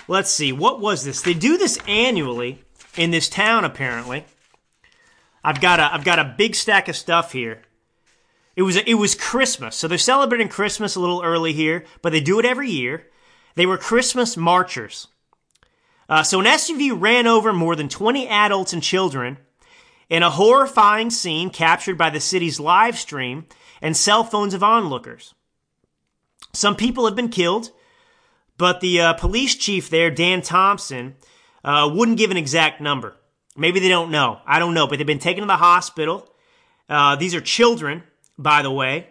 let's 0.08 0.30
see 0.30 0.52
what 0.52 0.80
was 0.80 1.04
this 1.04 1.22
they 1.22 1.34
do 1.34 1.56
this 1.56 1.78
annually 1.86 2.62
in 2.96 3.10
this 3.10 3.28
town 3.28 3.64
apparently 3.64 4.24
I've 5.44 5.60
got 5.60 5.78
a 5.78 5.92
I've 5.92 6.04
got 6.04 6.18
a 6.18 6.34
big 6.36 6.54
stack 6.54 6.88
of 6.88 6.96
stuff 6.96 7.32
here. 7.32 7.62
It 8.56 8.62
was 8.62 8.76
it 8.76 8.94
was 8.94 9.14
Christmas, 9.14 9.76
so 9.76 9.86
they're 9.86 9.98
celebrating 9.98 10.48
Christmas 10.48 10.96
a 10.96 11.00
little 11.00 11.22
early 11.22 11.52
here, 11.52 11.84
but 12.00 12.12
they 12.12 12.20
do 12.20 12.38
it 12.38 12.46
every 12.46 12.70
year. 12.70 13.06
They 13.54 13.66
were 13.66 13.76
Christmas 13.76 14.36
marchers. 14.36 15.08
Uh, 16.08 16.22
so 16.22 16.40
an 16.40 16.46
SUV 16.46 16.98
ran 16.98 17.26
over 17.26 17.52
more 17.52 17.76
than 17.76 17.88
20 17.88 18.26
adults 18.28 18.72
and 18.72 18.82
children 18.82 19.38
in 20.08 20.22
a 20.22 20.30
horrifying 20.30 21.10
scene 21.10 21.50
captured 21.50 21.96
by 21.96 22.10
the 22.10 22.20
city's 22.20 22.60
live 22.60 22.98
stream 22.98 23.46
and 23.80 23.96
cell 23.96 24.24
phones 24.24 24.54
of 24.54 24.62
onlookers. 24.62 25.34
Some 26.52 26.76
people 26.76 27.06
have 27.06 27.16
been 27.16 27.30
killed, 27.30 27.70
but 28.56 28.80
the 28.80 29.00
uh, 29.00 29.12
police 29.14 29.54
chief 29.54 29.90
there, 29.90 30.10
Dan 30.10 30.42
Thompson, 30.42 31.16
uh, 31.64 31.90
wouldn't 31.92 32.18
give 32.18 32.30
an 32.30 32.36
exact 32.36 32.80
number. 32.80 33.16
Maybe 33.56 33.80
they 33.80 33.88
don't 33.88 34.10
know. 34.10 34.40
I 34.46 34.58
don't 34.58 34.74
know, 34.74 34.86
but 34.86 34.98
they've 34.98 35.06
been 35.06 35.18
taken 35.18 35.42
to 35.42 35.46
the 35.46 35.56
hospital. 35.56 36.28
Uh, 36.88 37.16
these 37.16 37.34
are 37.34 37.40
children, 37.40 38.02
by 38.36 38.62
the 38.62 38.70
way, 38.70 39.08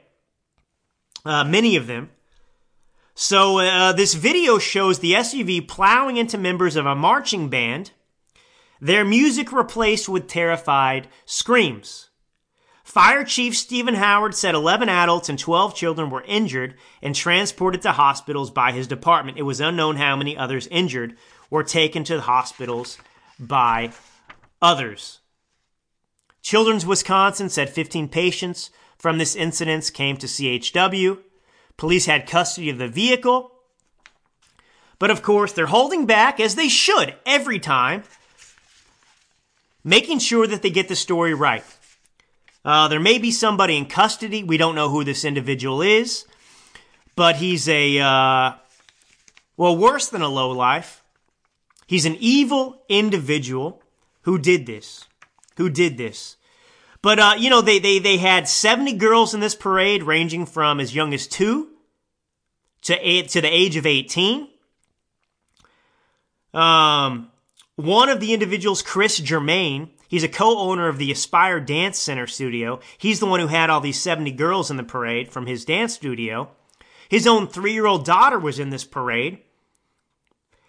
uh, 1.25 1.43
many 1.43 1.75
of 1.75 1.87
them. 1.87 2.09
So 3.15 3.59
uh, 3.59 3.93
this 3.93 4.15
video 4.15 4.57
shows 4.57 4.99
the 4.99 5.13
SUV 5.13 5.67
plowing 5.67 6.17
into 6.17 6.37
members 6.37 6.75
of 6.75 6.85
a 6.85 6.95
marching 6.95 7.49
band. 7.49 7.91
Their 8.81 9.05
music 9.05 9.51
replaced 9.51 10.09
with 10.09 10.27
terrified 10.27 11.07
screams. 11.25 12.09
Fire 12.83 13.23
Chief 13.23 13.55
Stephen 13.57 13.95
Howard 13.95 14.35
said 14.35 14.53
11 14.53 14.89
adults 14.89 15.29
and 15.29 15.39
12 15.39 15.73
children 15.73 16.09
were 16.09 16.23
injured 16.27 16.75
and 17.01 17.15
transported 17.15 17.81
to 17.81 17.93
hospitals 17.93 18.51
by 18.51 18.71
his 18.71 18.87
department. 18.87 19.37
It 19.37 19.43
was 19.43 19.61
unknown 19.61 19.95
how 19.95 20.15
many 20.15 20.37
others 20.37 20.67
injured 20.67 21.15
were 21.49 21.63
taken 21.63 22.03
to 22.03 22.17
the 22.17 22.23
hospitals 22.23 22.97
by 23.39 23.91
others. 24.61 25.21
Children's 26.41 26.85
Wisconsin 26.85 27.49
said 27.49 27.69
15 27.69 28.09
patients 28.09 28.69
from 28.97 29.17
this 29.17 29.35
incident 29.35 29.89
came 29.93 30.17
to 30.17 30.27
CHW. 30.27 31.19
Police 31.77 32.05
had 32.05 32.27
custody 32.27 32.69
of 32.69 32.77
the 32.77 32.87
vehicle. 32.89 33.51
But 34.99 35.09
of 35.09 35.21
course, 35.21 35.53
they're 35.53 35.65
holding 35.67 36.05
back, 36.05 36.39
as 36.39 36.55
they 36.55 36.67
should 36.67 37.15
every 37.25 37.59
time, 37.59 38.03
making 39.83 40.19
sure 40.19 40.47
that 40.47 40.61
they 40.61 40.69
get 40.69 40.89
the 40.89 40.95
story 40.95 41.33
right. 41.33 41.63
Uh, 42.65 42.87
there 42.87 42.99
may 42.99 43.17
be 43.17 43.31
somebody 43.31 43.77
in 43.77 43.85
custody. 43.85 44.43
We 44.43 44.57
don't 44.57 44.75
know 44.75 44.89
who 44.89 45.03
this 45.03 45.25
individual 45.25 45.81
is, 45.81 46.25
but 47.15 47.37
he's 47.37 47.67
a, 47.67 47.99
uh, 47.99 48.53
well, 49.57 49.77
worse 49.77 50.09
than 50.09 50.21
a 50.21 50.29
lowlife. 50.29 51.03
He's 51.87 52.05
an 52.05 52.15
evil 52.19 52.81
individual 52.87 53.81
who 54.21 54.37
did 54.37 54.65
this. 54.65 55.05
Who 55.57 55.69
did 55.69 55.97
this. 55.97 56.37
But, 57.01 57.19
uh, 57.19 57.35
you 57.37 57.49
know, 57.49 57.61
they, 57.61 57.79
they, 57.79 57.99
they 57.99 58.17
had 58.17 58.47
70 58.47 58.93
girls 58.93 59.33
in 59.33 59.41
this 59.41 59.55
parade 59.55 60.03
ranging 60.03 60.45
from 60.45 60.79
as 60.79 60.95
young 60.95 61.13
as 61.13 61.27
two 61.27 61.69
to 62.83 62.97
eight, 62.97 63.29
to 63.29 63.41
the 63.41 63.47
age 63.47 63.75
of 63.75 63.85
18. 63.85 64.47
Um, 66.53 67.29
one 67.75 68.07
of 68.07 68.21
the 68.21 68.33
individuals, 68.33 68.81
Chris 68.81 69.17
Germain, 69.17 69.89
he's 70.13 70.23
a 70.23 70.29
co-owner 70.29 70.87
of 70.87 70.99
the 70.99 71.11
Aspire 71.11 71.59
Dance 71.59 71.97
Center 71.97 72.27
studio. 72.27 72.79
He's 72.99 73.19
the 73.19 73.25
one 73.25 73.39
who 73.39 73.47
had 73.47 73.71
all 73.71 73.81
these 73.81 73.99
70 73.99 74.31
girls 74.33 74.69
in 74.69 74.77
the 74.77 74.83
parade 74.83 75.31
from 75.31 75.47
his 75.47 75.65
dance 75.65 75.95
studio. 75.95 76.51
His 77.09 77.25
own 77.25 77.47
three-year-old 77.47 78.05
daughter 78.05 78.37
was 78.37 78.59
in 78.59 78.69
this 78.69 78.83
parade. 78.83 79.39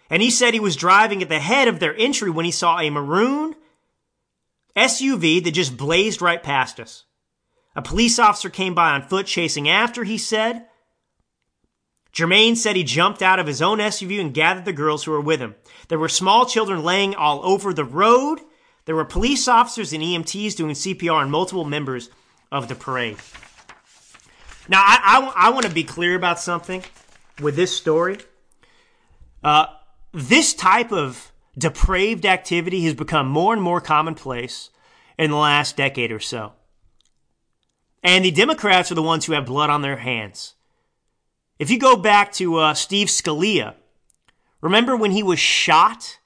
And 0.09 0.23
he 0.23 0.31
said 0.31 0.55
he 0.55 0.59
was 0.59 0.75
driving 0.75 1.21
at 1.21 1.29
the 1.29 1.37
head 1.37 1.67
of 1.67 1.79
their 1.79 1.95
entry 1.95 2.31
when 2.31 2.43
he 2.45 2.49
saw 2.49 2.79
a 2.79 2.89
maroon 2.89 3.53
SUV 4.75 5.43
that 5.43 5.51
just 5.51 5.77
blazed 5.77 6.23
right 6.23 6.41
past 6.41 6.79
us. 6.79 7.03
A 7.75 7.83
police 7.83 8.17
officer 8.17 8.49
came 8.49 8.73
by 8.73 8.93
on 8.93 9.03
foot 9.03 9.27
chasing 9.27 9.69
after, 9.69 10.05
he 10.05 10.17
said. 10.17 10.65
Germain 12.11 12.55
said 12.55 12.75
he 12.75 12.83
jumped 12.83 13.21
out 13.21 13.37
of 13.37 13.45
his 13.45 13.61
own 13.61 13.77
SUV 13.77 14.19
and 14.19 14.33
gathered 14.33 14.65
the 14.65 14.73
girls 14.73 15.03
who 15.03 15.11
were 15.11 15.21
with 15.21 15.39
him. 15.39 15.53
There 15.89 15.99
were 15.99 16.09
small 16.09 16.47
children 16.47 16.83
laying 16.83 17.13
all 17.13 17.45
over 17.45 17.75
the 17.75 17.85
road. 17.85 18.39
There 18.85 18.95
were 18.95 19.05
police 19.05 19.47
officers 19.47 19.93
and 19.93 20.03
EMTs 20.03 20.55
doing 20.55 20.75
CPR 20.75 21.13
on 21.13 21.31
multiple 21.31 21.65
members 21.65 22.09
of 22.51 22.67
the 22.67 22.75
parade. 22.75 23.17
Now, 24.67 24.79
I, 24.79 25.33
I, 25.35 25.47
I 25.47 25.49
want 25.49 25.65
to 25.65 25.71
be 25.71 25.83
clear 25.83 26.15
about 26.15 26.39
something 26.39 26.83
with 27.41 27.55
this 27.55 27.75
story. 27.75 28.17
Uh, 29.43 29.67
this 30.11 30.53
type 30.53 30.91
of 30.91 31.31
depraved 31.57 32.25
activity 32.25 32.83
has 32.85 32.93
become 32.93 33.27
more 33.27 33.53
and 33.53 33.61
more 33.61 33.81
commonplace 33.81 34.69
in 35.17 35.31
the 35.31 35.37
last 35.37 35.77
decade 35.77 36.11
or 36.11 36.19
so. 36.19 36.53
And 38.03 38.23
the 38.23 38.31
Democrats 38.31 38.91
are 38.91 38.95
the 38.95 39.01
ones 39.01 39.25
who 39.25 39.33
have 39.33 39.45
blood 39.45 39.69
on 39.69 39.81
their 39.81 39.97
hands. 39.97 40.53
If 41.57 41.69
you 41.69 41.79
go 41.79 41.95
back 41.95 42.33
to 42.33 42.57
uh, 42.57 42.73
Steve 42.73 43.07
Scalia, 43.07 43.75
remember 44.61 44.95
when 44.95 45.11
he 45.11 45.23
was 45.23 45.39
shot 45.39 46.19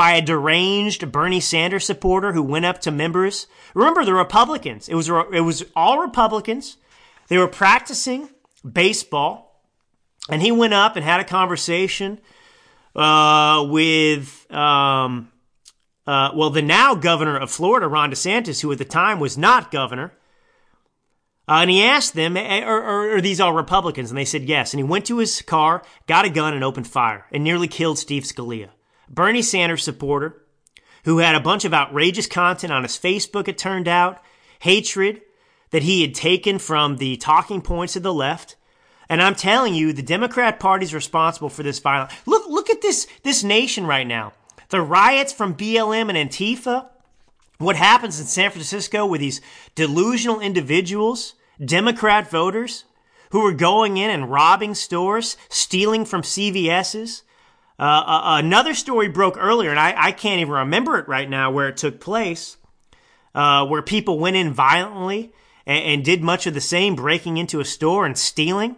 by 0.00 0.12
a 0.12 0.22
deranged 0.22 1.12
Bernie 1.12 1.40
Sanders 1.40 1.84
supporter 1.84 2.32
who 2.32 2.42
went 2.42 2.64
up 2.64 2.80
to 2.80 2.90
members? 2.90 3.46
Remember 3.74 4.02
the 4.02 4.14
Republicans. 4.14 4.88
It 4.88 4.94
was, 4.94 5.10
it 5.10 5.44
was 5.44 5.62
all 5.76 5.98
Republicans. 5.98 6.78
They 7.28 7.36
were 7.36 7.46
practicing 7.46 8.30
baseball, 8.66 9.62
and 10.30 10.40
he 10.40 10.52
went 10.52 10.72
up 10.72 10.96
and 10.96 11.04
had 11.04 11.20
a 11.20 11.24
conversation 11.24 12.18
uh, 12.96 13.66
with, 13.68 14.50
um, 14.50 15.30
uh, 16.06 16.30
well, 16.34 16.48
the 16.48 16.62
now 16.62 16.94
governor 16.94 17.36
of 17.36 17.50
Florida, 17.50 17.86
Ron 17.86 18.10
DeSantis, 18.10 18.62
who 18.62 18.72
at 18.72 18.78
the 18.78 18.86
time 18.86 19.20
was 19.20 19.36
not 19.36 19.70
governor. 19.70 20.14
Uh, 21.46 21.58
and 21.60 21.68
he 21.68 21.84
asked 21.84 22.14
them, 22.14 22.38
are, 22.38 22.64
are, 22.64 23.16
are, 23.16 23.20
these 23.20 23.38
all 23.38 23.52
Republicans? 23.52 24.10
And 24.10 24.16
they 24.16 24.24
said 24.24 24.44
yes. 24.44 24.72
And 24.72 24.78
he 24.78 24.84
went 24.84 25.04
to 25.08 25.18
his 25.18 25.42
car, 25.42 25.82
got 26.06 26.24
a 26.24 26.30
gun, 26.30 26.54
and 26.54 26.64
opened 26.64 26.88
fire, 26.88 27.26
and 27.30 27.44
nearly 27.44 27.68
killed 27.68 27.98
Steve 27.98 28.22
Scalia. 28.22 28.70
Bernie 29.10 29.42
Sanders 29.42 29.82
supporter, 29.82 30.42
who 31.04 31.18
had 31.18 31.34
a 31.34 31.40
bunch 31.40 31.64
of 31.64 31.74
outrageous 31.74 32.26
content 32.26 32.72
on 32.72 32.84
his 32.84 32.96
Facebook, 32.96 33.48
it 33.48 33.58
turned 33.58 33.88
out, 33.88 34.22
hatred 34.60 35.22
that 35.70 35.82
he 35.82 36.02
had 36.02 36.14
taken 36.14 36.58
from 36.58 36.96
the 36.96 37.16
talking 37.16 37.60
points 37.60 37.96
of 37.96 38.02
the 38.02 38.14
left. 38.14 38.56
And 39.08 39.20
I'm 39.20 39.34
telling 39.34 39.74
you, 39.74 39.92
the 39.92 40.02
Democrat 40.02 40.60
Party 40.60 40.84
is 40.84 40.94
responsible 40.94 41.48
for 41.48 41.62
this 41.62 41.80
violence. 41.80 42.12
Look, 42.26 42.48
look 42.48 42.70
at 42.70 42.82
this, 42.82 43.08
this 43.24 43.42
nation 43.42 43.86
right 43.86 44.06
now. 44.06 44.32
The 44.68 44.80
riots 44.80 45.32
from 45.32 45.56
BLM 45.56 46.14
and 46.14 46.30
Antifa, 46.30 46.88
what 47.58 47.76
happens 47.76 48.20
in 48.20 48.26
San 48.26 48.50
Francisco 48.50 49.04
with 49.04 49.20
these 49.20 49.40
delusional 49.74 50.40
individuals, 50.40 51.34
Democrat 51.64 52.30
voters, 52.30 52.84
who 53.30 53.44
are 53.44 53.52
going 53.52 53.96
in 53.96 54.10
and 54.10 54.30
robbing 54.30 54.74
stores, 54.74 55.36
stealing 55.48 56.04
from 56.04 56.22
CVS's. 56.22 57.22
Uh, 57.80 58.04
uh, 58.06 58.36
another 58.36 58.74
story 58.74 59.08
broke 59.08 59.38
earlier, 59.38 59.70
and 59.70 59.80
I, 59.80 59.94
I, 59.96 60.12
can't 60.12 60.42
even 60.42 60.52
remember 60.52 60.98
it 60.98 61.08
right 61.08 61.28
now 61.28 61.50
where 61.50 61.66
it 61.66 61.78
took 61.78 61.98
place, 61.98 62.58
uh, 63.34 63.64
where 63.66 63.80
people 63.80 64.18
went 64.18 64.36
in 64.36 64.52
violently 64.52 65.32
and, 65.64 65.82
and 65.84 66.04
did 66.04 66.22
much 66.22 66.46
of 66.46 66.52
the 66.52 66.60
same, 66.60 66.94
breaking 66.94 67.38
into 67.38 67.58
a 67.58 67.64
store 67.64 68.04
and 68.04 68.18
stealing. 68.18 68.76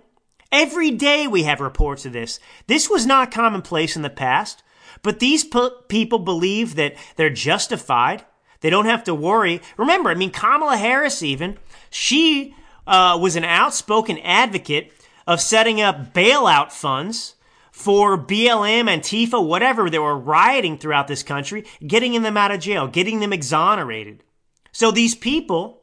Every 0.52 0.92
day 0.92 1.26
we 1.26 1.42
have 1.42 1.60
reports 1.60 2.06
of 2.06 2.12
this. 2.12 2.38
This 2.68 2.88
was 2.88 3.04
not 3.04 3.32
commonplace 3.32 3.96
in 3.96 4.02
the 4.02 4.08
past, 4.10 4.62
but 5.02 5.18
these 5.18 5.44
people 5.88 6.20
believe 6.20 6.76
that 6.76 6.94
they're 7.16 7.28
justified. 7.28 8.24
They 8.60 8.70
don't 8.70 8.86
have 8.86 9.02
to 9.04 9.16
worry. 9.16 9.62
Remember, 9.76 10.10
I 10.10 10.14
mean, 10.14 10.30
Kamala 10.30 10.76
Harris 10.76 11.24
even, 11.24 11.58
she 11.90 12.54
uh, 12.86 13.18
was 13.20 13.34
an 13.34 13.42
outspoken 13.42 14.20
advocate 14.20 14.92
of 15.26 15.40
setting 15.40 15.80
up 15.80 16.14
bailout 16.14 16.70
funds 16.70 17.34
for 17.82 18.16
BLM, 18.16 18.84
Antifa, 18.84 19.44
whatever 19.44 19.90
that 19.90 20.00
were 20.00 20.16
rioting 20.16 20.78
throughout 20.78 21.08
this 21.08 21.24
country, 21.24 21.64
getting 21.84 22.22
them 22.22 22.36
out 22.36 22.52
of 22.52 22.60
jail, 22.60 22.86
getting 22.86 23.18
them 23.18 23.32
exonerated. 23.32 24.22
So 24.70 24.92
these 24.92 25.16
people 25.16 25.82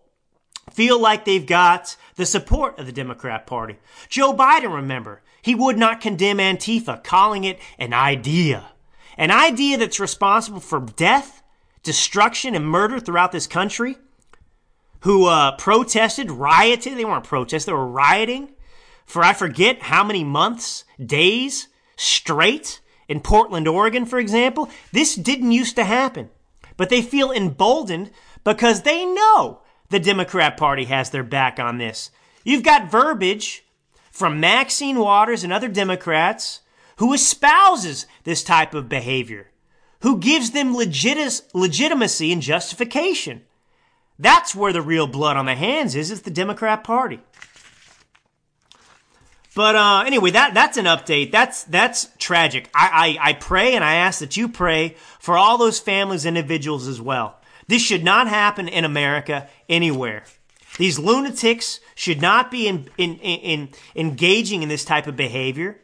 feel 0.71 0.97
like 0.97 1.25
they've 1.25 1.45
got 1.45 1.97
the 2.15 2.25
support 2.25 2.79
of 2.79 2.85
the 2.85 2.93
Democrat 2.93 3.45
Party. 3.45 3.77
Joe 4.07 4.33
Biden, 4.33 4.73
remember, 4.73 5.21
he 5.41 5.53
would 5.53 5.77
not 5.77 5.99
condemn 5.99 6.37
Antifa, 6.37 7.03
calling 7.03 7.43
it 7.43 7.59
an 7.77 7.93
idea. 7.93 8.71
An 9.17 9.29
idea 9.29 9.77
that's 9.77 9.99
responsible 9.99 10.61
for 10.61 10.79
death, 10.79 11.43
destruction, 11.83 12.55
and 12.55 12.65
murder 12.65 13.01
throughout 13.01 13.33
this 13.33 13.45
country. 13.47 13.97
Who 15.01 15.25
uh, 15.25 15.57
protested, 15.57 16.31
rioted. 16.31 16.97
They 16.97 17.03
weren't 17.03 17.25
protesting, 17.25 17.73
they 17.73 17.77
were 17.77 17.85
rioting 17.85 18.53
for 19.09 19.23
I 19.23 19.33
forget 19.33 19.81
how 19.81 20.03
many 20.03 20.23
months, 20.23 20.85
days 21.03 21.67
straight 21.99 22.79
in 23.07 23.19
Portland, 23.19 23.67
Oregon, 23.67 24.05
for 24.05 24.19
example. 24.19 24.69
This 24.91 25.15
didn't 25.15 25.51
used 25.51 25.75
to 25.75 25.83
happen. 25.83 26.29
But 26.77 26.89
they 26.89 27.01
feel 27.01 27.31
emboldened 27.31 28.11
because 28.43 28.81
they 28.81 29.05
know 29.05 29.59
the 29.89 29.99
Democrat 29.99 30.55
Party 30.55 30.85
has 30.85 31.09
their 31.09 31.23
back 31.23 31.59
on 31.59 31.77
this. 31.77 32.11
You've 32.43 32.63
got 32.63 32.89
verbiage 32.89 33.65
from 34.11 34.39
Maxine 34.39 34.99
Waters 34.99 35.43
and 35.43 35.51
other 35.51 35.67
Democrats 35.67 36.61
who 36.97 37.13
espouses 37.13 38.05
this 38.23 38.43
type 38.43 38.73
of 38.73 38.89
behavior, 38.89 39.49
who 40.01 40.19
gives 40.19 40.51
them 40.51 40.75
legit- 40.75 41.41
legitimacy 41.53 42.31
and 42.31 42.41
justification. 42.41 43.41
That's 44.17 44.53
where 44.53 44.73
the 44.73 44.81
real 44.81 45.07
blood 45.07 45.37
on 45.37 45.45
the 45.45 45.55
hands 45.55 45.95
is. 45.95 46.11
It's 46.11 46.21
the 46.21 46.31
Democrat 46.31 46.83
Party. 46.83 47.21
But 49.59 49.75
uh, 49.75 50.03
anyway, 50.07 50.31
that 50.31 50.53
that's 50.53 50.77
an 50.77 50.85
update. 50.85 51.33
That's 51.33 51.65
that's 51.65 52.07
tragic. 52.17 52.69
I, 52.73 53.17
I 53.19 53.29
I 53.31 53.33
pray 53.33 53.75
and 53.75 53.83
I 53.83 53.95
ask 53.95 54.19
that 54.21 54.37
you 54.37 54.47
pray 54.47 54.95
for 55.19 55.37
all 55.37 55.57
those 55.57 55.81
families, 55.81 56.25
individuals 56.25 56.87
as 56.87 57.01
well. 57.01 57.41
This 57.67 57.81
should 57.81 58.01
not 58.01 58.29
happen 58.29 58.69
in 58.69 58.85
America 58.85 59.49
anywhere. 59.67 60.23
These 60.77 60.97
lunatics 60.97 61.81
should 61.93 62.21
not 62.21 62.51
be 62.51 62.69
in, 62.69 62.87
in, 62.97 63.17
in, 63.17 63.39
in 63.41 63.69
engaging 63.97 64.63
in 64.63 64.69
this 64.69 64.85
type 64.85 65.07
of 65.07 65.17
behavior, 65.17 65.77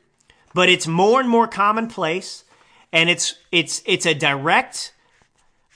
but 0.53 0.69
it's 0.69 0.87
more 0.87 1.19
and 1.19 1.27
more 1.29 1.45
commonplace, 1.45 2.45
and 2.93 3.09
it's 3.09 3.35
it's 3.51 3.83
it's 3.85 4.05
a 4.05 4.13
direct 4.13 4.93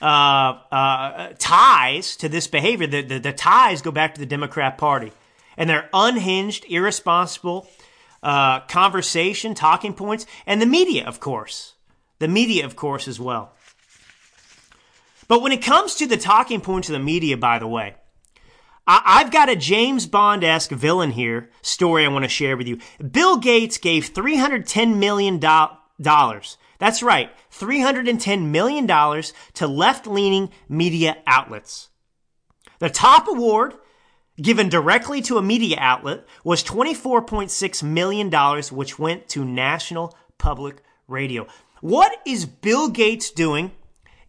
uh, 0.00 0.54
uh, 0.72 1.32
ties 1.38 2.16
to 2.16 2.30
this 2.30 2.46
behavior. 2.46 2.86
The, 2.86 3.02
the, 3.02 3.18
the 3.18 3.32
ties 3.34 3.82
go 3.82 3.90
back 3.90 4.14
to 4.14 4.20
the 4.20 4.24
Democrat 4.36 4.78
Party, 4.78 5.12
and 5.58 5.68
they're 5.68 5.90
unhinged, 5.92 6.64
irresponsible 6.66 7.68
uh, 8.22 8.60
conversation, 8.60 9.54
talking 9.54 9.94
points, 9.94 10.26
and 10.46 10.60
the 10.60 10.66
media, 10.66 11.04
of 11.06 11.20
course, 11.20 11.74
the 12.18 12.28
media, 12.28 12.64
of 12.64 12.76
course, 12.76 13.08
as 13.08 13.18
well. 13.18 13.52
But 15.28 15.42
when 15.42 15.52
it 15.52 15.62
comes 15.62 15.94
to 15.96 16.06
the 16.06 16.16
talking 16.16 16.60
points 16.60 16.88
of 16.88 16.92
the 16.94 16.98
media, 16.98 17.36
by 17.36 17.58
the 17.58 17.68
way, 17.68 17.94
I- 18.86 19.20
have 19.20 19.30
got 19.30 19.48
a 19.48 19.54
James 19.54 20.06
Bond 20.06 20.42
esque 20.42 20.72
villain 20.72 21.12
here 21.12 21.50
story 21.62 22.04
I 22.04 22.08
want 22.08 22.24
to 22.24 22.28
share 22.28 22.56
with 22.56 22.66
you. 22.66 22.78
Bill 23.10 23.36
Gates 23.36 23.78
gave 23.78 24.12
$310 24.12 24.96
million. 24.96 25.38
That's 25.38 27.02
right, 27.02 27.30
$310 27.52 28.46
million 28.46 28.86
to 28.86 29.66
left 29.68 30.06
leaning 30.06 30.50
media 30.68 31.18
outlets. 31.26 31.90
The 32.80 32.90
top 32.90 33.28
award 33.28 33.74
given 34.40 34.68
directly 34.68 35.20
to 35.22 35.38
a 35.38 35.42
media 35.42 35.76
outlet 35.78 36.24
was 36.44 36.64
$24.6 36.64 37.82
million, 37.82 38.62
which 38.70 38.98
went 38.98 39.28
to 39.28 39.44
National 39.44 40.16
Public 40.38 40.82
Radio. 41.08 41.46
What 41.80 42.12
is 42.26 42.46
Bill 42.46 42.88
Gates 42.88 43.30
doing 43.30 43.72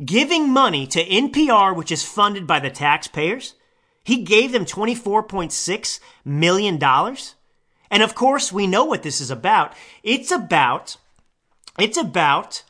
giving 0.03 0.49
money 0.49 0.87
to 0.87 1.05
NPR, 1.05 1.75
which 1.75 1.91
is 1.91 2.03
funded 2.03 2.47
by 2.47 2.59
the 2.59 2.69
taxpayers? 2.69 3.55
He 4.03 4.23
gave 4.23 4.51
them 4.51 4.65
$24.6 4.65 5.99
million. 6.25 6.83
And 7.91 8.03
of 8.03 8.15
course, 8.15 8.51
we 8.51 8.67
know 8.67 8.85
what 8.85 9.03
this 9.03 9.21
is 9.21 9.29
about. 9.29 9.73
It's 10.01 10.31
about, 10.31 10.97
it's 11.77 11.97
about, 11.97 12.63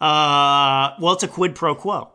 uh, 0.00 0.90
well, 1.00 1.14
it's 1.14 1.22
a 1.22 1.28
quid 1.28 1.54
pro 1.54 1.74
quo. 1.74 2.12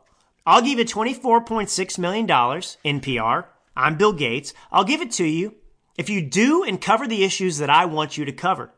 I'll 0.48 0.62
give 0.62 0.80
you 0.80 0.86
$24.6 0.86 2.00
million, 2.00 2.26
NPR. 2.26 3.46
I'm 3.76 3.98
Bill 3.98 4.14
Gates. 4.14 4.54
I'll 4.72 4.86
give 4.86 5.02
it 5.02 5.12
to 5.12 5.26
you 5.26 5.56
if 5.98 6.10
you 6.10 6.22
do 6.22 6.64
and 6.64 6.80
cover 6.80 7.06
the 7.06 7.26
issues 7.26 7.58
that 7.58 7.70
I 7.70 7.84
want 7.84 8.18
you 8.18 8.24
to 8.24 8.32
cover. 8.32 8.72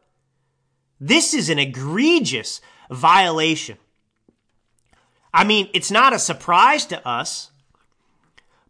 This 0.99 1.35
is 1.35 1.47
an 1.47 1.59
egregious 1.59 2.59
violation. 2.89 3.77
I 5.31 5.43
mean, 5.43 5.69
it's 5.75 5.91
not 5.91 6.11
a 6.11 6.17
surprise 6.17 6.87
to 6.87 7.07
us, 7.07 7.51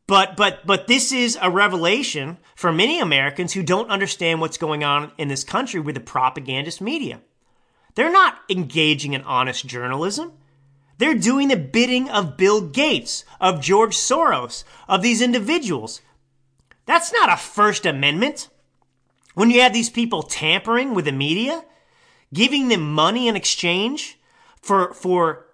but 0.05 0.35
but 0.35 0.67
but 0.67 0.87
this 0.87 1.13
is 1.13 1.37
a 1.41 1.49
revelation 1.49 2.37
for 2.53 2.73
many 2.73 2.99
Americans 2.99 3.53
who 3.53 3.63
don't 3.63 3.89
understand 3.89 4.41
what's 4.41 4.57
going 4.57 4.83
on 4.83 5.13
in 5.17 5.29
this 5.29 5.45
country 5.45 5.79
with 5.79 5.95
the 5.95 6.01
propagandist 6.01 6.81
media. 6.81 7.21
They're 7.95 8.11
not 8.11 8.39
engaging 8.49 9.13
in 9.13 9.21
honest 9.21 9.65
journalism. 9.65 10.33
They're 10.99 11.15
doing 11.15 11.47
the 11.47 11.55
bidding 11.55 12.09
of 12.09 12.35
Bill 12.35 12.59
Gates, 12.59 13.23
of 13.39 13.61
George 13.61 13.95
Soros, 13.95 14.65
of 14.87 15.01
these 15.01 15.21
individuals. 15.21 16.01
That's 16.85 17.13
not 17.13 17.31
a 17.31 17.37
First 17.37 17.85
Amendment. 17.85 18.49
When 19.33 19.49
you 19.49 19.61
have 19.61 19.71
these 19.71 19.89
people 19.89 20.23
tampering 20.23 20.93
with 20.93 21.05
the 21.05 21.13
media, 21.13 21.63
giving 22.33 22.67
them 22.67 22.93
money 22.93 23.29
in 23.29 23.37
exchange 23.37 24.19
for, 24.61 24.93
for 24.93 25.45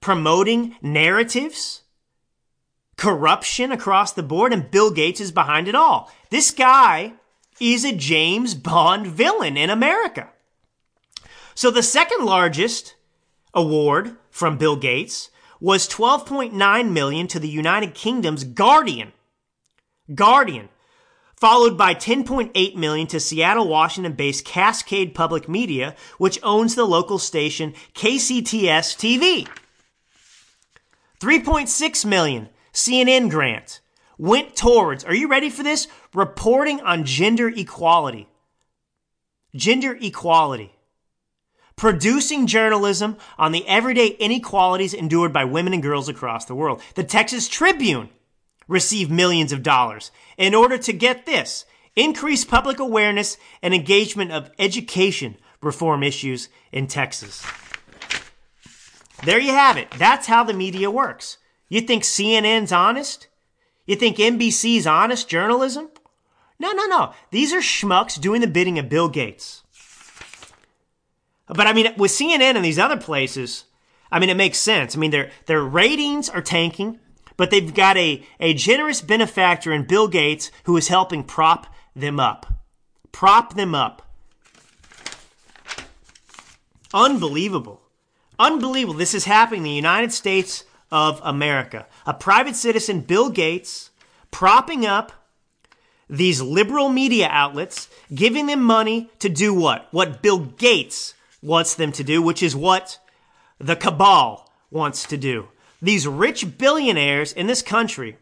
promoting 0.00 0.76
narratives, 0.80 1.82
corruption 2.96 3.72
across 3.72 4.10
the 4.10 4.22
board, 4.22 4.54
and 4.54 4.70
Bill 4.70 4.90
Gates 4.90 5.20
is 5.20 5.32
behind 5.32 5.68
it 5.68 5.74
all. 5.74 6.10
This 6.30 6.50
guy 6.50 7.12
is 7.60 7.84
a 7.84 7.94
James 7.94 8.54
Bond 8.54 9.06
villain 9.06 9.58
in 9.58 9.68
America. 9.68 10.30
So 11.54 11.70
the 11.70 11.82
second 11.82 12.24
largest 12.24 12.94
award 13.54 14.16
from 14.30 14.58
Bill 14.58 14.76
Gates 14.76 15.30
was 15.60 15.88
12.9 15.88 16.90
million 16.90 17.26
to 17.28 17.38
the 17.38 17.48
United 17.48 17.94
Kingdom's 17.94 18.44
Guardian. 18.44 19.12
Guardian, 20.14 20.68
followed 21.36 21.78
by 21.78 21.94
10.8 21.94 22.76
million 22.76 23.06
to 23.06 23.18
Seattle, 23.18 23.68
Washington-based 23.68 24.44
Cascade 24.44 25.14
Public 25.14 25.48
Media, 25.48 25.96
which 26.18 26.38
owns 26.42 26.74
the 26.74 26.84
local 26.84 27.18
station 27.18 27.72
KCTS 27.94 28.96
TV. 28.96 29.48
3.6 31.20 32.04
million 32.04 32.48
CNN 32.72 33.30
grant 33.30 33.80
went 34.18 34.56
towards, 34.56 35.04
are 35.04 35.14
you 35.14 35.28
ready 35.28 35.48
for 35.48 35.62
this? 35.62 35.88
Reporting 36.12 36.80
on 36.82 37.04
gender 37.04 37.48
equality. 37.48 38.28
Gender 39.54 39.96
equality 40.00 40.73
producing 41.76 42.46
journalism 42.46 43.16
on 43.38 43.52
the 43.52 43.66
everyday 43.66 44.08
inequalities 44.08 44.94
endured 44.94 45.32
by 45.32 45.44
women 45.44 45.72
and 45.72 45.82
girls 45.82 46.08
across 46.08 46.44
the 46.44 46.54
world. 46.54 46.80
The 46.94 47.04
Texas 47.04 47.48
Tribune 47.48 48.10
received 48.68 49.10
millions 49.10 49.52
of 49.52 49.62
dollars 49.62 50.10
in 50.36 50.54
order 50.54 50.78
to 50.78 50.92
get 50.92 51.26
this 51.26 51.64
increase 51.96 52.44
public 52.44 52.78
awareness 52.78 53.36
and 53.62 53.74
engagement 53.74 54.32
of 54.32 54.50
education 54.58 55.36
reform 55.60 56.02
issues 56.02 56.48
in 56.72 56.86
Texas. 56.86 57.44
There 59.24 59.38
you 59.38 59.52
have 59.52 59.76
it. 59.76 59.90
That's 59.92 60.26
how 60.26 60.44
the 60.44 60.52
media 60.52 60.90
works. 60.90 61.38
You 61.68 61.80
think 61.80 62.02
CNN's 62.02 62.72
honest? 62.72 63.28
You 63.86 63.96
think 63.96 64.18
NBC's 64.18 64.86
honest 64.86 65.28
journalism? 65.28 65.90
No, 66.58 66.72
no, 66.72 66.86
no. 66.86 67.12
These 67.30 67.52
are 67.52 67.60
schmucks 67.60 68.20
doing 68.20 68.40
the 68.40 68.46
bidding 68.46 68.78
of 68.78 68.88
Bill 68.88 69.08
Gates. 69.08 69.63
But 71.46 71.66
I 71.66 71.72
mean, 71.72 71.92
with 71.96 72.10
CNN 72.10 72.56
and 72.56 72.64
these 72.64 72.78
other 72.78 72.96
places, 72.96 73.64
I 74.10 74.18
mean, 74.18 74.30
it 74.30 74.36
makes 74.36 74.58
sense. 74.58 74.96
I 74.96 74.98
mean, 74.98 75.10
their 75.10 75.30
their 75.46 75.62
ratings 75.62 76.28
are 76.28 76.42
tanking, 76.42 76.98
but 77.36 77.50
they've 77.50 77.74
got 77.74 77.96
a, 77.96 78.24
a 78.40 78.54
generous 78.54 79.00
benefactor 79.00 79.72
in 79.72 79.84
Bill 79.84 80.08
Gates 80.08 80.50
who 80.64 80.76
is 80.76 80.88
helping 80.88 81.24
prop 81.24 81.66
them 81.94 82.18
up. 82.18 82.46
Prop 83.12 83.54
them 83.54 83.74
up. 83.74 84.02
Unbelievable. 86.92 87.82
Unbelievable. 88.38 88.98
This 88.98 89.14
is 89.14 89.24
happening 89.24 89.60
in 89.60 89.64
the 89.64 89.70
United 89.70 90.12
States 90.12 90.64
of 90.90 91.20
America. 91.24 91.86
A 92.06 92.14
private 92.14 92.56
citizen, 92.56 93.00
Bill 93.00 93.30
Gates, 93.30 93.90
propping 94.30 94.86
up 94.86 95.12
these 96.08 96.40
liberal 96.40 96.88
media 96.88 97.28
outlets, 97.30 97.88
giving 98.14 98.46
them 98.46 98.62
money 98.62 99.10
to 99.18 99.28
do 99.28 99.52
what? 99.52 99.88
What 99.90 100.22
Bill 100.22 100.38
Gates 100.38 101.14
wants 101.44 101.74
them 101.74 101.92
to 101.92 102.02
do, 102.02 102.22
which 102.22 102.42
is 102.42 102.56
what 102.56 102.98
the 103.58 103.76
cabal 103.76 104.50
wants 104.70 105.04
to 105.04 105.16
do. 105.16 105.48
These 105.80 106.08
rich 106.08 106.56
billionaires 106.56 107.32
in 107.32 107.46
this 107.46 107.60
country, 107.60 108.16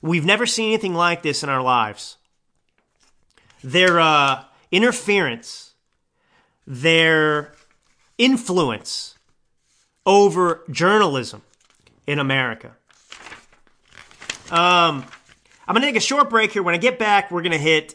we've 0.00 0.24
never 0.24 0.46
seen 0.46 0.68
anything 0.68 0.94
like 0.94 1.22
this 1.22 1.42
in 1.42 1.50
our 1.50 1.62
lives. 1.62 2.16
Their 3.62 4.00
uh, 4.00 4.44
interference, 4.70 5.74
their 6.66 7.52
influence 8.16 9.18
over 10.06 10.64
journalism 10.70 11.42
in 12.06 12.18
America. 12.18 12.72
Um, 14.50 15.04
I'm 15.68 15.74
going 15.74 15.82
to 15.82 15.86
take 15.86 15.96
a 15.96 16.00
short 16.00 16.30
break 16.30 16.52
here. 16.52 16.62
When 16.62 16.74
I 16.74 16.78
get 16.78 16.98
back, 16.98 17.30
we're 17.30 17.42
going 17.42 17.52
to 17.52 17.58
hit 17.58 17.94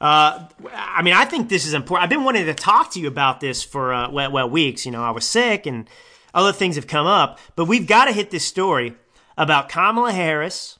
uh, 0.00 0.48
I 0.72 1.02
mean, 1.02 1.14
I 1.14 1.26
think 1.26 1.48
this 1.48 1.66
is 1.66 1.74
important. 1.74 2.04
I've 2.04 2.10
been 2.10 2.24
wanting 2.24 2.46
to 2.46 2.54
talk 2.54 2.92
to 2.92 3.00
you 3.00 3.08
about 3.08 3.40
this 3.40 3.62
for 3.62 3.92
uh, 3.92 4.10
well, 4.10 4.32
well 4.32 4.48
weeks. 4.48 4.86
You 4.86 4.92
know, 4.92 5.02
I 5.02 5.10
was 5.10 5.26
sick 5.26 5.66
and 5.66 5.88
other 6.32 6.52
things 6.52 6.76
have 6.76 6.86
come 6.86 7.06
up, 7.06 7.38
but 7.54 7.66
we've 7.66 7.86
got 7.86 8.06
to 8.06 8.12
hit 8.12 8.30
this 8.30 8.44
story 8.44 8.94
about 9.36 9.68
Kamala 9.68 10.12
Harris 10.12 10.78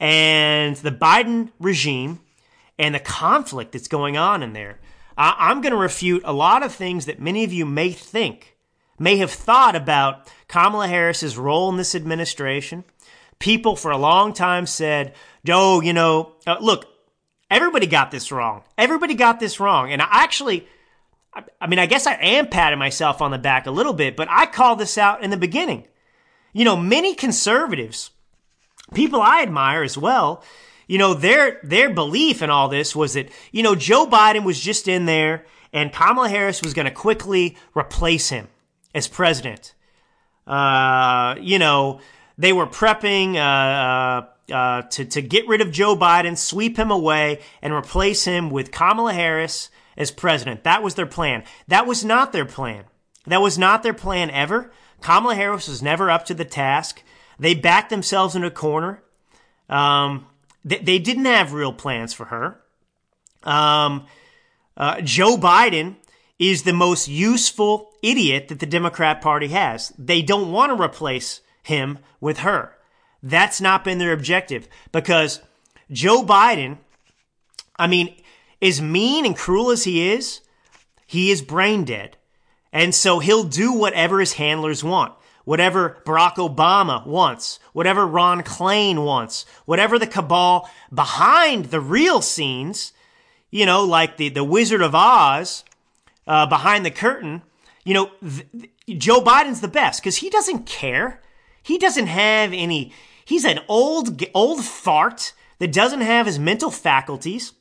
and 0.00 0.74
the 0.76 0.90
Biden 0.90 1.50
regime 1.60 2.20
and 2.78 2.94
the 2.94 3.00
conflict 3.00 3.72
that's 3.72 3.88
going 3.88 4.16
on 4.16 4.42
in 4.42 4.52
there. 4.52 4.80
I'm 5.16 5.60
going 5.60 5.72
to 5.72 5.78
refute 5.78 6.22
a 6.24 6.32
lot 6.32 6.64
of 6.64 6.74
things 6.74 7.06
that 7.06 7.20
many 7.20 7.44
of 7.44 7.52
you 7.52 7.64
may 7.64 7.92
think, 7.92 8.56
may 8.98 9.16
have 9.18 9.30
thought 9.30 9.76
about 9.76 10.28
Kamala 10.48 10.88
Harris's 10.88 11.38
role 11.38 11.70
in 11.70 11.76
this 11.76 11.94
administration. 11.94 12.82
People 13.38 13.76
for 13.76 13.92
a 13.92 13.96
long 13.96 14.32
time 14.32 14.66
said, 14.66 15.14
"Oh, 15.48 15.80
you 15.80 15.92
know, 15.92 16.32
uh, 16.48 16.56
look, 16.60 16.93
Everybody 17.50 17.86
got 17.86 18.10
this 18.10 18.32
wrong. 18.32 18.62
Everybody 18.76 19.14
got 19.14 19.40
this 19.40 19.60
wrong. 19.60 19.92
And 19.92 20.02
I 20.02 20.08
actually, 20.10 20.66
I 21.60 21.66
mean, 21.66 21.78
I 21.78 21.86
guess 21.86 22.06
I 22.06 22.14
am 22.14 22.48
patting 22.48 22.78
myself 22.78 23.20
on 23.22 23.30
the 23.30 23.38
back 23.38 23.66
a 23.66 23.70
little 23.70 23.92
bit, 23.92 24.16
but 24.16 24.28
I 24.30 24.46
called 24.46 24.78
this 24.78 24.98
out 24.98 25.22
in 25.22 25.30
the 25.30 25.36
beginning. 25.36 25.86
You 26.52 26.64
know, 26.64 26.76
many 26.76 27.14
conservatives 27.14 28.10
people 28.92 29.20
I 29.20 29.42
admire 29.42 29.82
as 29.82 29.96
well, 29.96 30.42
you 30.86 30.98
know, 30.98 31.14
their 31.14 31.60
their 31.62 31.90
belief 31.90 32.42
in 32.42 32.50
all 32.50 32.68
this 32.68 32.94
was 32.94 33.14
that, 33.14 33.30
you 33.52 33.62
know, 33.62 33.74
Joe 33.74 34.06
Biden 34.06 34.44
was 34.44 34.60
just 34.60 34.86
in 34.88 35.06
there 35.06 35.46
and 35.72 35.92
Kamala 35.92 36.28
Harris 36.28 36.62
was 36.62 36.74
going 36.74 36.86
to 36.86 36.92
quickly 36.92 37.56
replace 37.74 38.28
him 38.28 38.48
as 38.94 39.08
president. 39.08 39.74
Uh, 40.46 41.36
you 41.40 41.58
know, 41.58 42.00
they 42.36 42.52
were 42.52 42.66
prepping 42.66 43.36
uh, 43.36 44.26
uh, 44.52 44.82
to 44.82 45.04
to 45.04 45.22
get 45.22 45.48
rid 45.48 45.60
of 45.60 45.70
Joe 45.70 45.96
Biden, 45.96 46.36
sweep 46.36 46.76
him 46.76 46.90
away, 46.90 47.40
and 47.62 47.72
replace 47.72 48.24
him 48.24 48.50
with 48.50 48.72
Kamala 48.72 49.12
Harris 49.12 49.70
as 49.96 50.10
president. 50.10 50.64
That 50.64 50.82
was 50.82 50.94
their 50.94 51.06
plan. 51.06 51.44
That 51.68 51.86
was 51.86 52.04
not 52.04 52.32
their 52.32 52.44
plan. 52.44 52.84
That 53.26 53.40
was 53.40 53.58
not 53.58 53.82
their 53.82 53.94
plan 53.94 54.30
ever. 54.30 54.72
Kamala 55.00 55.34
Harris 55.34 55.68
was 55.68 55.82
never 55.82 56.10
up 56.10 56.26
to 56.26 56.34
the 56.34 56.44
task. 56.44 57.02
They 57.38 57.54
backed 57.54 57.90
themselves 57.90 58.34
in 58.34 58.44
a 58.44 58.50
corner. 58.50 59.02
Um, 59.68 60.26
they, 60.64 60.78
they, 60.78 60.98
didn't 60.98 61.24
have 61.24 61.52
real 61.52 61.72
plans 61.72 62.12
for 62.12 62.26
her. 62.26 62.60
Um, 63.42 64.06
uh, 64.76 65.00
Joe 65.00 65.36
Biden 65.36 65.96
is 66.38 66.62
the 66.62 66.72
most 66.72 67.08
useful 67.08 67.92
idiot 68.02 68.48
that 68.48 68.60
the 68.60 68.66
Democrat 68.66 69.20
Party 69.20 69.48
has. 69.48 69.92
They 69.98 70.22
don't 70.22 70.52
want 70.52 70.76
to 70.76 70.82
replace 70.82 71.40
him 71.62 71.98
with 72.20 72.38
her. 72.40 72.76
That's 73.26 73.58
not 73.58 73.84
been 73.84 73.96
their 73.96 74.12
objective 74.12 74.68
because 74.92 75.40
Joe 75.90 76.22
Biden, 76.22 76.76
I 77.78 77.86
mean, 77.86 78.14
as 78.60 78.82
mean 78.82 79.24
and 79.24 79.34
cruel 79.34 79.70
as 79.70 79.84
he 79.84 80.10
is, 80.10 80.42
he 81.06 81.30
is 81.30 81.40
brain 81.40 81.84
dead. 81.84 82.18
And 82.70 82.94
so 82.94 83.20
he'll 83.20 83.44
do 83.44 83.72
whatever 83.72 84.20
his 84.20 84.34
handlers 84.34 84.84
want, 84.84 85.14
whatever 85.44 86.02
Barack 86.04 86.34
Obama 86.34 87.06
wants, 87.06 87.60
whatever 87.72 88.06
Ron 88.06 88.42
Klain 88.42 89.06
wants, 89.06 89.46
whatever 89.64 89.98
the 89.98 90.06
cabal 90.06 90.68
behind 90.92 91.66
the 91.66 91.80
real 91.80 92.20
scenes, 92.20 92.92
you 93.50 93.64
know, 93.64 93.84
like 93.84 94.18
the, 94.18 94.28
the 94.28 94.44
Wizard 94.44 94.82
of 94.82 94.94
Oz, 94.94 95.64
uh, 96.26 96.44
behind 96.44 96.84
the 96.84 96.90
curtain, 96.90 97.40
you 97.86 97.94
know, 97.94 98.10
th- 98.20 99.00
Joe 99.00 99.22
Biden's 99.22 99.62
the 99.62 99.68
best 99.68 100.02
because 100.02 100.16
he 100.16 100.28
doesn't 100.28 100.66
care. 100.66 101.22
He 101.62 101.78
doesn't 101.78 102.08
have 102.08 102.52
any, 102.52 102.92
he's 103.24 103.44
an 103.44 103.60
old, 103.68 104.22
old 104.34 104.64
fart 104.64 105.32
that 105.58 105.72
doesn't 105.72 106.00
have 106.00 106.26
his 106.26 106.38
mental 106.38 106.70
faculties 106.70 107.52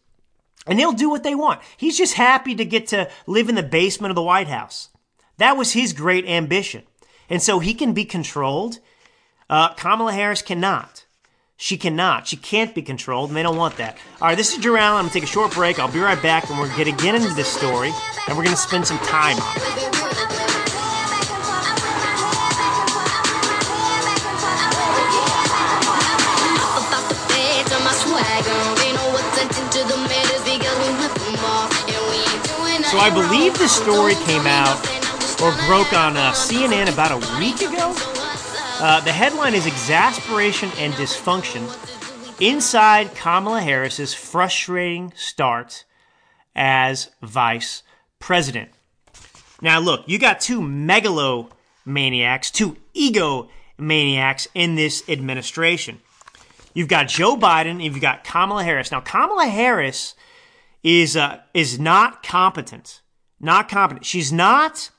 and 0.66 0.80
they'll 0.80 0.94
do 0.94 1.10
what 1.10 1.24
they 1.24 1.36
want. 1.36 1.62
He's 1.78 1.98
just 1.98 2.14
happy 2.14 2.56
to 2.56 2.66
get 2.66 2.88
to 2.88 3.10
live 3.28 3.50
in 3.50 3.56
the 3.56 3.64
basement 3.64 4.12
of 4.12 4.16
the 4.16 4.22
White 4.22 4.48
House. 4.48 4.90
That 5.38 5.58
was 5.58 5.74
his 5.74 5.94
great 5.94 6.26
ambition. 6.26 6.84
And 7.30 7.42
so 7.42 7.60
he 7.60 7.74
can 7.74 7.94
be 7.94 8.06
controlled. 8.06 8.80
Uh, 9.50 9.74
Kamala 9.74 10.14
Harris 10.14 10.42
cannot. 10.42 11.06
She 11.58 11.78
cannot. 11.78 12.28
She 12.28 12.38
can't 12.38 12.76
be 12.76 12.82
controlled, 12.82 13.30
and 13.30 13.38
they 13.38 13.44
don't 13.44 13.58
want 13.58 13.78
that. 13.78 13.98
All 14.22 14.28
right, 14.28 14.38
this 14.38 14.58
is 14.58 14.66
Allen. 14.66 14.78
I'm 14.78 14.94
going 15.04 15.08
to 15.08 15.14
take 15.14 15.24
a 15.24 15.28
short 15.28 15.54
break. 15.54 15.80
I'll 15.80 15.92
be 15.92 16.00
right 16.00 16.22
back, 16.22 16.50
and 16.50 16.60
we're 16.60 16.68
going 16.76 16.96
to 16.96 17.04
get 17.04 17.16
into 17.16 17.34
this 17.34 17.48
story, 17.48 17.92
and 18.28 18.38
we're 18.38 18.44
going 18.44 18.56
to 18.56 18.62
spend 18.62 18.86
some 18.88 19.00
time 19.00 19.38
on 19.38 19.58
it. 19.58 19.93
So 32.94 33.00
I 33.00 33.10
believe 33.10 33.58
the 33.58 33.68
story 33.68 34.14
came 34.14 34.46
out 34.46 34.78
or 35.42 35.52
broke 35.66 35.94
on 35.94 36.16
uh, 36.16 36.32
CNN 36.32 36.94
about 36.94 37.12
a 37.12 37.40
week 37.40 37.60
ago. 37.62 37.92
Uh, 38.80 39.02
the 39.02 39.12
headline 39.12 39.56
is 39.56 39.66
Exasperation 39.66 40.70
and 40.78 40.94
Dysfunction 40.94 41.66
Inside 42.40 43.16
Kamala 43.16 43.62
Harris's 43.62 44.14
Frustrating 44.14 45.12
Start 45.16 45.86
as 46.56 47.10
Vice 47.24 47.82
President. 48.20 48.70
Now, 49.60 49.80
look, 49.80 50.04
you 50.06 50.20
got 50.20 50.40
two 50.40 50.62
megalomaniacs, 50.62 52.52
two 52.52 52.78
egomaniacs 52.96 54.48
in 54.54 54.76
this 54.76 55.04
administration. 55.10 56.00
You've 56.76 56.90
got 56.90 57.08
Joe 57.08 57.38
Biden, 57.38 57.72
and 57.72 57.82
you've 57.82 58.00
got 58.00 58.24
Kamala 58.24 58.64
Harris. 58.64 58.92
Now, 58.92 59.02
Kamala 59.02 59.48
Harris 59.48 60.14
is 60.84 61.16
uh, 61.16 61.40
is 61.54 61.80
not 61.80 62.24
competent. 62.24 63.02
Not 63.40 63.70
competent. 63.70 64.06
She's 64.06 64.32
not 64.32 64.90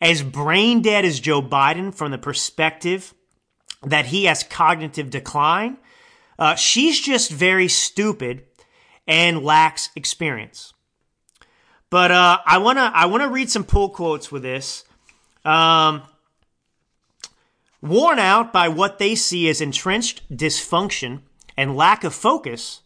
as 0.00 0.22
brain 0.22 0.82
dead 0.82 1.04
as 1.04 1.20
Joe 1.20 1.40
Biden 1.40 1.94
from 1.94 2.10
the 2.10 2.18
perspective 2.18 3.14
that 3.82 4.06
he 4.06 4.24
has 4.24 4.42
cognitive 4.42 5.10
decline. 5.10 5.78
Uh, 6.38 6.54
she's 6.56 7.00
just 7.00 7.30
very 7.30 7.68
stupid 7.68 8.44
and 9.06 9.44
lacks 9.44 9.90
experience. 9.94 10.72
But 11.90 12.10
uh, 12.10 12.38
I 12.44 12.58
wanna 12.58 12.90
I 12.94 13.06
wanna 13.06 13.28
read 13.28 13.50
some 13.50 13.64
pull 13.64 13.90
quotes 13.90 14.32
with 14.32 14.42
this. 14.42 14.84
Um, 15.44 16.02
worn 17.80 18.18
out 18.18 18.52
by 18.52 18.68
what 18.68 18.98
they 18.98 19.14
see 19.14 19.48
as 19.48 19.60
entrenched 19.60 20.22
dysfunction 20.34 21.20
and 21.56 21.76
lack 21.76 22.02
of 22.02 22.14
focus, 22.14 22.80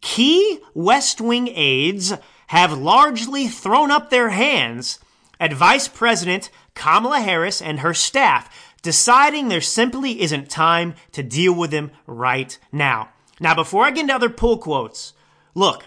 key 0.00 0.60
West 0.74 1.20
Wing 1.20 1.48
aides 1.48 2.14
have 2.48 2.78
largely 2.78 3.48
thrown 3.48 3.90
up 3.90 4.10
their 4.10 4.30
hands 4.30 4.98
at 5.40 5.52
Vice 5.52 5.88
President 5.88 6.50
Kamala 6.74 7.20
Harris 7.20 7.60
and 7.60 7.80
her 7.80 7.94
staff, 7.94 8.74
deciding 8.82 9.48
there 9.48 9.60
simply 9.60 10.20
isn't 10.20 10.48
time 10.48 10.94
to 11.12 11.22
deal 11.22 11.52
with 11.52 11.70
them 11.70 11.90
right 12.06 12.58
now. 12.72 13.10
Now, 13.40 13.54
before 13.54 13.84
I 13.84 13.90
get 13.90 14.02
into 14.02 14.14
other 14.14 14.30
pull 14.30 14.58
quotes, 14.58 15.12
look, 15.54 15.84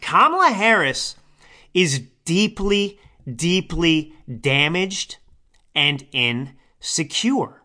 Kamala 0.00 0.50
Harris 0.50 1.16
is 1.74 2.02
deeply, 2.24 2.98
deeply 3.32 4.14
damaged 4.40 5.16
and 5.74 6.06
insecure. 6.12 7.62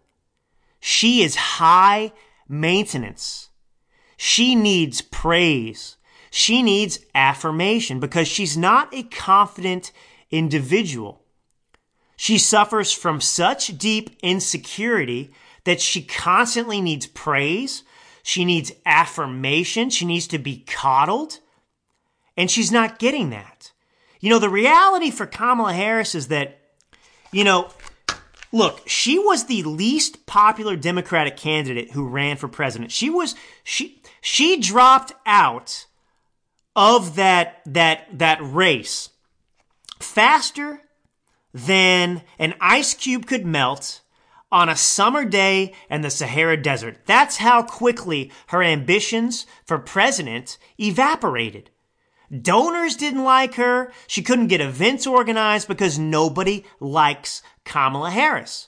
She 0.79 1.23
is 1.23 1.35
high 1.35 2.13
maintenance. 2.47 3.46
She 4.17 4.55
needs 4.55 5.01
praise. 5.01 5.95
She 6.29 6.61
needs 6.61 6.99
affirmation 7.15 7.99
because 7.99 8.27
she's 8.27 8.57
not 8.57 8.93
a 8.93 9.03
confident 9.03 9.91
individual. 10.29 11.21
She 12.17 12.37
suffers 12.39 12.91
from 12.91 13.21
such 13.21 13.77
deep 13.77 14.17
insecurity 14.21 15.31
that 15.63 15.79
she 15.79 16.01
constantly 16.01 16.81
needs 16.81 17.05
praise. 17.05 17.83
She 18.23 18.43
needs 18.43 18.71
affirmation. 18.85 19.89
She 19.89 20.05
needs 20.05 20.27
to 20.27 20.39
be 20.39 20.63
coddled. 20.67 21.39
And 22.35 22.49
she's 22.49 22.71
not 22.71 22.99
getting 22.99 23.29
that. 23.29 23.71
You 24.19 24.29
know, 24.29 24.39
the 24.39 24.49
reality 24.49 25.11
for 25.11 25.25
Kamala 25.25 25.73
Harris 25.73 26.15
is 26.15 26.27
that, 26.29 26.59
you 27.31 27.43
know, 27.43 27.69
look, 28.51 28.81
she 28.87 29.19
was 29.19 29.45
the 29.45 29.63
least 29.63 30.25
popular 30.25 30.75
Democratic 30.75 31.37
candidate 31.37 31.91
who 31.91 32.07
ran 32.07 32.37
for 32.37 32.47
president. 32.47 32.91
She 32.91 33.09
was, 33.09 33.35
she, 33.63 33.96
she 34.21 34.59
dropped 34.59 35.13
out 35.25 35.85
of 36.75 37.15
that, 37.15 37.61
that, 37.65 38.07
that 38.17 38.39
race 38.41 39.09
faster 39.99 40.81
than 41.53 42.21
an 42.37 42.53
ice 42.61 42.93
cube 42.93 43.25
could 43.25 43.45
melt 43.45 44.01
on 44.51 44.69
a 44.69 44.75
summer 44.75 45.25
day 45.25 45.73
in 45.89 46.01
the 46.01 46.09
Sahara 46.09 46.55
Desert. 46.55 46.99
That's 47.05 47.37
how 47.37 47.63
quickly 47.63 48.31
her 48.47 48.63
ambitions 48.63 49.45
for 49.65 49.77
president 49.77 50.57
evaporated. 50.79 51.69
Donors 52.41 52.95
didn't 52.95 53.23
like 53.23 53.55
her. 53.55 53.91
She 54.05 54.21
couldn't 54.21 54.47
get 54.47 54.61
events 54.61 55.07
organized 55.07 55.67
because 55.67 55.97
nobody 55.97 56.65
likes 56.79 57.41
Kamala 57.63 58.11
Harris. 58.11 58.66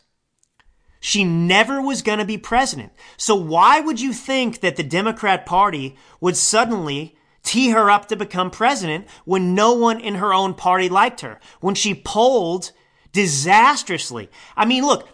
She 1.00 1.24
never 1.24 1.82
was 1.82 2.02
going 2.02 2.20
to 2.20 2.26
be 2.26 2.38
president. 2.38 2.92
So 3.18 3.36
why 3.36 3.80
would 3.80 4.02
you 4.02 4.14
think 4.14 4.60
that 4.60 4.76
the 4.76 4.84
Democrat 4.84 5.46
Party 5.46 5.96
would 6.20 6.36
suddenly 6.36 7.16
tee 7.44 7.70
her 7.70 7.90
up 7.90 8.08
to 8.08 8.16
become 8.16 8.52
president 8.52 9.08
when 9.26 9.56
no 9.56 9.74
one 9.74 10.00
in 10.00 10.16
her 10.16 10.34
own 10.34 10.54
party 10.54 10.90
liked 10.90 11.22
her, 11.22 11.40
when 11.62 11.74
she 11.74 11.96
polled 11.96 12.72
disastrously. 13.12 14.30
I 14.56 14.66
mean, 14.66 14.86
look, 14.86 15.08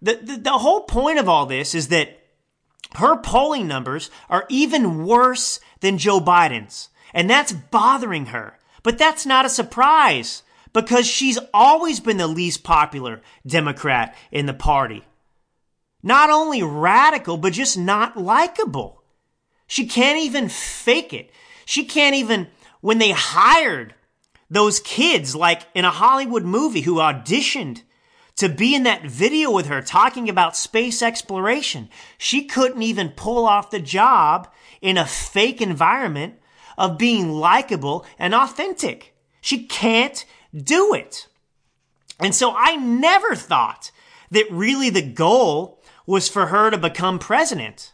the, 0.00 0.14
the, 0.14 0.36
the, 0.36 0.58
whole 0.58 0.82
point 0.82 1.18
of 1.18 1.28
all 1.28 1.46
this 1.46 1.74
is 1.74 1.88
that 1.88 2.20
her 2.94 3.16
polling 3.16 3.66
numbers 3.66 4.10
are 4.30 4.46
even 4.48 5.04
worse 5.04 5.60
than 5.80 5.98
Joe 5.98 6.20
Biden's. 6.20 6.88
And 7.12 7.28
that's 7.28 7.52
bothering 7.52 8.26
her. 8.26 8.58
But 8.82 8.98
that's 8.98 9.26
not 9.26 9.46
a 9.46 9.50
surprise 9.50 10.42
because 10.72 11.06
she's 11.06 11.38
always 11.52 12.00
been 12.00 12.16
the 12.16 12.26
least 12.26 12.64
popular 12.64 13.22
Democrat 13.46 14.16
in 14.30 14.46
the 14.46 14.54
party. 14.54 15.04
Not 16.04 16.28
only 16.28 16.62
radical, 16.62 17.38
but 17.38 17.54
just 17.54 17.78
not 17.78 18.18
likable. 18.18 19.02
She 19.66 19.86
can't 19.86 20.18
even 20.18 20.50
fake 20.50 21.14
it. 21.14 21.30
She 21.64 21.84
can't 21.84 22.14
even, 22.14 22.48
when 22.82 22.98
they 22.98 23.12
hired 23.12 23.94
those 24.50 24.80
kids, 24.80 25.34
like 25.34 25.62
in 25.74 25.86
a 25.86 25.90
Hollywood 25.90 26.44
movie 26.44 26.82
who 26.82 26.96
auditioned 26.96 27.80
to 28.36 28.50
be 28.50 28.74
in 28.74 28.82
that 28.82 29.06
video 29.06 29.50
with 29.50 29.66
her 29.66 29.80
talking 29.80 30.28
about 30.28 30.58
space 30.58 31.00
exploration. 31.00 31.88
She 32.18 32.44
couldn't 32.44 32.82
even 32.82 33.08
pull 33.08 33.46
off 33.46 33.70
the 33.70 33.80
job 33.80 34.52
in 34.82 34.98
a 34.98 35.06
fake 35.06 35.62
environment 35.62 36.34
of 36.76 36.98
being 36.98 37.30
likable 37.30 38.04
and 38.18 38.34
authentic. 38.34 39.14
She 39.40 39.64
can't 39.64 40.22
do 40.54 40.92
it. 40.92 41.28
And 42.20 42.34
so 42.34 42.54
I 42.54 42.76
never 42.76 43.34
thought 43.34 43.90
that 44.30 44.50
really 44.50 44.90
the 44.90 45.00
goal 45.00 45.80
was 46.06 46.28
for 46.28 46.46
her 46.46 46.70
to 46.70 46.78
become 46.78 47.18
president. 47.18 47.92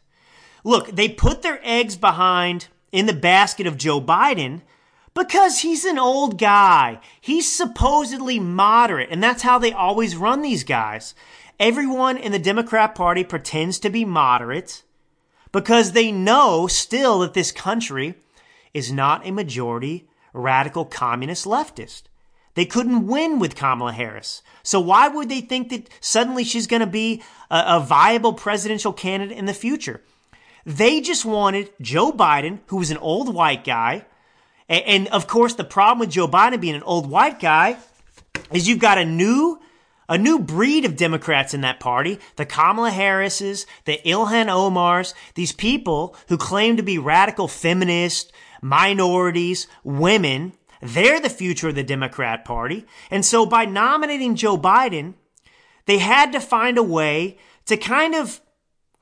Look, 0.64 0.88
they 0.90 1.08
put 1.08 1.42
their 1.42 1.60
eggs 1.62 1.96
behind 1.96 2.68
in 2.92 3.06
the 3.06 3.12
basket 3.12 3.66
of 3.66 3.76
Joe 3.76 4.00
Biden 4.00 4.62
because 5.14 5.60
he's 5.60 5.84
an 5.84 5.98
old 5.98 6.38
guy. 6.38 7.00
He's 7.20 7.50
supposedly 7.50 8.38
moderate, 8.38 9.10
and 9.10 9.22
that's 9.22 9.42
how 9.42 9.58
they 9.58 9.72
always 9.72 10.16
run 10.16 10.42
these 10.42 10.64
guys. 10.64 11.14
Everyone 11.58 12.16
in 12.16 12.32
the 12.32 12.38
Democrat 12.38 12.94
Party 12.94 13.24
pretends 13.24 13.78
to 13.80 13.90
be 13.90 14.04
moderate 14.04 14.82
because 15.52 15.92
they 15.92 16.12
know 16.12 16.66
still 16.66 17.20
that 17.20 17.34
this 17.34 17.52
country 17.52 18.14
is 18.72 18.92
not 18.92 19.26
a 19.26 19.32
majority 19.32 20.08
radical 20.32 20.84
communist 20.84 21.44
leftist. 21.44 22.04
They 22.54 22.66
couldn't 22.66 23.06
win 23.06 23.38
with 23.38 23.54
Kamala 23.54 23.92
Harris. 23.92 24.42
So 24.62 24.80
why 24.80 25.08
would 25.08 25.28
they 25.28 25.40
think 25.40 25.70
that 25.70 25.88
suddenly 26.00 26.44
she's 26.44 26.66
going 26.66 26.80
to 26.80 26.86
be 26.86 27.22
a, 27.50 27.76
a, 27.76 27.80
viable 27.80 28.32
presidential 28.32 28.92
candidate 28.92 29.38
in 29.38 29.46
the 29.46 29.54
future? 29.54 30.02
They 30.66 31.00
just 31.00 31.24
wanted 31.24 31.70
Joe 31.80 32.12
Biden, 32.12 32.58
who 32.66 32.76
was 32.76 32.90
an 32.90 32.98
old 32.98 33.32
white 33.34 33.64
guy. 33.64 34.04
And, 34.68 34.84
and 34.84 35.08
of 35.08 35.26
course, 35.26 35.54
the 35.54 35.64
problem 35.64 36.00
with 36.00 36.10
Joe 36.10 36.28
Biden 36.28 36.60
being 36.60 36.74
an 36.74 36.82
old 36.82 37.08
white 37.08 37.40
guy 37.40 37.78
is 38.52 38.68
you've 38.68 38.78
got 38.78 38.98
a 38.98 39.04
new 39.04 39.60
a 40.08 40.18
new 40.18 40.40
breed 40.40 40.84
of 40.84 40.96
Democrats 40.96 41.54
in 41.54 41.60
that 41.60 41.78
party, 41.78 42.18
the 42.34 42.44
Kamala 42.44 42.90
Harrises, 42.90 43.64
the 43.84 44.00
Ilhan 44.04 44.46
Omars, 44.46 45.14
these 45.36 45.52
people 45.52 46.16
who 46.28 46.36
claim 46.36 46.76
to 46.76 46.82
be 46.82 46.98
radical 46.98 47.46
feminists, 47.46 48.32
minorities, 48.60 49.68
women, 49.84 50.52
they're 50.80 51.20
the 51.20 51.30
future 51.30 51.68
of 51.68 51.74
the 51.74 51.82
Democrat 51.82 52.44
Party. 52.44 52.86
And 53.10 53.24
so 53.24 53.46
by 53.46 53.64
nominating 53.64 54.34
Joe 54.34 54.56
Biden, 54.56 55.14
they 55.86 55.98
had 55.98 56.32
to 56.32 56.40
find 56.40 56.78
a 56.78 56.82
way 56.82 57.38
to 57.66 57.76
kind 57.76 58.14
of, 58.14 58.40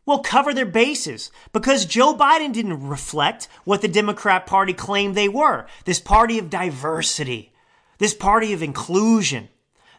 well, 0.05 0.20
cover 0.20 0.53
their 0.53 0.66
bases 0.66 1.31
because 1.53 1.85
Joe 1.85 2.14
Biden 2.14 2.53
didn't 2.53 2.89
reflect 2.89 3.49
what 3.64 3.81
the 3.81 3.89
Democrat 3.89 4.47
Party 4.47 4.72
claimed 4.72 5.14
they 5.14 5.29
were. 5.29 5.66
This 5.85 6.01
party 6.01 6.39
of 6.39 6.51
diversity, 6.51 7.53
this 7.99 8.14
party 8.14 8.53
of 8.53 8.62
inclusion, 8.62 9.49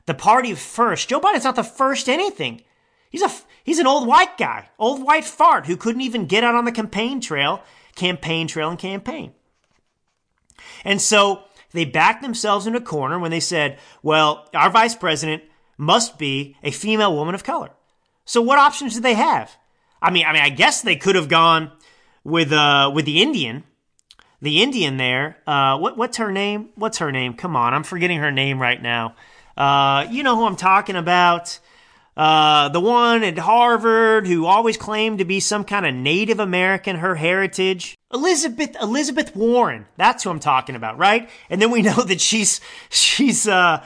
the 0.06 0.14
party 0.14 0.52
of 0.52 0.60
first. 0.60 1.10
Joe 1.10 1.20
Biden's 1.20 1.44
not 1.44 1.56
the 1.56 1.64
first 1.64 2.10
anything. 2.10 2.62
He's 3.10 3.22
a, 3.22 3.32
he's 3.64 3.80
an 3.80 3.88
old 3.88 4.08
white 4.08 4.38
guy, 4.38 4.70
old 4.78 5.04
white 5.04 5.26
fart 5.26 5.66
who 5.66 5.78
couldn't 5.78 6.02
even 6.02 6.26
get 6.26 6.44
out 6.44 6.56
on 6.56 6.66
the 6.66 6.72
campaign 6.72 7.22
trail, 7.22 7.64
campaign 7.96 8.48
trail 8.48 8.70
and 8.70 8.80
campaign. 8.80 9.34
And 10.84 11.02
so 11.02 11.44
they 11.72 11.86
backed 11.86 12.22
themselves 12.22 12.68
in 12.68 12.76
a 12.76 12.82
corner 12.82 13.20
when 13.20 13.32
they 13.32 13.40
said, 13.40 13.78
well, 14.02 14.48
our 14.54 14.70
vice 14.70 14.96
president 14.96 15.44
must 15.78 16.18
be 16.18 16.56
a 16.64 16.72
female 16.72 17.16
woman 17.16 17.36
of 17.36 17.44
color. 17.44 17.70
So 18.26 18.42
what 18.42 18.60
options 18.60 18.94
did 18.94 19.04
they 19.04 19.14
have? 19.14 19.56
I 20.02 20.12
mean, 20.12 20.26
I 20.26 20.34
mean, 20.34 20.42
I 20.42 20.50
guess 20.50 20.82
they 20.82 20.96
could 20.96 21.16
have 21.16 21.30
gone 21.30 21.72
with 22.24 22.52
uh 22.52 22.92
with 22.94 23.06
the 23.06 23.22
Indian, 23.22 23.64
the 24.42 24.62
Indian 24.62 24.98
there. 24.98 25.38
Uh, 25.48 25.78
what 25.78 25.98
what's 25.98 26.18
her 26.18 26.32
name? 26.32 26.70
What's 26.76 27.00
her 27.00 27.12
name? 27.12 27.34
Come 27.34 27.56
on, 27.56 27.74
I'm 27.74 27.84
forgetting 27.84 28.20
her 28.20 28.32
name 28.32 28.62
right 28.62 28.82
now. 28.82 29.16
Uh, 29.58 30.06
you 30.10 30.24
know 30.24 30.36
who 30.36 30.46
I'm 30.46 30.56
talking 30.56 30.96
about. 30.96 31.60
Uh, 32.20 32.68
the 32.68 32.82
one 32.82 33.24
at 33.24 33.38
Harvard 33.38 34.28
who 34.28 34.46
always 34.46 34.76
claimed 34.76 35.20
to 35.20 35.26
be 35.26 35.40
some 35.40 35.64
kind 35.64 35.86
of 35.86 35.96
Native 35.96 36.42
American, 36.42 36.98
her 36.98 37.16
heritage. 37.16 37.98
Elizabeth, 38.14 38.76
Elizabeth 38.82 39.34
Warren. 39.34 39.86
That's 39.96 40.26
who 40.26 40.30
I'm 40.30 40.42
talking 40.42 40.76
about, 40.76 40.98
right? 40.98 41.30
And 41.50 41.62
then 41.62 41.72
we 41.72 41.82
know 41.82 42.04
that 42.04 42.20
she's, 42.20 42.60
she's, 42.90 43.48
uh, 43.48 43.86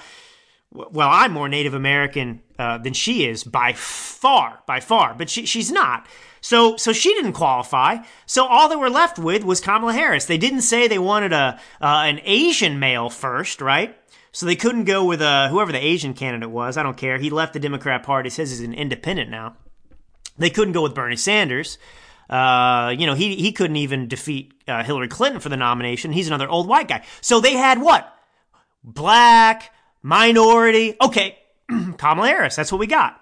well, 0.72 1.10
I'm 1.12 1.32
more 1.32 1.48
Native 1.48 1.76
American, 1.76 2.42
uh, 2.58 2.80
than 2.80 2.94
she 2.94 3.28
is 3.28 3.44
by 3.44 3.74
far, 3.74 4.64
by 4.66 4.80
far, 4.80 5.14
but 5.14 5.30
she, 5.30 5.46
she's 5.46 5.72
not. 5.72 6.08
So, 6.42 6.76
so 6.76 6.92
she 6.92 7.14
didn't 7.14 7.34
qualify. 7.34 7.98
So 8.26 8.48
all 8.48 8.68
they 8.68 8.76
were 8.76 8.90
left 8.90 9.20
with 9.20 9.44
was 9.44 9.62
Kamala 9.62 9.94
Harris. 9.94 10.26
They 10.26 10.40
didn't 10.40 10.64
say 10.64 10.88
they 10.88 10.98
wanted 10.98 11.34
a, 11.34 11.60
uh, 11.80 12.04
an 12.06 12.20
Asian 12.24 12.80
male 12.80 13.12
first, 13.12 13.62
right? 13.62 13.96
So 14.34 14.48
they 14.48 14.56
couldn't 14.56 14.86
go 14.86 15.06
with 15.06 15.22
uh, 15.22 15.48
whoever 15.50 15.72
the 15.72 15.78
Asian 15.78 16.16
candidate 16.16 16.50
was. 16.50 16.76
I 16.76 16.84
don't 16.84 16.98
care. 16.98 17.20
He 17.20 17.30
left 17.30 17.54
the 17.54 17.60
Democrat 17.60 18.02
Party. 18.02 18.32
Says 18.32 18.50
he's 18.50 18.62
an 18.62 18.74
independent 18.74 19.30
now. 19.30 19.56
They 20.40 20.50
couldn't 20.50 20.74
go 20.74 20.82
with 20.82 20.96
Bernie 20.96 21.16
Sanders. 21.16 21.78
Uh, 22.28 22.96
you 22.98 23.06
know, 23.06 23.14
he 23.14 23.36
he 23.36 23.52
couldn't 23.52 23.76
even 23.76 24.08
defeat 24.08 24.54
uh, 24.68 24.84
Hillary 24.84 25.08
Clinton 25.08 25.40
for 25.40 25.50
the 25.50 25.58
nomination. 25.58 26.12
He's 26.12 26.28
another 26.28 26.50
old 26.50 26.68
white 26.68 26.88
guy. 26.88 27.04
So 27.22 27.40
they 27.40 27.54
had 27.54 27.80
what? 27.80 28.12
Black, 28.84 29.72
minority. 30.02 30.96
Okay, 31.00 31.38
Kamala 31.98 32.28
Harris. 32.28 32.56
That's 32.56 32.72
what 32.72 32.80
we 32.80 32.88
got. 32.88 33.22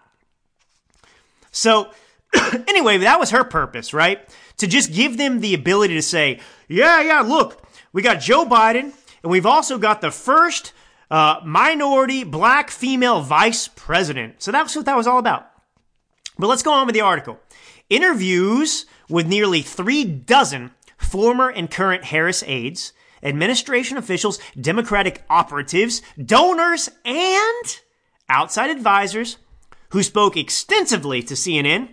So 1.51 1.91
anyway, 2.69 2.99
that 2.99 3.19
was 3.19 3.31
her 3.31 3.43
purpose, 3.43 3.93
right? 3.93 4.21
To 4.57 4.67
just 4.67 4.93
give 4.93 5.17
them 5.17 5.41
the 5.41 5.55
ability 5.55 5.95
to 5.95 6.01
say, 6.01 6.39
yeah, 6.69 7.01
yeah, 7.01 7.19
look, 7.19 7.67
we 7.91 8.01
got 8.01 8.21
Joe 8.21 8.45
Biden, 8.45 8.93
and 9.23 9.31
we've 9.31 9.45
also 9.45 9.77
got 9.77 9.99
the 9.99 10.11
first 10.11 10.71
uh, 11.11 11.41
minority 11.43 12.23
black 12.23 12.71
female 12.71 13.21
vice 13.21 13.67
president. 13.67 14.41
So 14.41 14.51
that's 14.51 14.75
what 14.75 14.85
that 14.85 14.97
was 14.97 15.05
all 15.05 15.19
about. 15.19 15.47
But 16.39 16.47
let's 16.47 16.63
go 16.63 16.71
on 16.71 16.87
with 16.87 16.95
the 16.95 17.01
article. 17.01 17.37
Interviews 17.89 18.85
with 19.09 19.27
nearly 19.27 19.61
three 19.61 20.05
dozen 20.05 20.71
former 20.97 21.49
and 21.49 21.69
current 21.69 22.05
Harris 22.05 22.43
aides, 22.47 22.93
administration 23.21 23.97
officials, 23.97 24.39
Democratic 24.59 25.23
operatives, 25.29 26.01
donors, 26.23 26.89
and 27.03 27.79
outside 28.29 28.69
advisors 28.69 29.37
who 29.89 30.01
spoke 30.01 30.37
extensively 30.37 31.21
to 31.21 31.33
CNN 31.33 31.89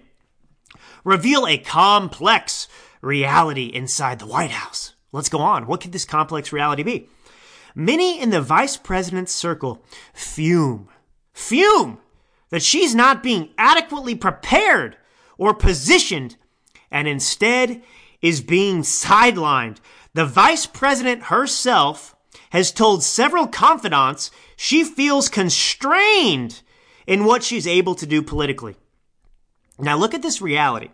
reveal 1.04 1.46
a 1.46 1.58
complex 1.58 2.68
reality 3.00 3.66
inside 3.66 4.20
the 4.20 4.26
White 4.26 4.52
House. 4.52 4.94
Let's 5.10 5.28
go 5.28 5.38
on. 5.38 5.66
What 5.66 5.80
could 5.80 5.92
this 5.92 6.04
complex 6.04 6.52
reality 6.52 6.84
be? 6.84 7.08
Many 7.80 8.20
in 8.20 8.30
the 8.30 8.42
vice 8.42 8.76
president's 8.76 9.30
circle 9.30 9.80
fume, 10.12 10.88
fume 11.32 11.98
that 12.50 12.60
she's 12.60 12.92
not 12.92 13.22
being 13.22 13.50
adequately 13.56 14.16
prepared 14.16 14.96
or 15.36 15.54
positioned 15.54 16.34
and 16.90 17.06
instead 17.06 17.80
is 18.20 18.40
being 18.40 18.82
sidelined. 18.82 19.76
The 20.12 20.26
vice 20.26 20.66
president 20.66 21.24
herself 21.24 22.16
has 22.50 22.72
told 22.72 23.04
several 23.04 23.46
confidants 23.46 24.32
she 24.56 24.82
feels 24.82 25.28
constrained 25.28 26.62
in 27.06 27.24
what 27.24 27.44
she's 27.44 27.68
able 27.68 27.94
to 27.94 28.06
do 28.06 28.22
politically. 28.22 28.74
Now 29.78 29.96
look 29.96 30.14
at 30.14 30.22
this 30.22 30.42
reality. 30.42 30.90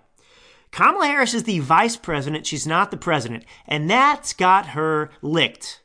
Kamala 0.70 1.06
Harris 1.06 1.32
is 1.32 1.44
the 1.44 1.60
vice 1.60 1.96
president. 1.96 2.44
She's 2.44 2.66
not 2.66 2.90
the 2.90 2.98
president. 2.98 3.46
And 3.66 3.88
that's 3.88 4.34
got 4.34 4.66
her 4.66 5.10
licked. 5.22 5.80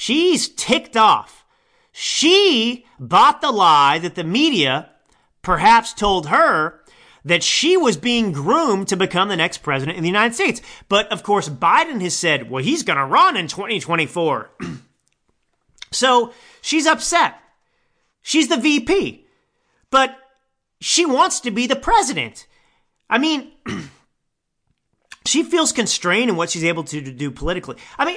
She's 0.00 0.48
ticked 0.48 0.96
off. 0.96 1.44
She 1.92 2.86
bought 2.98 3.42
the 3.42 3.50
lie 3.50 3.98
that 3.98 4.14
the 4.14 4.24
media 4.24 4.88
perhaps 5.42 5.92
told 5.92 6.28
her 6.28 6.80
that 7.22 7.42
she 7.42 7.76
was 7.76 7.98
being 7.98 8.32
groomed 8.32 8.88
to 8.88 8.96
become 8.96 9.28
the 9.28 9.36
next 9.36 9.58
president 9.58 9.98
in 9.98 10.02
the 10.02 10.08
United 10.08 10.34
States. 10.34 10.62
But 10.88 11.12
of 11.12 11.22
course, 11.22 11.50
Biden 11.50 12.00
has 12.00 12.16
said, 12.16 12.50
well, 12.50 12.64
he's 12.64 12.82
going 12.82 12.96
to 12.96 13.04
run 13.04 13.36
in 13.36 13.46
2024. 13.46 14.50
so 15.92 16.32
she's 16.62 16.86
upset. 16.86 17.34
She's 18.22 18.48
the 18.48 18.56
VP, 18.56 19.26
but 19.90 20.16
she 20.80 21.04
wants 21.04 21.40
to 21.40 21.50
be 21.50 21.66
the 21.66 21.76
president. 21.76 22.46
I 23.10 23.18
mean, 23.18 23.52
she 25.26 25.42
feels 25.42 25.72
constrained 25.72 26.30
in 26.30 26.36
what 26.36 26.48
she's 26.48 26.64
able 26.64 26.84
to 26.84 27.02
do 27.12 27.30
politically. 27.30 27.76
I 27.98 28.06
mean, 28.06 28.16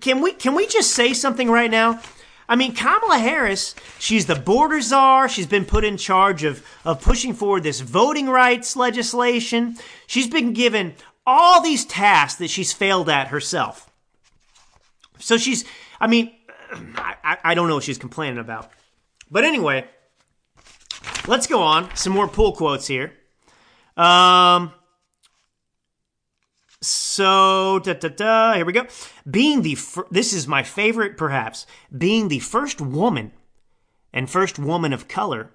can 0.00 0.20
we 0.20 0.32
can 0.32 0.54
we 0.54 0.66
just 0.66 0.92
say 0.92 1.14
something 1.14 1.50
right 1.50 1.70
now? 1.70 2.00
I 2.48 2.56
mean, 2.56 2.74
Kamala 2.74 3.18
Harris, 3.18 3.74
she's 3.98 4.24
the 4.24 4.34
border 4.34 4.80
czar. 4.80 5.28
She's 5.28 5.46
been 5.46 5.66
put 5.66 5.84
in 5.84 5.98
charge 5.98 6.44
of, 6.44 6.64
of 6.82 7.02
pushing 7.02 7.34
forward 7.34 7.62
this 7.62 7.80
voting 7.80 8.26
rights 8.26 8.74
legislation. 8.74 9.76
She's 10.06 10.28
been 10.28 10.54
given 10.54 10.94
all 11.26 11.60
these 11.60 11.84
tasks 11.84 12.38
that 12.38 12.48
she's 12.48 12.72
failed 12.72 13.10
at 13.10 13.28
herself. 13.28 13.90
So 15.18 15.36
she's, 15.36 15.66
I 16.00 16.06
mean, 16.06 16.32
I, 16.72 17.36
I 17.44 17.54
don't 17.54 17.68
know 17.68 17.74
what 17.74 17.84
she's 17.84 17.98
complaining 17.98 18.38
about. 18.38 18.70
But 19.30 19.44
anyway, 19.44 19.84
let's 21.26 21.46
go 21.46 21.60
on. 21.60 21.94
Some 21.94 22.14
more 22.14 22.28
pull 22.28 22.52
quotes 22.52 22.86
here. 22.86 23.12
Um, 23.94 24.72
so, 26.80 27.80
da, 27.80 27.94
da, 27.94 28.08
da, 28.08 28.54
here 28.54 28.64
we 28.64 28.72
go. 28.72 28.86
Being 29.28 29.62
the, 29.62 29.74
fir- 29.74 30.06
this 30.10 30.32
is 30.32 30.46
my 30.46 30.62
favorite 30.62 31.16
perhaps, 31.16 31.66
being 31.96 32.28
the 32.28 32.38
first 32.38 32.80
woman 32.80 33.32
and 34.12 34.30
first 34.30 34.58
woman 34.58 34.92
of 34.92 35.08
color 35.08 35.50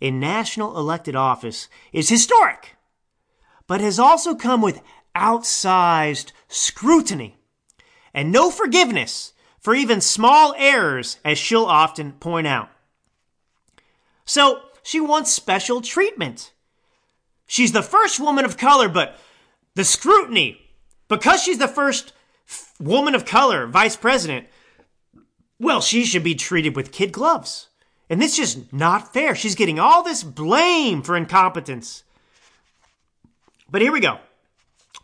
in 0.00 0.20
national 0.20 0.78
elected 0.78 1.16
office 1.16 1.68
is 1.92 2.08
historic, 2.08 2.76
but 3.66 3.80
has 3.80 3.98
also 3.98 4.34
come 4.34 4.62
with 4.62 4.82
outsized 5.16 6.32
scrutiny 6.48 7.36
and 8.12 8.30
no 8.30 8.50
forgiveness 8.50 9.32
for 9.58 9.74
even 9.74 10.00
small 10.00 10.54
errors, 10.58 11.18
as 11.24 11.38
she'll 11.38 11.64
often 11.64 12.12
point 12.12 12.46
out. 12.46 12.68
So 14.24 14.60
she 14.82 15.00
wants 15.00 15.32
special 15.32 15.80
treatment. 15.80 16.52
She's 17.46 17.72
the 17.72 17.82
first 17.82 18.20
woman 18.20 18.44
of 18.44 18.58
color, 18.58 18.88
but 18.90 19.18
the 19.74 19.84
scrutiny, 19.84 20.60
because 21.08 21.42
she's 21.42 21.58
the 21.58 21.68
first 21.68 22.12
woman 22.80 23.14
of 23.14 23.24
color 23.24 23.66
vice 23.66 23.96
president, 23.96 24.46
well, 25.58 25.80
she 25.80 26.04
should 26.04 26.24
be 26.24 26.34
treated 26.34 26.76
with 26.76 26.92
kid 26.92 27.12
gloves. 27.12 27.68
And 28.10 28.20
this 28.20 28.38
is 28.38 28.54
just 28.54 28.72
not 28.72 29.12
fair. 29.12 29.34
She's 29.34 29.54
getting 29.54 29.78
all 29.78 30.02
this 30.02 30.22
blame 30.22 31.02
for 31.02 31.16
incompetence. 31.16 32.04
But 33.70 33.82
here 33.82 33.92
we 33.92 34.00
go. 34.00 34.18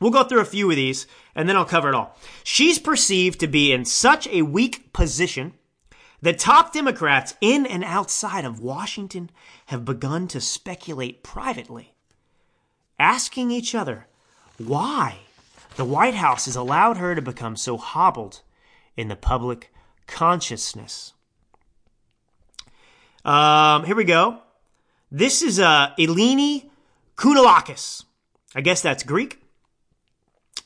We'll 0.01 0.11
go 0.11 0.25
through 0.25 0.41
a 0.41 0.47
few 0.47 0.71
of 0.71 0.77
these 0.77 1.07
and 1.35 1.49
then 1.49 1.57
I'll 1.57 1.65
cover 1.65 1.89
it 1.89 1.95
all. 1.95 2.17
She's 2.45 2.79
perceived 2.79 3.41
to 3.41 3.47
be 3.47 3.73
in 3.73 3.85
such 3.85 4.27
a 4.29 4.43
weak 4.43 4.93
position 4.93 5.55
that 6.23 6.39
top 6.39 6.73
Democrats 6.73 7.35
in 7.41 7.67
and 7.67 7.83
outside 7.85 8.45
of 8.45 8.61
Washington 8.61 9.31
have 9.67 9.85
begun 9.85 10.29
to 10.29 10.41
speculate 10.41 11.23
privately, 11.23 11.95
asking 12.99 13.51
each 13.51 13.75
other 13.75 14.07
why 14.67 15.21
the 15.77 15.85
White 15.85 16.15
House 16.15 16.45
has 16.45 16.57
allowed 16.57 16.99
her 16.99 17.15
to 17.15 17.23
become 17.23 17.57
so 17.57 17.77
hobbled 17.77 18.43
in 18.97 19.09
the 19.09 19.17
public 19.17 19.73
consciousness. 20.07 21.15
Um, 23.25 23.85
here 23.85 23.97
we 23.97 24.05
go. 24.05 24.41
This 25.11 25.43
is 25.43 25.59
uh, 25.59 25.93
Eleni 25.99 26.71
Kounalakis. 27.17 28.05
I 28.55 28.61
guess 28.61 28.83
that's 28.83 29.03
Greek. 29.03 29.41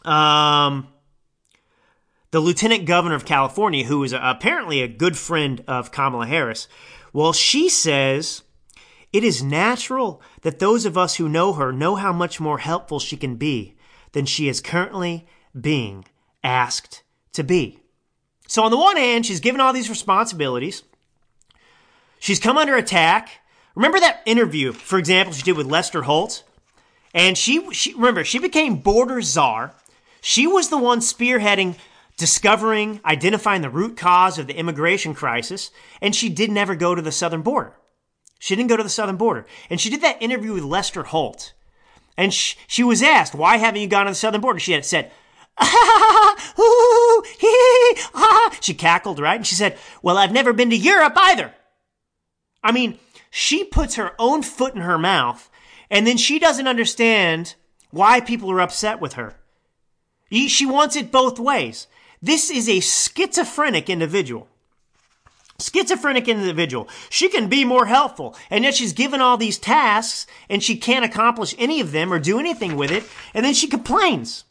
Um, 0.05 0.89
the 2.31 2.41
lieutenant 2.41 2.87
governor 2.87 3.15
of 3.15 3.25
California, 3.25 3.85
who 3.85 4.03
is 4.03 4.13
apparently 4.13 4.83
a 4.83 4.89
good 4.89 5.17
friend 5.17 5.63
of 5.69 5.93
Kamala 5.93 6.27
Harris, 6.27 6.69
well, 7.13 7.33
she 7.33 7.69
says 7.69 8.43
it 9.13 9.23
is 9.23 9.43
natural 9.43 10.21
that 10.43 10.59
those 10.59 10.85
of 10.85 10.99
us 10.99 11.17
who 11.17 11.29
know 11.29 11.53
her 11.53 11.73
know 11.73 11.95
how 11.95 12.13
much 12.13 12.41
more 12.41 12.59
helpful 12.59 12.99
she 12.99 13.17
can 13.17 13.37
be 13.37 13.77
than 14.15 14.25
she 14.25 14.49
is 14.49 14.63
currently 14.63 15.27
being 15.59 16.07
asked 16.43 17.03
to 17.35 17.45
be. 17.45 17.81
So, 18.49 18.63
on 18.63 18.71
the 18.71 18.79
one 18.79 18.97
hand, 18.97 19.27
she's 19.27 19.41
given 19.41 19.61
all 19.61 19.73
these 19.73 19.91
responsibilities. 19.91 20.83
She's 22.19 22.41
come 22.41 22.57
under 22.57 22.77
attack. 22.77 23.41
Remember 23.75 24.01
that 24.01 24.23
interview, 24.25 24.73
for 24.73 24.99
example, 24.99 25.35
she 25.35 25.43
did 25.43 25.57
with 25.57 25.67
Lester 25.67 26.03
Holt? 26.03 26.45
And 27.13 27.37
she, 27.37 27.73
she 27.73 27.93
remember, 27.95 28.25
she 28.25 28.39
became 28.39 28.77
border 28.77 29.21
czar. 29.21 29.75
She 30.21 30.47
was 30.47 30.69
the 30.69 30.79
one 30.79 31.01
spearheading, 31.01 31.77
discovering, 32.17 33.01
identifying 33.05 33.63
the 33.63 33.71
root 33.71 33.97
cause 33.97 34.39
of 34.39 34.47
the 34.47 34.57
immigration 34.57 35.15
crisis, 35.15 35.71
and 36.01 36.15
she 36.15 36.29
did 36.29 36.51
never 36.51 36.75
go 36.75 36.95
to 36.95 37.03
the 37.03 37.13
southern 37.13 37.43
border. 37.43 37.75
She 38.39 38.55
didn't 38.55 38.71
go 38.71 38.77
to 38.77 38.83
the 38.83 38.89
southern 38.89 39.17
border. 39.17 39.47
And 39.71 39.81
she 39.81 39.91
did 39.91 40.03
that 40.03 40.23
interview 40.23 40.53
with 40.53 40.65
Lester 40.65 41.05
Holt. 41.05 41.53
And 42.17 42.33
she, 42.33 42.57
she 42.67 42.85
was 42.85 43.03
asked, 43.03 43.35
why 43.35 43.57
haven't 43.57 43.81
you 43.81 43.89
gone 43.89 44.07
to 44.07 44.13
the 44.13 44.17
southern 44.17 44.41
border? 44.41 44.59
She 44.59 44.73
had 44.73 44.85
said. 44.85 45.11
She 48.61 48.73
cackled, 48.73 49.21
right? 49.21 49.37
And 49.37 49.47
she 49.47 49.55
said, 49.55 49.79
well, 50.03 50.17
I've 50.17 50.33
never 50.33 50.55
been 50.55 50.71
to 50.71 50.77
Europe 50.77 51.13
either. 51.17 51.53
I 52.63 52.73
mean, 52.73 52.99
she 53.31 53.63
puts 53.63 53.97
her 53.97 54.13
own 54.19 54.43
foot 54.43 54.75
in 54.75 54.81
her 54.81 54.97
mouth 54.97 55.51
and 55.91 56.07
then 56.07 56.17
she 56.17 56.39
doesn't 56.39 56.67
understand 56.67 57.57
why 57.91 58.21
people 58.21 58.51
are 58.51 58.61
upset 58.61 59.01
with 59.01 59.15
her. 59.15 59.37
She 60.31 60.65
wants 60.65 60.97
it 60.97 61.13
both 61.13 61.39
ways. 61.39 61.87
This 62.23 62.51
is 62.51 62.69
a 62.69 62.81
schizophrenic 62.81 63.91
individual. 63.91 64.49
Schizophrenic 65.61 66.29
individual. 66.29 66.89
She 67.11 67.29
can 67.29 67.49
be 67.49 67.65
more 67.65 67.87
helpful, 67.87 68.37
and 68.51 68.65
yet 68.65 68.75
she's 68.75 68.93
given 68.93 69.21
all 69.21 69.37
these 69.37 69.59
tasks 69.59 70.27
and 70.49 70.63
she 70.63 70.77
can't 70.77 71.05
accomplish 71.05 71.55
any 71.59 71.81
of 71.81 71.93
them 71.93 72.13
or 72.13 72.19
do 72.19 72.39
anything 72.39 72.77
with 72.77 72.91
it, 72.91 73.05
and 73.33 73.45
then 73.45 73.55
she 73.55 73.67
complains. 73.67 74.45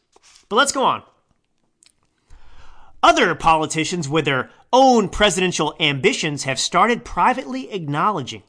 But 0.48 0.56
let's 0.56 0.72
go 0.72 0.84
on. 0.84 1.02
Other 3.02 3.34
politicians 3.34 4.08
with 4.08 4.24
their 4.24 4.50
own 4.72 5.10
presidential 5.10 5.76
ambitions 5.78 6.44
have 6.44 6.58
started 6.58 7.04
privately 7.04 7.70
acknowledging 7.70 8.42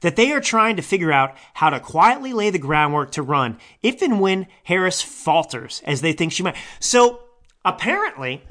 that 0.00 0.16
they 0.16 0.32
are 0.32 0.40
trying 0.40 0.76
to 0.76 0.82
figure 0.82 1.12
out 1.12 1.36
how 1.54 1.70
to 1.70 1.78
quietly 1.78 2.32
lay 2.32 2.50
the 2.50 2.58
groundwork 2.58 3.12
to 3.12 3.22
run 3.22 3.58
if 3.82 4.02
and 4.02 4.20
when 4.20 4.48
Harris 4.64 5.00
falters 5.00 5.80
as 5.86 6.00
they 6.00 6.12
think 6.12 6.32
she 6.32 6.42
might. 6.42 6.56
So 6.80 7.20
apparently, 7.64 8.42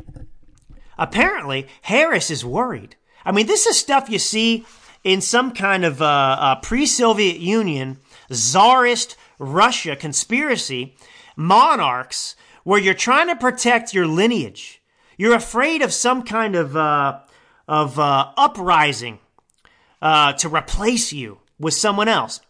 apparently 0.97 1.67
Harris 1.81 2.31
is 2.31 2.45
worried. 2.45 2.95
I 3.29 3.31
mean, 3.31 3.45
this 3.45 3.67
is 3.67 3.77
stuff 3.77 4.09
you 4.09 4.17
see 4.17 4.65
in 5.03 5.21
some 5.21 5.51
kind 5.51 5.85
of 5.85 6.01
uh, 6.01 6.05
uh, 6.05 6.55
pre-Soviet 6.61 7.37
Union, 7.37 7.99
czarist 8.31 9.17
Russia 9.37 9.95
conspiracy, 9.95 10.95
monarchs, 11.35 12.35
where 12.63 12.79
you're 12.79 12.95
trying 12.95 13.27
to 13.27 13.35
protect 13.35 13.93
your 13.93 14.07
lineage. 14.07 14.81
You're 15.15 15.35
afraid 15.35 15.83
of 15.83 15.93
some 15.93 16.23
kind 16.23 16.55
of 16.55 16.75
uh, 16.75 17.19
of 17.67 17.99
uh, 17.99 18.31
uprising 18.35 19.19
uh, 20.01 20.33
to 20.33 20.49
replace 20.49 21.13
you 21.13 21.37
with 21.59 21.75
someone 21.75 22.07
else. 22.07 22.41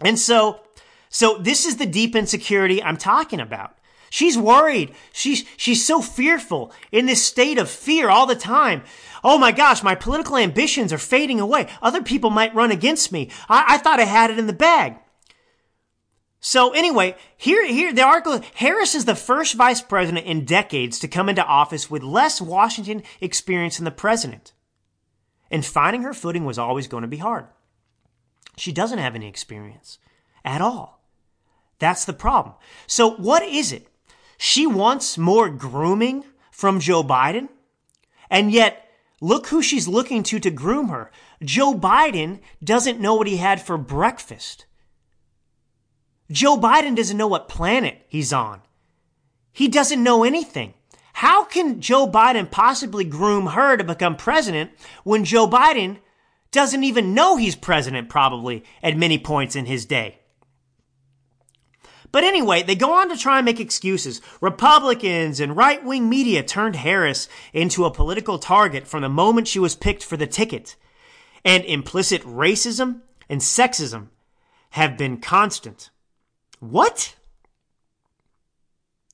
And 0.00 0.16
so, 0.16 0.60
so 1.08 1.38
this 1.38 1.66
is 1.66 1.76
the 1.76 1.86
deep 1.86 2.14
insecurity 2.14 2.80
I'm 2.80 2.98
talking 2.98 3.40
about. 3.40 3.74
She's 4.10 4.38
worried. 4.38 4.94
She's, 5.12 5.44
she's 5.56 5.84
so 5.84 6.00
fearful 6.00 6.72
in 6.92 7.06
this 7.06 7.24
state 7.24 7.58
of 7.58 7.68
fear 7.68 8.08
all 8.08 8.26
the 8.26 8.34
time. 8.34 8.82
Oh 9.24 9.38
my 9.38 9.52
gosh, 9.52 9.82
my 9.82 9.94
political 9.94 10.36
ambitions 10.36 10.92
are 10.92 10.98
fading 10.98 11.40
away. 11.40 11.68
Other 11.82 12.02
people 12.02 12.30
might 12.30 12.54
run 12.54 12.70
against 12.70 13.12
me. 13.12 13.30
I, 13.48 13.64
I 13.68 13.78
thought 13.78 14.00
I 14.00 14.04
had 14.04 14.30
it 14.30 14.38
in 14.38 14.46
the 14.46 14.52
bag. 14.52 14.96
So 16.40 16.72
anyway, 16.72 17.16
here, 17.36 17.66
here, 17.66 17.92
the 17.92 18.02
article, 18.02 18.40
Harris 18.54 18.94
is 18.94 19.04
the 19.04 19.16
first 19.16 19.54
vice 19.54 19.82
president 19.82 20.26
in 20.26 20.44
decades 20.44 20.98
to 21.00 21.08
come 21.08 21.28
into 21.28 21.44
office 21.44 21.90
with 21.90 22.02
less 22.02 22.40
Washington 22.40 23.02
experience 23.20 23.76
than 23.76 23.84
the 23.84 23.90
president. 23.90 24.52
And 25.50 25.64
finding 25.64 26.02
her 26.02 26.14
footing 26.14 26.44
was 26.44 26.58
always 26.58 26.86
going 26.86 27.02
to 27.02 27.08
be 27.08 27.16
hard. 27.16 27.46
She 28.56 28.70
doesn't 28.70 28.98
have 28.98 29.14
any 29.14 29.28
experience 29.28 29.98
at 30.44 30.60
all. 30.60 31.02
That's 31.78 32.04
the 32.04 32.12
problem. 32.12 32.54
So 32.86 33.10
what 33.10 33.42
is 33.42 33.72
it? 33.72 33.88
She 34.36 34.66
wants 34.66 35.18
more 35.18 35.48
grooming 35.48 36.24
from 36.52 36.80
Joe 36.80 37.02
Biden. 37.02 37.48
And 38.30 38.52
yet, 38.52 38.87
look 39.20 39.48
who 39.48 39.62
she's 39.62 39.88
looking 39.88 40.22
to 40.24 40.38
to 40.40 40.50
groom 40.50 40.88
her. 40.88 41.10
Joe 41.42 41.74
Biden 41.74 42.40
doesn't 42.62 43.00
know 43.00 43.14
what 43.14 43.26
he 43.26 43.36
had 43.38 43.60
for 43.60 43.78
breakfast. 43.78 44.66
Joe 46.30 46.56
Biden 46.56 46.94
doesn't 46.94 47.16
know 47.16 47.26
what 47.26 47.48
planet 47.48 48.04
he's 48.08 48.32
on. 48.32 48.62
He 49.52 49.68
doesn't 49.68 50.02
know 50.02 50.24
anything. 50.24 50.74
How 51.14 51.44
can 51.44 51.80
Joe 51.80 52.06
Biden 52.06 52.50
possibly 52.50 53.04
groom 53.04 53.46
her 53.46 53.76
to 53.76 53.82
become 53.82 54.14
president 54.14 54.70
when 55.02 55.24
Joe 55.24 55.48
Biden 55.48 55.98
doesn't 56.52 56.84
even 56.84 57.14
know 57.14 57.36
he's 57.36 57.56
president 57.56 58.08
probably 58.08 58.64
at 58.82 58.96
many 58.96 59.18
points 59.18 59.56
in 59.56 59.66
his 59.66 59.84
day? 59.84 60.17
But 62.10 62.24
anyway, 62.24 62.62
they 62.62 62.74
go 62.74 62.92
on 62.92 63.10
to 63.10 63.16
try 63.16 63.38
and 63.38 63.44
make 63.44 63.60
excuses. 63.60 64.22
Republicans 64.40 65.40
and 65.40 65.56
right 65.56 65.84
wing 65.84 66.08
media 66.08 66.42
turned 66.42 66.76
Harris 66.76 67.28
into 67.52 67.84
a 67.84 67.90
political 67.90 68.38
target 68.38 68.86
from 68.86 69.02
the 69.02 69.08
moment 69.08 69.48
she 69.48 69.58
was 69.58 69.76
picked 69.76 70.02
for 70.02 70.16
the 70.16 70.26
ticket. 70.26 70.76
And 71.44 71.64
implicit 71.64 72.22
racism 72.22 73.00
and 73.28 73.40
sexism 73.40 74.08
have 74.70 74.96
been 74.96 75.18
constant. 75.18 75.90
What? 76.60 77.14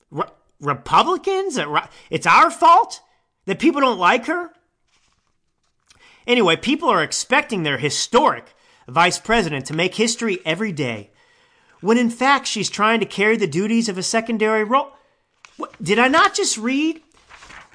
Re- 0.09 0.25
Republicans? 0.59 1.59
It's 2.09 2.27
our 2.27 2.49
fault 2.49 3.01
that 3.45 3.59
people 3.59 3.81
don't 3.81 3.99
like 3.99 4.25
her? 4.25 4.51
Anyway, 6.25 6.55
people 6.55 6.89
are 6.89 7.03
expecting 7.03 7.63
their 7.63 7.77
historic 7.77 8.55
vice 8.87 9.19
president 9.19 9.65
to 9.65 9.75
make 9.75 9.95
history 9.95 10.39
every 10.45 10.71
day 10.71 11.11
when 11.85 11.99
in 11.99 12.09
fact 12.09 12.47
she's 12.47 12.67
trying 12.67 12.99
to 12.99 13.05
carry 13.05 13.37
the 13.37 13.45
duties 13.45 13.87
of 13.87 13.95
a 13.95 14.01
secondary 14.03 14.63
role. 14.63 14.91
What, 15.57 15.71
did 15.81 15.99
I 15.99 16.07
not 16.07 16.33
just 16.33 16.57
read? 16.57 16.99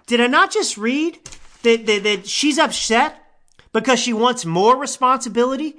Did 0.07 0.21
I 0.21 0.27
not 0.27 0.51
just 0.51 0.77
read 0.77 1.21
that, 1.63 1.87
that, 1.87 2.03
that 2.03 2.27
she's 2.27 2.59
upset 2.59 3.15
because 3.73 4.01
she 4.01 4.13
wants 4.13 4.45
more 4.45 4.77
responsibility? 4.77 5.77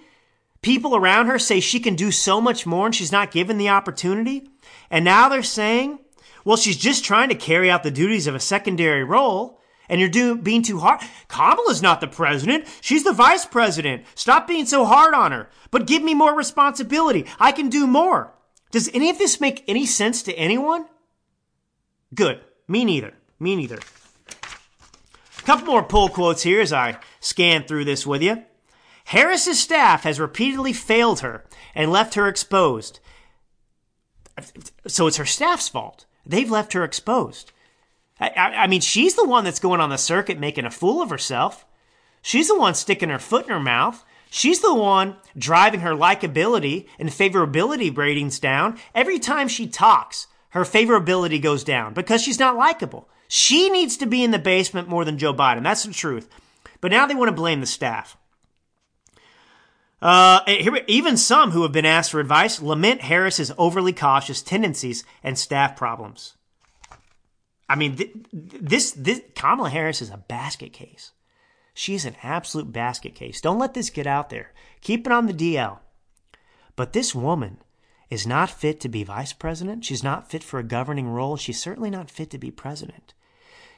People 0.62 0.96
around 0.96 1.26
her 1.26 1.38
say 1.38 1.60
she 1.60 1.82
can 1.82 1.96
do 1.96 2.10
so 2.10 2.40
much 2.40 2.66
more 2.66 2.86
and 2.86 2.96
she's 2.96 3.12
not 3.12 3.32
given 3.32 3.58
the 3.58 3.68
opportunity. 3.68 4.50
And 4.90 5.04
now 5.04 5.28
they're 5.28 5.44
saying, 5.44 6.00
well, 6.46 6.56
she's 6.56 6.78
just 6.78 7.04
trying 7.04 7.28
to 7.30 7.36
carry 7.36 7.70
out 7.70 7.84
the 7.84 7.92
duties 7.92 8.28
of 8.28 8.36
a 8.36 8.40
secondary 8.40 9.04
role 9.04 9.60
and 9.92 10.00
you're 10.00 10.10
doing 10.10 10.40
being 10.40 10.64
too 10.64 10.80
hard. 10.80 11.02
Kamala's 11.28 11.82
not 11.82 12.00
the 12.00 12.08
president. 12.08 12.66
She's 12.80 13.04
the 13.04 13.12
vice 13.12 13.46
president. 13.46 14.06
Stop 14.16 14.48
being 14.48 14.66
so 14.66 14.86
hard 14.86 15.14
on 15.14 15.34
her. 15.34 15.50
But 15.70 15.86
give 15.86 16.02
me 16.02 16.14
more 16.16 16.34
responsibility. 16.34 17.26
I 17.40 17.52
can 17.52 17.70
do 17.70 17.86
more. 17.86 18.34
Does 18.72 18.90
any 18.94 19.10
of 19.10 19.18
this 19.18 19.42
make 19.42 19.66
any 19.68 19.86
sense 19.86 20.24
to 20.24 20.34
anyone? 20.34 20.86
Good. 22.16 22.40
Me 22.70 22.86
neither. 22.86 23.14
Me 23.38 23.56
neither. 23.56 23.80
A 25.40 25.42
couple 25.44 25.66
more 25.66 25.84
pull 25.84 26.08
quotes 26.08 26.44
here 26.44 26.62
as 26.62 26.72
I 26.72 26.98
scan 27.20 27.64
through 27.64 27.84
this 27.84 28.08
with 28.08 28.22
you. 28.22 28.44
Harris's 29.06 29.60
staff 29.60 30.04
has 30.04 30.22
repeatedly 30.22 30.72
failed 30.72 31.20
her 31.20 31.44
and 31.76 31.92
left 31.92 32.14
her 32.14 32.30
exposed. 32.30 33.02
So 34.88 35.08
it's 35.08 35.18
her 35.18 35.26
staff's 35.26 35.68
fault. 35.68 36.06
They've 36.26 36.50
left 36.50 36.72
her 36.74 36.86
exposed. 36.86 37.51
I, 38.22 38.64
I, 38.64 38.68
mean, 38.68 38.82
she's 38.82 39.16
the 39.16 39.28
one 39.28 39.44
that's 39.44 39.60
going 39.60 39.82
on 39.82 39.90
the 39.90 39.98
circuit 39.98 40.40
making 40.40 40.66
a 40.66 40.72
fool 40.72 41.02
of 41.02 41.10
herself. 41.10 41.66
She's 42.22 42.48
the 42.48 42.58
one 42.58 42.76
sticking 42.76 43.10
her 43.10 43.20
foot 43.20 43.46
in 43.46 43.52
her 43.52 43.60
mouth. 43.60 44.06
She's 44.30 44.62
the 44.62 44.74
one 44.74 45.18
driving 45.38 45.80
her 45.82 45.94
likability 45.94 46.88
and 47.00 47.10
favorability 47.10 47.96
ratings 47.96 48.40
down. 48.40 48.78
Every 48.94 49.18
time 49.18 49.48
she 49.48 49.68
talks, 49.68 50.28
her 50.50 50.62
favorability 50.62 51.42
goes 51.42 51.64
down 51.64 51.94
because 51.94 52.22
she's 52.22 52.40
not 52.40 52.56
likable. 52.56 53.10
She 53.28 53.70
needs 53.70 53.98
to 53.98 54.06
be 54.06 54.24
in 54.24 54.32
the 54.32 54.40
basement 54.40 54.88
more 54.88 55.04
than 55.04 55.18
Joe 55.18 55.34
Biden. 55.34 55.64
That's 55.64 55.84
the 55.84 55.94
truth. 55.94 56.30
But 56.80 56.92
now 56.92 57.06
they 57.06 57.16
want 57.16 57.30
to 57.30 57.36
blame 57.36 57.60
the 57.60 57.66
staff. 57.66 58.18
Uh, 60.02 60.42
even 60.88 61.16
some 61.16 61.52
who 61.52 61.62
have 61.64 61.72
been 61.72 61.86
asked 61.86 62.12
for 62.12 62.20
advice 62.20 62.62
lament 62.62 63.02
Harris's 63.02 63.52
overly 63.58 63.94
cautious 63.94 64.42
tendencies 64.42 65.04
and 65.24 65.38
staff 65.38 65.76
problems. 65.76 66.36
I 67.72 67.76
mean, 67.76 67.96
th- 67.96 68.12
this, 68.34 68.92
this 68.92 69.22
Kamala 69.36 69.70
Harris 69.70 70.02
is 70.02 70.10
a 70.10 70.18
basket 70.18 70.74
case. 70.74 71.12
She's 71.74 72.06
an 72.06 72.18
absolute 72.22 72.72
basket 72.72 73.16
case. 73.16 73.40
Don't 73.40 73.60
let 73.60 73.74
this 73.74 73.90
get 73.90 74.06
out 74.06 74.30
there. 74.30 74.52
Keep 74.82 75.08
it 75.08 75.14
on 75.14 75.28
the 75.28 75.34
DL. 75.34 75.80
But 76.76 76.94
this 76.94 77.16
woman 77.16 77.60
is 78.10 78.28
not 78.28 78.50
fit 78.50 78.80
to 78.82 78.90
be 78.90 79.04
vice 79.04 79.32
president. 79.32 79.86
She's 79.86 80.04
not 80.04 80.30
fit 80.30 80.44
for 80.44 80.60
a 80.60 80.64
governing 80.64 81.08
role. 81.08 81.38
She's 81.38 81.62
certainly 81.62 81.90
not 81.90 82.12
fit 82.12 82.30
to 82.32 82.38
be 82.38 82.52
president. 82.52 83.14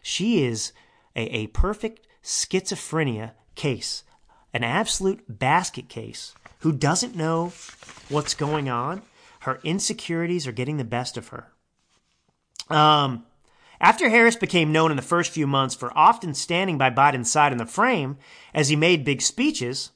She 0.02 0.44
is 0.44 0.74
a, 1.16 1.22
a 1.36 1.48
perfect 1.48 2.08
schizophrenia 2.24 3.34
case 3.54 4.04
an 4.54 4.64
absolute 4.64 5.24
basket 5.28 5.90
case 5.90 6.34
who 6.60 6.72
doesn't 6.72 7.16
know 7.16 7.52
what's 8.10 8.36
going 8.36 8.70
on. 8.70 9.02
Her 9.42 9.60
insecurities 9.64 10.48
are 10.48 10.52
getting 10.52 10.78
the 10.78 10.84
best 10.84 11.18
of 11.18 11.30
her. 11.30 11.52
Um, 12.70 13.26
after 13.80 14.10
Harris 14.10 14.36
became 14.36 14.72
known 14.72 14.92
in 14.92 14.98
the 14.98 15.04
first 15.04 15.32
few 15.32 15.48
months 15.48 15.76
for 15.76 15.96
often 15.98 16.34
standing 16.34 16.78
by 16.78 16.90
Biden's 16.90 17.32
side 17.32 17.52
in 17.52 17.58
the 17.58 17.66
frame 17.66 18.18
as 18.54 18.70
he 18.70 18.76
made 18.76 19.04
big 19.04 19.22
speeches, 19.22 19.92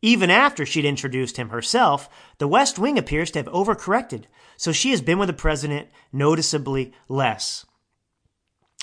even 0.00 0.30
after 0.30 0.66
she'd 0.66 0.84
introduced 0.84 1.36
him 1.36 1.50
herself, 1.50 2.08
the 2.38 2.48
West 2.48 2.78
Wing 2.78 2.98
appears 2.98 3.30
to 3.30 3.38
have 3.38 3.46
overcorrected, 3.46 4.24
so 4.56 4.72
she 4.72 4.90
has 4.90 5.00
been 5.00 5.18
with 5.18 5.28
the 5.28 5.32
president 5.32 5.88
noticeably 6.12 6.92
less. 7.08 7.64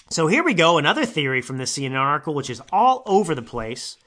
So 0.10 0.28
here 0.28 0.44
we 0.44 0.54
go, 0.54 0.78
another 0.78 1.06
theory 1.06 1.42
from 1.42 1.58
the 1.58 1.66
CNN 1.66 2.00
article, 2.00 2.34
which 2.34 2.50
is 2.50 2.62
all 2.72 3.04
over 3.06 3.36
the 3.36 3.42
place 3.42 3.98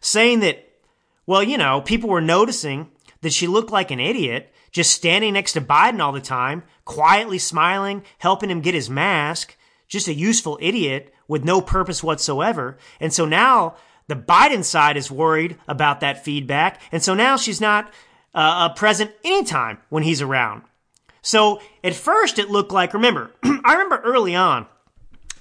saying 0.00 0.40
that, 0.40 0.68
well, 1.26 1.42
you 1.42 1.56
know, 1.56 1.80
people 1.80 2.10
were 2.10 2.20
noticing 2.20 2.90
that 3.22 3.32
she 3.32 3.46
looked 3.46 3.70
like 3.70 3.90
an 3.90 4.00
idiot 4.00 4.52
just 4.72 4.92
standing 4.92 5.34
next 5.34 5.52
to 5.52 5.60
Biden 5.60 6.00
all 6.00 6.12
the 6.12 6.20
time, 6.20 6.64
quietly 6.84 7.38
smiling, 7.38 8.02
helping 8.18 8.50
him 8.50 8.62
get 8.62 8.74
his 8.74 8.90
mask, 8.90 9.56
just 9.86 10.08
a 10.08 10.14
useful 10.14 10.58
idiot 10.60 11.14
with 11.28 11.44
no 11.44 11.60
purpose 11.60 12.02
whatsoever. 12.02 12.78
And 12.98 13.12
so 13.12 13.26
now 13.26 13.76
the 14.08 14.16
Biden 14.16 14.64
side 14.64 14.96
is 14.96 15.10
worried 15.10 15.58
about 15.68 16.00
that 16.00 16.24
feedback. 16.24 16.80
And 16.90 17.02
so 17.02 17.14
now 17.14 17.36
she's 17.36 17.60
not 17.60 17.92
uh, 18.34 18.70
present 18.70 19.12
anytime 19.22 19.78
when 19.90 20.02
he's 20.02 20.22
around. 20.22 20.62
So 21.20 21.60
at 21.84 21.94
first 21.94 22.38
it 22.38 22.50
looked 22.50 22.72
like, 22.72 22.94
remember, 22.94 23.30
I 23.44 23.72
remember 23.72 23.98
early 23.98 24.34
on 24.34 24.66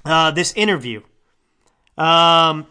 uh, 0.05 0.31
this 0.31 0.53
interview. 0.53 1.01
Um, 1.97 2.67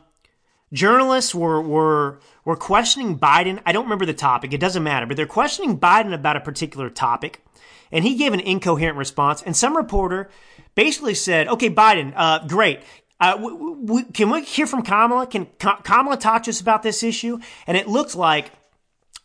journalists 0.72 1.34
were 1.34 1.60
were 1.60 2.20
were 2.50 2.56
questioning 2.56 3.16
Biden. 3.18 3.60
I 3.64 3.72
don't 3.72 3.84
remember 3.84 4.04
the 4.06 4.12
topic. 4.12 4.52
It 4.52 4.58
doesn't 4.58 4.82
matter, 4.82 5.06
but 5.06 5.16
they're 5.16 5.24
questioning 5.26 5.78
Biden 5.78 6.12
about 6.12 6.36
a 6.36 6.40
particular 6.40 6.90
topic, 6.90 7.44
and 7.92 8.04
he 8.04 8.16
gave 8.16 8.32
an 8.32 8.40
incoherent 8.40 8.98
response. 8.98 9.40
And 9.40 9.56
some 9.56 9.76
reporter 9.76 10.30
basically 10.74 11.14
said, 11.14 11.46
"Okay, 11.48 11.70
Biden, 11.70 12.12
uh, 12.16 12.46
great." 12.46 12.80
Uh, 13.20 13.36
w- 13.36 13.76
w- 13.84 14.06
can 14.12 14.30
we 14.30 14.42
hear 14.42 14.66
from 14.66 14.82
Kamala? 14.82 15.26
Can 15.26 15.46
Ka- 15.58 15.80
Kamala 15.82 16.16
talk 16.16 16.42
to 16.44 16.50
us 16.50 16.60
about 16.60 16.82
this 16.82 17.02
issue? 17.02 17.38
And 17.66 17.76
it 17.76 17.86
looked 17.86 18.16
like 18.16 18.50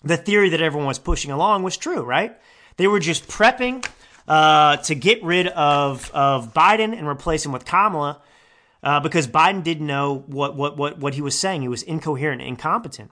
the 0.03 0.17
theory 0.17 0.49
that 0.49 0.61
everyone 0.61 0.87
was 0.87 0.99
pushing 0.99 1.31
along 1.31 1.63
was 1.63 1.77
true, 1.77 2.03
right? 2.03 2.37
They 2.77 2.87
were 2.87 2.99
just 2.99 3.27
prepping 3.27 3.87
uh, 4.27 4.77
to 4.77 4.95
get 4.95 5.23
rid 5.23 5.47
of 5.47 6.11
of 6.11 6.53
Biden 6.53 6.95
and 6.95 7.07
replace 7.07 7.43
him 7.45 7.51
with 7.53 7.65
Kamala 7.65 8.21
uh, 8.85 8.99
because 8.99 9.27
Biden 9.27 9.63
didn't 9.63 9.87
know 9.87 10.23
what, 10.27 10.55
what, 10.55 10.77
what, 10.77 10.99
what 10.99 11.15
he 11.15 11.21
was 11.21 11.37
saying. 11.37 11.63
He 11.63 11.67
was 11.67 11.81
incoherent 11.81 12.41
and 12.41 12.49
incompetent. 12.49 13.11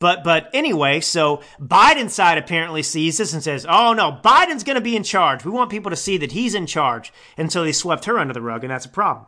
But 0.00 0.22
but 0.22 0.48
anyway, 0.54 1.00
so 1.00 1.42
Biden's 1.60 2.14
side 2.14 2.38
apparently 2.38 2.82
sees 2.82 3.18
this 3.18 3.32
and 3.32 3.42
says, 3.42 3.66
"Oh 3.68 3.92
no, 3.92 4.12
Biden's 4.22 4.62
going 4.62 4.76
to 4.76 4.80
be 4.80 4.96
in 4.96 5.02
charge. 5.02 5.44
We 5.44 5.50
want 5.50 5.70
people 5.70 5.90
to 5.90 5.96
see 5.96 6.16
that 6.18 6.32
he's 6.32 6.54
in 6.54 6.66
charge." 6.66 7.12
And 7.36 7.50
so 7.50 7.64
they 7.64 7.72
swept 7.72 8.04
her 8.04 8.18
under 8.18 8.32
the 8.32 8.42
rug, 8.42 8.62
and 8.62 8.70
that's 8.70 8.86
a 8.86 8.90
problem. 8.90 9.26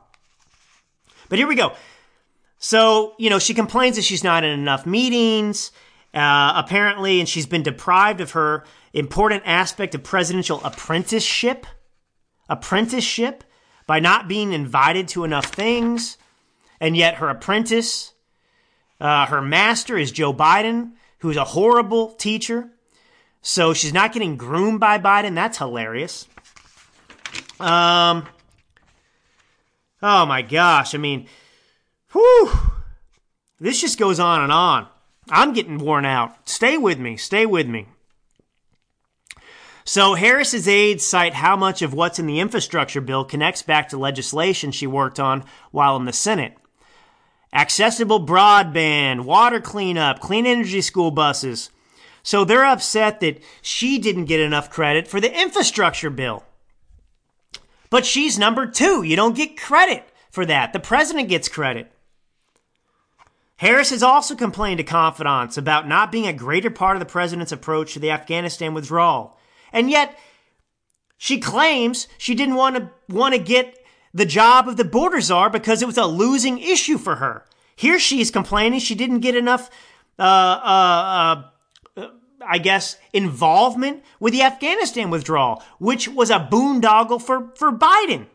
But 1.28 1.38
here 1.38 1.48
we 1.48 1.56
go. 1.56 1.72
So 2.58 3.14
you 3.18 3.30
know, 3.30 3.40
she 3.40 3.54
complains 3.54 3.96
that 3.96 4.02
she's 4.02 4.22
not 4.22 4.44
in 4.44 4.50
enough 4.50 4.86
meetings, 4.86 5.72
uh, 6.14 6.52
apparently, 6.54 7.18
and 7.18 7.28
she's 7.28 7.46
been 7.46 7.64
deprived 7.64 8.20
of 8.20 8.32
her 8.32 8.64
important 8.92 9.42
aspect 9.46 9.94
of 9.96 10.04
presidential 10.04 10.60
apprenticeship. 10.62 11.66
Apprenticeship 12.48 13.42
by 13.86 13.98
not 13.98 14.28
being 14.28 14.52
invited 14.52 15.08
to 15.08 15.24
enough 15.24 15.46
things, 15.46 16.16
and 16.80 16.96
yet 16.96 17.16
her 17.16 17.28
apprentice, 17.28 18.12
uh, 19.00 19.26
her 19.26 19.40
master 19.40 19.96
is 19.96 20.12
Joe 20.12 20.34
Biden, 20.34 20.92
who's 21.18 21.36
a 21.36 21.44
horrible 21.44 22.12
teacher. 22.12 22.68
So 23.42 23.72
she's 23.72 23.94
not 23.94 24.12
getting 24.12 24.36
groomed 24.36 24.80
by 24.80 24.98
Biden. 24.98 25.34
That's 25.34 25.58
hilarious. 25.58 26.26
Um, 27.58 28.26
oh 30.02 30.26
my 30.26 30.42
gosh. 30.42 30.94
I 30.94 30.98
mean, 30.98 31.26
whew. 32.12 32.50
This 33.58 33.80
just 33.80 33.98
goes 33.98 34.20
on 34.20 34.42
and 34.42 34.52
on. 34.52 34.88
I'm 35.30 35.52
getting 35.52 35.78
worn 35.78 36.04
out. 36.04 36.48
Stay 36.48 36.76
with 36.76 36.98
me. 36.98 37.16
Stay 37.16 37.46
with 37.46 37.66
me. 37.66 37.86
So 39.84 40.14
Harris's 40.14 40.68
aides 40.68 41.04
cite 41.04 41.34
how 41.34 41.56
much 41.56 41.82
of 41.82 41.94
what's 41.94 42.18
in 42.18 42.26
the 42.26 42.40
infrastructure 42.40 43.00
bill 43.00 43.24
connects 43.24 43.62
back 43.62 43.88
to 43.88 43.98
legislation 43.98 44.70
she 44.70 44.86
worked 44.86 45.18
on 45.18 45.44
while 45.70 45.96
in 45.96 46.04
the 46.04 46.12
Senate. 46.12 46.56
Accessible 47.52 48.24
broadband, 48.24 49.24
water 49.24 49.60
cleanup, 49.60 50.20
clean 50.20 50.46
energy 50.46 50.80
school 50.80 51.10
buses. 51.10 51.70
So 52.22 52.44
they're 52.44 52.66
upset 52.66 53.20
that 53.20 53.42
she 53.62 53.98
didn't 53.98 54.26
get 54.26 54.40
enough 54.40 54.70
credit 54.70 55.08
for 55.08 55.20
the 55.20 55.40
infrastructure 55.40 56.10
bill. 56.10 56.44
But 57.88 58.06
she's 58.06 58.38
number 58.38 58.66
two. 58.66 59.02
You 59.02 59.16
don't 59.16 59.36
get 59.36 59.58
credit 59.58 60.04
for 60.30 60.46
that. 60.46 60.72
The 60.72 60.80
president 60.80 61.28
gets 61.28 61.48
credit. 61.48 61.90
Harris 63.56 63.90
has 63.90 64.02
also 64.02 64.36
complained 64.36 64.78
to 64.78 64.84
confidants 64.84 65.58
about 65.58 65.88
not 65.88 66.12
being 66.12 66.26
a 66.26 66.32
greater 66.32 66.70
part 66.70 66.96
of 66.96 67.00
the 67.00 67.06
president's 67.06 67.52
approach 67.52 67.92
to 67.94 67.98
the 67.98 68.10
Afghanistan 68.10 68.74
withdrawal 68.74 69.36
and 69.72 69.90
yet, 69.90 70.18
she 71.16 71.38
claims 71.38 72.08
she 72.18 72.34
didn't 72.34 72.54
want 72.54 72.76
to 72.76 72.90
want 73.08 73.34
to 73.34 73.40
get 73.40 73.79
the 74.12 74.26
job 74.26 74.68
of 74.68 74.76
the 74.76 74.84
border 74.84 75.20
czar 75.20 75.50
because 75.50 75.82
it 75.82 75.86
was 75.86 75.98
a 75.98 76.06
losing 76.06 76.58
issue 76.58 76.98
for 76.98 77.16
her. 77.16 77.44
Here 77.76 77.98
she's 77.98 78.30
complaining 78.30 78.80
she 78.80 78.94
didn't 78.94 79.20
get 79.20 79.36
enough, 79.36 79.70
uh, 80.18 80.22
uh, 80.22 81.42
uh, 81.96 82.08
I 82.46 82.58
guess, 82.58 82.96
involvement 83.12 84.02
with 84.18 84.32
the 84.32 84.42
Afghanistan 84.42 85.10
withdrawal, 85.10 85.62
which 85.78 86.08
was 86.08 86.30
a 86.30 86.48
boondoggle 86.50 87.22
for, 87.22 87.52
for 87.56 87.72
Biden. 87.72 88.26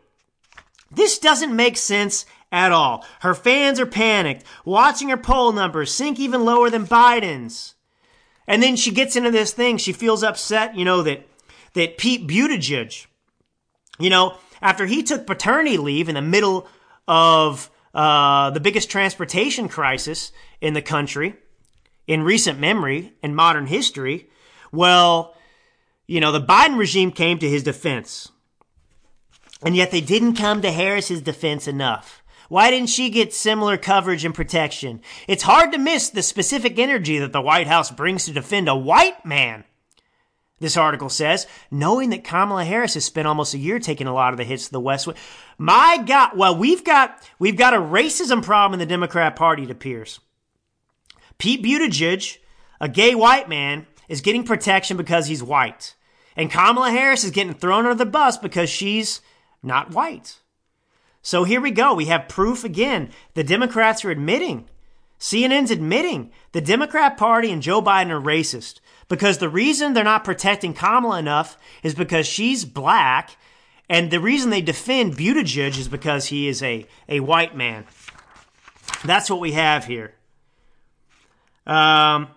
This 0.90 1.18
doesn't 1.18 1.54
make 1.54 1.76
sense 1.76 2.26
at 2.50 2.72
all. 2.72 3.04
Her 3.20 3.34
fans 3.34 3.78
are 3.78 3.86
panicked, 3.86 4.44
watching 4.64 5.10
her 5.10 5.16
poll 5.16 5.52
numbers 5.52 5.92
sink 5.92 6.18
even 6.18 6.44
lower 6.44 6.70
than 6.70 6.86
Biden's. 6.86 7.74
And 8.46 8.62
then 8.62 8.76
she 8.76 8.92
gets 8.92 9.16
into 9.16 9.30
this 9.30 9.52
thing. 9.52 9.76
She 9.76 9.92
feels 9.92 10.22
upset, 10.22 10.76
you 10.76 10.84
know, 10.84 11.02
that, 11.02 11.26
that 11.74 11.98
Pete 11.98 12.26
Buttigieg, 12.26 13.06
you 13.98 14.10
know, 14.10 14.38
after 14.60 14.86
he 14.86 15.02
took 15.02 15.26
paternity 15.26 15.76
leave 15.76 16.08
in 16.08 16.14
the 16.14 16.22
middle 16.22 16.68
of 17.08 17.70
uh, 17.94 18.50
the 18.50 18.60
biggest 18.60 18.90
transportation 18.90 19.68
crisis 19.68 20.32
in 20.60 20.74
the 20.74 20.82
country 20.82 21.34
in 22.06 22.22
recent 22.22 22.58
memory 22.58 23.12
in 23.22 23.34
modern 23.34 23.66
history, 23.66 24.28
well, 24.72 25.34
you 26.06 26.20
know, 26.20 26.32
the 26.32 26.40
Biden 26.40 26.78
regime 26.78 27.10
came 27.10 27.38
to 27.38 27.48
his 27.48 27.62
defense. 27.62 28.30
And 29.62 29.74
yet 29.74 29.90
they 29.90 30.00
didn't 30.00 30.36
come 30.36 30.62
to 30.62 30.70
Harris's 30.70 31.22
defense 31.22 31.66
enough. 31.66 32.22
Why 32.48 32.70
didn't 32.70 32.90
she 32.90 33.10
get 33.10 33.34
similar 33.34 33.76
coverage 33.76 34.24
and 34.24 34.34
protection? 34.34 35.00
It's 35.26 35.42
hard 35.42 35.72
to 35.72 35.78
miss 35.78 36.10
the 36.10 36.22
specific 36.22 36.78
energy 36.78 37.18
that 37.18 37.32
the 37.32 37.40
White 37.40 37.66
House 37.66 37.90
brings 37.90 38.26
to 38.26 38.32
defend 38.32 38.68
a 38.68 38.76
white 38.76 39.24
man. 39.24 39.64
This 40.58 40.76
article 40.78 41.10
says, 41.10 41.46
knowing 41.70 42.10
that 42.10 42.24
Kamala 42.24 42.64
Harris 42.64 42.94
has 42.94 43.04
spent 43.04 43.28
almost 43.28 43.52
a 43.52 43.58
year 43.58 43.78
taking 43.78 44.06
a 44.06 44.14
lot 44.14 44.32
of 44.32 44.38
the 44.38 44.44
hits 44.44 44.66
to 44.66 44.72
the 44.72 44.80
West 44.80 45.06
Wing. 45.06 45.16
My 45.58 46.02
God, 46.06 46.30
well, 46.34 46.56
we've 46.56 46.82
got 46.82 47.22
we've 47.38 47.58
got 47.58 47.74
a 47.74 47.78
racism 47.78 48.42
problem 48.42 48.72
in 48.72 48.78
the 48.78 48.90
Democrat 48.90 49.36
Party, 49.36 49.64
it 49.64 49.70
appears. 49.70 50.18
Pete 51.36 51.62
Buttigieg, 51.62 52.38
a 52.80 52.88
gay 52.88 53.14
white 53.14 53.50
man, 53.50 53.86
is 54.08 54.22
getting 54.22 54.44
protection 54.44 54.96
because 54.96 55.26
he's 55.26 55.42
white. 55.42 55.94
And 56.36 56.50
Kamala 56.50 56.90
Harris 56.90 57.24
is 57.24 57.30
getting 57.30 57.54
thrown 57.54 57.84
under 57.84 57.94
the 57.94 58.10
bus 58.10 58.38
because 58.38 58.70
she's 58.70 59.20
not 59.62 59.90
white. 59.90 60.38
So 61.20 61.44
here 61.44 61.60
we 61.60 61.70
go. 61.70 61.92
We 61.92 62.06
have 62.06 62.28
proof 62.28 62.64
again. 62.64 63.10
The 63.34 63.44
Democrats 63.44 64.04
are 64.04 64.10
admitting, 64.10 64.68
CNN's 65.18 65.70
admitting, 65.70 66.30
the 66.52 66.60
Democrat 66.60 67.16
Party 67.16 67.50
and 67.50 67.60
Joe 67.60 67.82
Biden 67.82 68.10
are 68.10 68.20
racist 68.20 68.80
because 69.08 69.38
the 69.38 69.48
reason 69.48 69.92
they're 69.92 70.04
not 70.04 70.24
protecting 70.24 70.74
Kamala 70.74 71.18
enough 71.18 71.56
is 71.82 71.94
because 71.94 72.26
she's 72.26 72.64
black. 72.64 73.36
And 73.88 74.10
the 74.10 74.20
reason 74.20 74.50
they 74.50 74.62
defend 74.62 75.16
Buttigieg 75.16 75.78
is 75.78 75.88
because 75.88 76.26
he 76.26 76.48
is 76.48 76.62
a, 76.62 76.86
a 77.08 77.20
white 77.20 77.56
man. 77.56 77.84
That's 79.04 79.30
what 79.30 79.40
we 79.40 79.52
have 79.52 79.84
here. 79.84 80.14
Um, 81.66 82.28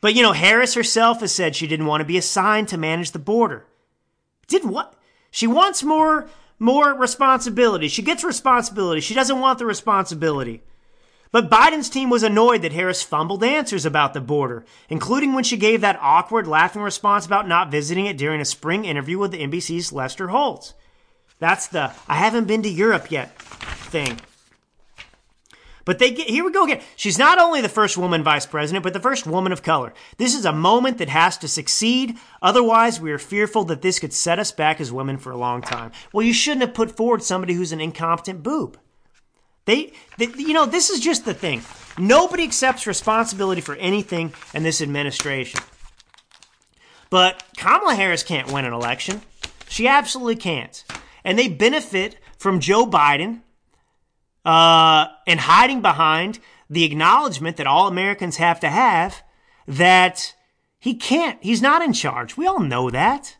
but 0.00 0.14
you 0.14 0.22
know, 0.22 0.32
Harris 0.32 0.74
herself 0.74 1.20
has 1.20 1.32
said 1.32 1.56
she 1.56 1.66
didn't 1.66 1.86
want 1.86 2.00
to 2.00 2.06
be 2.06 2.18
assigned 2.18 2.68
to 2.68 2.78
manage 2.78 3.12
the 3.12 3.18
border. 3.18 3.66
Did 4.46 4.64
what? 4.64 4.94
She 5.30 5.46
wants 5.46 5.82
more 5.82 6.28
more 6.58 6.94
responsibility. 6.94 7.88
She 7.88 8.02
gets 8.02 8.22
responsibility. 8.22 9.00
She 9.00 9.14
doesn't 9.14 9.40
want 9.40 9.58
the 9.58 9.66
responsibility. 9.66 10.62
But 11.34 11.50
Biden's 11.50 11.90
team 11.90 12.10
was 12.10 12.22
annoyed 12.22 12.62
that 12.62 12.74
Harris 12.74 13.02
fumbled 13.02 13.42
answers 13.42 13.84
about 13.84 14.14
the 14.14 14.20
border, 14.20 14.64
including 14.88 15.32
when 15.32 15.42
she 15.42 15.56
gave 15.56 15.80
that 15.80 15.98
awkward, 16.00 16.46
laughing 16.46 16.80
response 16.80 17.26
about 17.26 17.48
not 17.48 17.72
visiting 17.72 18.06
it 18.06 18.16
during 18.16 18.40
a 18.40 18.44
spring 18.44 18.84
interview 18.84 19.18
with 19.18 19.32
the 19.32 19.42
NBC's 19.42 19.92
Lester 19.92 20.28
Holt. 20.28 20.74
That's 21.40 21.66
the 21.66 21.92
I 22.06 22.14
haven't 22.14 22.46
been 22.46 22.62
to 22.62 22.68
Europe 22.68 23.10
yet 23.10 23.36
thing. 23.36 24.20
But 25.84 25.98
they 25.98 26.12
get, 26.12 26.28
here 26.28 26.44
we 26.44 26.52
go 26.52 26.66
again. 26.66 26.82
She's 26.94 27.18
not 27.18 27.40
only 27.40 27.60
the 27.60 27.68
first 27.68 27.98
woman 27.98 28.22
vice 28.22 28.46
president, 28.46 28.84
but 28.84 28.92
the 28.92 29.00
first 29.00 29.26
woman 29.26 29.50
of 29.50 29.64
color. 29.64 29.92
This 30.18 30.36
is 30.36 30.44
a 30.44 30.52
moment 30.52 30.98
that 30.98 31.08
has 31.08 31.36
to 31.38 31.48
succeed. 31.48 32.16
Otherwise, 32.42 33.00
we 33.00 33.10
are 33.10 33.18
fearful 33.18 33.64
that 33.64 33.82
this 33.82 33.98
could 33.98 34.12
set 34.12 34.38
us 34.38 34.52
back 34.52 34.80
as 34.80 34.92
women 34.92 35.18
for 35.18 35.32
a 35.32 35.36
long 35.36 35.62
time. 35.62 35.90
Well, 36.12 36.24
you 36.24 36.32
shouldn't 36.32 36.62
have 36.62 36.74
put 36.74 36.96
forward 36.96 37.24
somebody 37.24 37.54
who's 37.54 37.72
an 37.72 37.80
incompetent 37.80 38.44
boob. 38.44 38.78
They, 39.64 39.92
they 40.18 40.26
you 40.36 40.52
know, 40.52 40.66
this 40.66 40.90
is 40.90 41.00
just 41.00 41.24
the 41.24 41.34
thing. 41.34 41.62
Nobody 41.98 42.44
accepts 42.44 42.86
responsibility 42.86 43.60
for 43.60 43.76
anything 43.76 44.32
in 44.52 44.62
this 44.62 44.82
administration. 44.82 45.60
But 47.10 47.42
Kamala 47.56 47.94
Harris 47.94 48.22
can't 48.22 48.50
win 48.50 48.64
an 48.64 48.72
election. 48.72 49.22
She 49.68 49.86
absolutely 49.86 50.36
can't. 50.36 50.84
And 51.24 51.38
they 51.38 51.48
benefit 51.48 52.16
from 52.38 52.60
Joe 52.60 52.86
Biden 52.86 53.40
uh, 54.44 55.06
and 55.26 55.40
hiding 55.40 55.80
behind 55.80 56.40
the 56.68 56.84
acknowledgement 56.84 57.56
that 57.56 57.66
all 57.66 57.88
Americans 57.88 58.36
have 58.36 58.60
to 58.60 58.68
have 58.68 59.22
that 59.66 60.34
he 60.78 60.94
can't, 60.94 61.38
he's 61.42 61.62
not 61.62 61.82
in 61.82 61.92
charge. 61.92 62.36
We 62.36 62.46
all 62.46 62.60
know 62.60 62.90
that. 62.90 63.36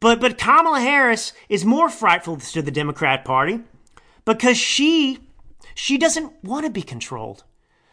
But, 0.00 0.20
but 0.20 0.38
Kamala 0.38 0.80
Harris 0.80 1.32
is 1.48 1.64
more 1.64 1.88
frightful 1.88 2.36
to 2.36 2.62
the 2.62 2.70
Democrat 2.70 3.24
Party 3.24 3.60
because 4.24 4.56
she, 4.56 5.18
she 5.74 5.98
doesn't 5.98 6.32
want 6.42 6.66
to 6.66 6.70
be 6.70 6.82
controlled. 6.82 7.44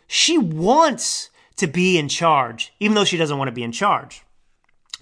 She 0.08 0.38
wants 0.38 1.30
to 1.58 1.68
be 1.68 1.98
in 1.98 2.10
charge, 2.10 2.74
even 2.80 2.96
though 2.96 3.06
she 3.06 3.18
doesn't 3.18 3.38
want 3.38 3.48
to 3.48 3.54
be 3.54 3.64
in 3.64 3.72
charge. 3.72 4.24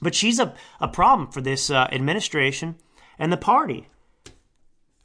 But 0.01 0.15
she's 0.15 0.39
a, 0.39 0.53
a 0.79 0.87
problem 0.87 1.29
for 1.31 1.41
this 1.41 1.69
uh, 1.69 1.87
administration 1.91 2.75
and 3.17 3.31
the 3.31 3.37
party 3.37 3.87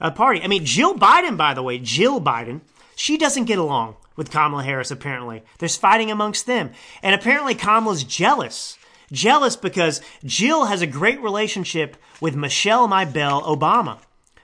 a 0.01 0.11
party. 0.11 0.43
I 0.43 0.49
mean, 0.49 0.65
Jill 0.65 0.95
Biden, 0.95 1.37
by 1.37 1.55
the 1.55 1.63
way, 1.63 1.79
Jill 1.79 2.21
Biden, 2.21 2.61
she 2.95 3.17
doesn't 3.17 3.47
get 3.47 3.59
along 3.59 3.97
with 4.17 4.31
Kamala 4.31 4.63
Harris, 4.63 4.91
apparently. 4.91 5.43
There's 5.59 5.77
fighting 5.77 6.11
amongst 6.11 6.47
them. 6.47 6.73
And 7.03 7.15
apparently 7.15 7.55
Kamala's 7.55 8.05
jealous. 8.05 8.77
Jealous 9.11 9.57
because 9.57 10.01
Jill 10.25 10.67
has 10.67 10.83
a 10.83 10.87
great 10.87 11.21
relationship 11.21 11.97
with 12.21 12.37
Michelle 12.37 12.89
Maybell 12.89 13.43
Obama. 13.45 13.99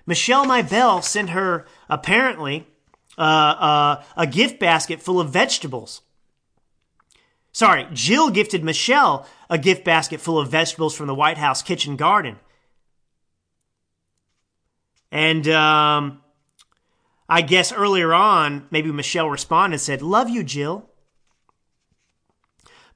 Michelle 0.06 0.46
Maybell 0.46 1.04
sent 1.04 1.30
her, 1.30 1.66
apparently, 1.88 2.66
uh, 3.20 3.22
uh, 3.22 4.02
a 4.16 4.26
gift 4.26 4.58
basket 4.58 5.02
full 5.02 5.20
of 5.20 5.30
vegetables. 5.30 6.00
Sorry, 7.52 7.86
Jill 7.92 8.30
gifted 8.30 8.64
Michelle 8.64 9.26
a 9.50 9.58
gift 9.58 9.84
basket 9.84 10.20
full 10.20 10.38
of 10.38 10.48
vegetables 10.48 10.96
from 10.96 11.06
the 11.06 11.14
White 11.14 11.36
House 11.36 11.62
kitchen 11.62 11.96
garden. 11.96 12.38
And 15.12 15.46
um, 15.48 16.22
I 17.28 17.42
guess 17.42 17.72
earlier 17.72 18.14
on, 18.14 18.68
maybe 18.70 18.90
Michelle 18.90 19.28
responded 19.28 19.74
and 19.74 19.80
said, 19.80 20.00
Love 20.00 20.30
you, 20.30 20.42
Jill. 20.42 20.88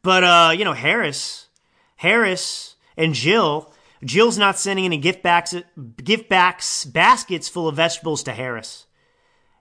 But, 0.03 0.25
uh, 0.25 0.53
you 0.57 0.65
know, 0.65 0.75
Harris, 0.75 1.49
Harris 1.97 2.77
and 2.97 3.15
Jill, 3.15 3.73
Jill's 4.05 4.39
not 4.39 4.59
sending 4.59 4.85
any 4.85 4.99
gift 4.99 5.23
backs, 5.23 5.55
gift 6.03 6.29
backs, 6.29 6.85
baskets 6.85 7.49
full 7.49 7.69
of 7.69 7.77
vegetables 7.77 8.23
to 8.23 8.33
Harris. 8.33 8.87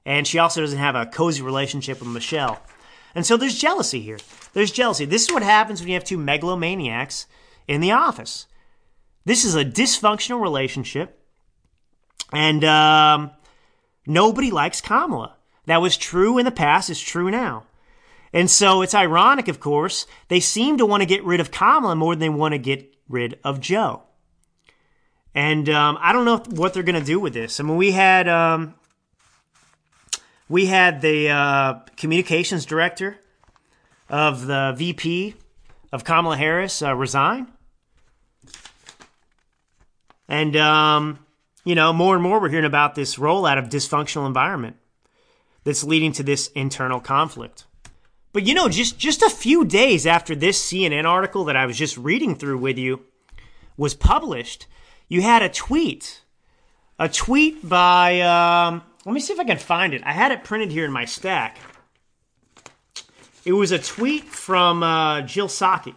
And 0.06 0.28
she 0.28 0.40
also 0.40 0.62
doesn't 0.62 0.80
have 0.80 0.96
a 0.96 1.06
cozy 1.06 1.42
relationship 1.42 2.00
with 2.00 2.10
Michelle. 2.10 2.62
And 3.16 3.26
so 3.26 3.38
there's 3.38 3.58
jealousy 3.58 4.02
here. 4.02 4.18
There's 4.54 4.72
jealousy. 4.72 5.06
This 5.06 5.24
is 5.24 5.32
what 5.32 5.44
happens 5.44 5.80
when 5.80 5.90
you 5.90 5.94
have 5.94 6.04
two 6.04 6.18
megalomaniacs 6.18 7.26
in 7.68 7.82
the 7.82 7.92
office. 7.92 8.48
This 9.26 9.46
is 9.46 9.56
a 9.56 9.64
dysfunctional 9.64 10.42
relationship. 10.42 11.20
And 12.32 12.64
um, 12.64 13.32
nobody 14.06 14.52
likes 14.52 14.82
Kamala. 14.82 15.36
That 15.66 15.82
was 15.82 15.96
true 15.96 16.38
in 16.38 16.46
the 16.46 16.52
past, 16.52 16.90
it's 16.90 17.00
true 17.00 17.32
now. 17.32 17.66
And 18.34 18.50
so 18.50 18.82
it's 18.82 18.96
ironic, 18.96 19.48
of 19.48 19.60
course, 19.60 20.08
they 20.28 20.40
seem 20.40 20.78
to 20.80 20.86
want 20.86 21.02
to 21.02 21.06
get 21.08 21.24
rid 21.24 21.40
of 21.40 21.52
Kamala 21.52 21.96
more 21.96 22.16
than 22.16 22.20
they 22.20 22.30
want 22.30 22.54
to 22.54 22.58
get 22.58 22.94
rid 23.08 23.40
of 23.44 23.60
Joe. 23.60 24.04
And 25.36 25.70
um, 25.70 25.98
I 26.02 26.12
don't 26.12 26.26
know 26.26 26.44
what 26.50 26.74
they're 26.74 26.84
going 26.84 27.00
to 27.00 27.06
do 27.06 27.20
with 27.20 27.34
this. 27.34 27.60
I 27.60 27.64
mean, 27.64 27.78
we 27.78 27.92
had 27.92 28.28
um, 28.28 28.74
we 30.54 30.68
had 30.68 31.02
the 31.02 31.30
uh, 31.30 31.74
communications 31.98 32.64
director 32.64 33.18
of 34.08 34.46
the 34.46 34.72
VP 34.78 35.34
of 35.92 36.04
Kamala 36.04 36.38
Harris 36.38 36.84
uh, 36.84 36.94
resign, 36.96 37.48
and 40.30 40.56
um, 40.56 41.18
you 41.66 41.74
know, 41.74 41.92
more 41.92 42.14
and 42.14 42.22
more 42.22 42.40
we're 42.40 42.50
hearing 42.50 42.66
about 42.66 42.94
this 42.94 43.16
rollout 43.16 43.58
of 43.58 43.66
dysfunctional 43.66 44.28
environment 44.28 44.76
that's 45.64 45.84
leading 45.84 46.12
to 46.12 46.22
this 46.22 46.50
internal 46.50 47.00
conflict. 47.00 47.66
But 48.32 48.46
you 48.46 48.54
know, 48.54 48.70
just 48.70 49.00
just 49.00 49.24
a 49.24 49.32
few 49.32 49.66
days 49.66 50.06
after 50.06 50.36
this 50.36 50.64
CNN 50.64 51.06
article 51.06 51.46
that 51.46 51.56
I 51.56 51.66
was 51.66 51.80
just 51.80 51.98
reading 51.98 52.36
through 52.36 52.60
with 52.60 52.78
you 52.78 53.02
was 53.76 53.96
published, 53.96 54.68
you 55.08 55.24
had 55.24 55.42
a 55.42 55.50
tweet, 55.50 56.22
a 57.00 57.10
tweet 57.10 57.68
by. 57.68 58.22
Um, 58.22 58.84
let 59.06 59.14
me 59.14 59.20
see 59.20 59.34
if 59.34 59.40
I 59.40 59.44
can 59.44 59.58
find 59.58 59.94
it. 59.94 60.02
I 60.06 60.14
had 60.14 60.32
it 60.32 60.44
printed 60.44 60.72
here 60.72 60.86
in 60.86 60.92
my 60.92 61.06
stack. 61.06 61.58
It 63.46 63.54
was 63.54 63.72
a 63.72 63.80
tweet 63.80 64.24
from 64.24 64.84
uh, 64.84 65.22
Jill 65.22 65.48
Psaki. 65.48 65.96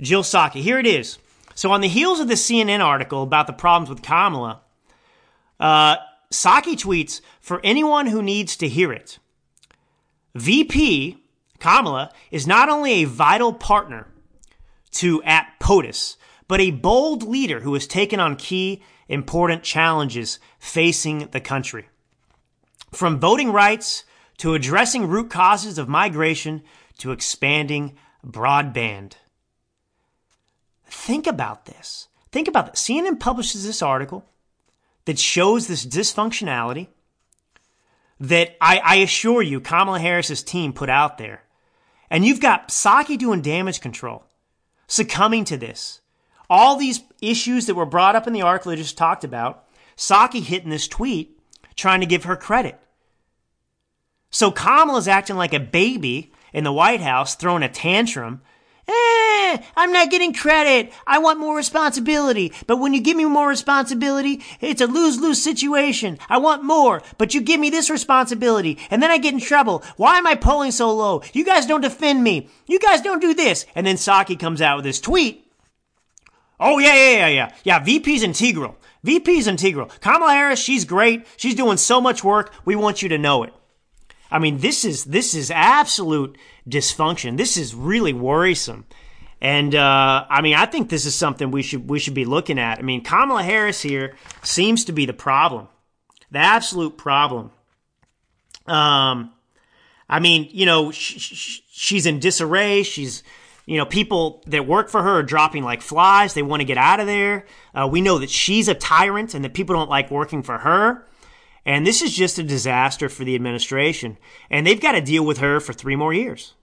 Jill 0.00 0.22
Psaki. 0.22 0.60
Here 0.60 0.78
it 0.78 0.86
is. 0.86 1.18
So, 1.54 1.70
on 1.72 1.80
the 1.80 1.88
heels 1.88 2.20
of 2.20 2.28
the 2.28 2.34
CNN 2.34 2.80
article 2.80 3.22
about 3.22 3.46
the 3.46 3.52
problems 3.52 3.88
with 3.88 4.02
Kamala, 4.02 4.60
uh, 5.60 5.96
Psaki 6.30 6.76
tweets 6.76 7.20
For 7.40 7.60
anyone 7.64 8.06
who 8.06 8.22
needs 8.22 8.56
to 8.56 8.68
hear 8.68 8.92
it, 8.92 9.18
VP 10.34 11.18
Kamala 11.62 12.10
is 12.30 12.46
not 12.46 12.68
only 12.68 12.92
a 12.94 13.04
vital 13.04 13.52
partner 13.52 14.08
to 14.92 15.22
at 15.22 15.54
POTUS, 15.60 16.16
but 16.48 16.60
a 16.60 16.72
bold 16.72 17.22
leader 17.22 17.60
who 17.60 17.72
has 17.74 17.86
taken 17.86 18.18
on 18.18 18.36
key, 18.36 18.82
important 19.12 19.62
challenges 19.62 20.38
facing 20.58 21.28
the 21.28 21.40
country. 21.40 21.88
From 22.90 23.20
voting 23.20 23.52
rights 23.52 24.04
to 24.38 24.54
addressing 24.54 25.06
root 25.06 25.30
causes 25.30 25.78
of 25.78 25.88
migration 25.88 26.62
to 26.98 27.12
expanding 27.12 27.96
broadband. 28.26 29.12
Think 30.86 31.26
about 31.26 31.66
this. 31.66 32.08
Think 32.30 32.48
about 32.48 32.70
this. 32.70 32.82
CNN 32.82 33.20
publishes 33.20 33.64
this 33.64 33.82
article 33.82 34.24
that 35.04 35.18
shows 35.18 35.66
this 35.66 35.84
dysfunctionality 35.84 36.88
that 38.20 38.56
I, 38.60 38.80
I 38.84 38.96
assure 38.96 39.42
you 39.42 39.60
Kamala 39.60 39.98
Harris's 39.98 40.42
team 40.42 40.72
put 40.72 40.88
out 40.88 41.18
there. 41.18 41.42
And 42.08 42.24
you've 42.24 42.40
got 42.40 42.68
Psaki 42.68 43.18
doing 43.18 43.42
damage 43.42 43.80
control, 43.80 44.24
succumbing 44.86 45.44
to 45.46 45.56
this. 45.56 46.01
All 46.52 46.76
these 46.76 47.00
issues 47.22 47.64
that 47.64 47.76
were 47.76 47.86
brought 47.86 48.14
up 48.14 48.26
in 48.26 48.34
the 48.34 48.42
article 48.42 48.72
I 48.72 48.76
just 48.76 48.98
talked 48.98 49.24
about, 49.24 49.64
Psaki 49.96 50.42
hitting 50.42 50.68
this 50.68 50.86
tweet, 50.86 51.40
trying 51.76 52.00
to 52.00 52.06
give 52.06 52.24
her 52.24 52.36
credit. 52.36 52.78
So 54.30 54.50
Kamala's 54.50 55.08
acting 55.08 55.36
like 55.36 55.54
a 55.54 55.60
baby 55.60 56.30
in 56.52 56.64
the 56.64 56.72
White 56.72 57.00
House, 57.00 57.36
throwing 57.36 57.62
a 57.62 57.70
tantrum. 57.70 58.42
Eh, 58.86 59.62
I'm 59.76 59.92
not 59.94 60.10
getting 60.10 60.34
credit. 60.34 60.92
I 61.06 61.20
want 61.20 61.40
more 61.40 61.56
responsibility. 61.56 62.52
But 62.66 62.76
when 62.76 62.92
you 62.92 63.00
give 63.00 63.16
me 63.16 63.24
more 63.24 63.48
responsibility, 63.48 64.42
it's 64.60 64.82
a 64.82 64.86
lose 64.86 65.18
lose 65.18 65.42
situation. 65.42 66.18
I 66.28 66.36
want 66.36 66.64
more, 66.64 67.02
but 67.16 67.32
you 67.32 67.40
give 67.40 67.60
me 67.60 67.70
this 67.70 67.88
responsibility, 67.88 68.76
and 68.90 69.02
then 69.02 69.10
I 69.10 69.16
get 69.16 69.32
in 69.32 69.40
trouble. 69.40 69.82
Why 69.96 70.18
am 70.18 70.26
I 70.26 70.34
polling 70.34 70.72
so 70.72 70.92
low? 70.94 71.22
You 71.32 71.46
guys 71.46 71.64
don't 71.64 71.80
defend 71.80 72.22
me. 72.22 72.50
You 72.66 72.78
guys 72.78 73.00
don't 73.00 73.22
do 73.22 73.32
this. 73.32 73.64
And 73.74 73.86
then 73.86 73.96
Psaki 73.96 74.38
comes 74.38 74.60
out 74.60 74.76
with 74.76 74.84
this 74.84 75.00
tweet. 75.00 75.41
Oh, 76.62 76.78
yeah, 76.78 76.94
yeah, 76.94 77.10
yeah, 77.10 77.28
yeah. 77.28 77.54
Yeah, 77.64 77.78
VP's 77.80 78.22
integral. 78.22 78.76
VP's 79.04 79.46
integral. 79.46 79.86
Kamala 80.00 80.32
Harris, 80.32 80.60
she's 80.60 80.84
great. 80.84 81.26
She's 81.36 81.54
doing 81.54 81.76
so 81.76 82.00
much 82.00 82.22
work. 82.22 82.54
We 82.64 82.76
want 82.76 83.02
you 83.02 83.08
to 83.10 83.18
know 83.18 83.42
it. 83.42 83.52
I 84.30 84.38
mean, 84.38 84.58
this 84.58 84.84
is 84.84 85.04
this 85.04 85.34
is 85.34 85.50
absolute 85.50 86.38
dysfunction. 86.68 87.36
This 87.36 87.56
is 87.56 87.74
really 87.74 88.12
worrisome. 88.12 88.86
And 89.42 89.74
uh, 89.74 90.24
I 90.30 90.40
mean, 90.40 90.54
I 90.54 90.66
think 90.66 90.88
this 90.88 91.04
is 91.04 91.14
something 91.14 91.50
we 91.50 91.62
should 91.62 91.90
we 91.90 91.98
should 91.98 92.14
be 92.14 92.24
looking 92.24 92.58
at. 92.58 92.78
I 92.78 92.82
mean, 92.82 93.02
Kamala 93.02 93.42
Harris 93.42 93.82
here 93.82 94.14
seems 94.42 94.84
to 94.84 94.92
be 94.92 95.04
the 95.04 95.12
problem, 95.12 95.68
the 96.30 96.38
absolute 96.38 96.96
problem. 96.96 97.50
Um, 98.66 99.32
I 100.08 100.20
mean, 100.20 100.48
you 100.52 100.66
know, 100.66 100.92
sh- 100.92 101.18
sh- 101.18 101.60
she's 101.70 102.06
in 102.06 102.20
disarray. 102.20 102.82
She's, 102.84 103.22
you 103.66 103.78
know, 103.78 103.86
people 103.86 104.42
that 104.46 104.66
work 104.66 104.88
for 104.88 105.02
her 105.02 105.18
are 105.18 105.22
dropping 105.22 105.62
like 105.62 105.82
flies. 105.82 106.34
They 106.34 106.42
want 106.42 106.60
to 106.60 106.66
get 106.66 106.78
out 106.78 107.00
of 107.00 107.06
there. 107.06 107.46
Uh, 107.74 107.88
we 107.90 108.00
know 108.00 108.18
that 108.18 108.30
she's 108.30 108.68
a 108.68 108.74
tyrant 108.74 109.34
and 109.34 109.44
that 109.44 109.54
people 109.54 109.76
don't 109.76 109.90
like 109.90 110.10
working 110.10 110.42
for 110.42 110.58
her. 110.58 111.06
And 111.64 111.86
this 111.86 112.02
is 112.02 112.14
just 112.14 112.38
a 112.38 112.42
disaster 112.42 113.08
for 113.08 113.24
the 113.24 113.36
administration. 113.36 114.18
And 114.50 114.66
they've 114.66 114.80
got 114.80 114.92
to 114.92 115.00
deal 115.00 115.24
with 115.24 115.38
her 115.38 115.60
for 115.60 115.72
three 115.72 115.94
more 115.94 116.12
years. 116.12 116.54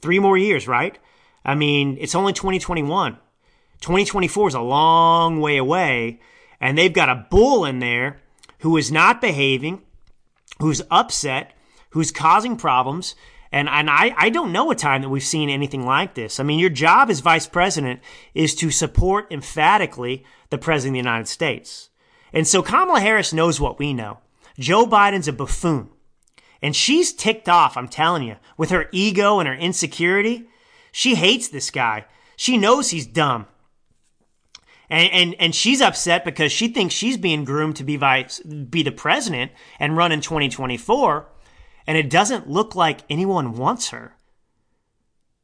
Three 0.00 0.18
more 0.18 0.36
years, 0.36 0.68
right? 0.68 0.98
I 1.44 1.54
mean, 1.54 1.96
it's 2.00 2.14
only 2.14 2.32
2021. 2.34 3.14
2024 3.80 4.48
is 4.48 4.54
a 4.54 4.60
long 4.60 5.40
way 5.40 5.56
away. 5.56 6.20
And 6.60 6.76
they've 6.76 6.92
got 6.92 7.08
a 7.08 7.26
bull 7.30 7.64
in 7.64 7.78
there 7.78 8.20
who 8.58 8.76
is 8.76 8.92
not 8.92 9.20
behaving, 9.20 9.82
who's 10.60 10.82
upset, 10.90 11.52
who's 11.90 12.12
causing 12.12 12.56
problems. 12.56 13.14
And, 13.52 13.68
and 13.68 13.90
I, 13.90 14.14
I 14.16 14.30
don't 14.30 14.50
know 14.50 14.70
a 14.70 14.74
time 14.74 15.02
that 15.02 15.10
we've 15.10 15.22
seen 15.22 15.50
anything 15.50 15.84
like 15.84 16.14
this. 16.14 16.40
I 16.40 16.42
mean, 16.42 16.58
your 16.58 16.70
job 16.70 17.10
as 17.10 17.20
vice 17.20 17.46
president 17.46 18.00
is 18.34 18.54
to 18.56 18.70
support 18.70 19.30
emphatically 19.30 20.24
the 20.48 20.56
president 20.56 20.96
of 20.96 21.04
the 21.04 21.10
United 21.10 21.28
States. 21.28 21.90
And 22.32 22.48
so 22.48 22.62
Kamala 22.62 23.00
Harris 23.00 23.34
knows 23.34 23.60
what 23.60 23.78
we 23.78 23.92
know. 23.92 24.18
Joe 24.58 24.86
Biden's 24.86 25.28
a 25.28 25.32
buffoon. 25.32 25.90
And 26.62 26.74
she's 26.74 27.12
ticked 27.12 27.48
off, 27.48 27.76
I'm 27.76 27.88
telling 27.88 28.22
you, 28.22 28.36
with 28.56 28.70
her 28.70 28.88
ego 28.90 29.38
and 29.38 29.48
her 29.48 29.54
insecurity. 29.54 30.48
She 30.90 31.16
hates 31.16 31.48
this 31.48 31.70
guy. 31.70 32.06
She 32.36 32.56
knows 32.56 32.90
he's 32.90 33.06
dumb. 33.06 33.46
And, 34.88 35.12
and, 35.12 35.34
and 35.38 35.54
she's 35.54 35.80
upset 35.80 36.24
because 36.24 36.52
she 36.52 36.68
thinks 36.68 36.94
she's 36.94 37.16
being 37.16 37.44
groomed 37.44 37.76
to 37.76 37.84
be 37.84 37.96
vice, 37.96 38.40
be 38.40 38.82
the 38.82 38.92
president 38.92 39.52
and 39.78 39.96
run 39.96 40.12
in 40.12 40.20
2024. 40.20 41.28
And 41.86 41.98
it 41.98 42.10
doesn't 42.10 42.48
look 42.48 42.74
like 42.74 43.00
anyone 43.10 43.54
wants 43.54 43.90
her. 43.90 44.16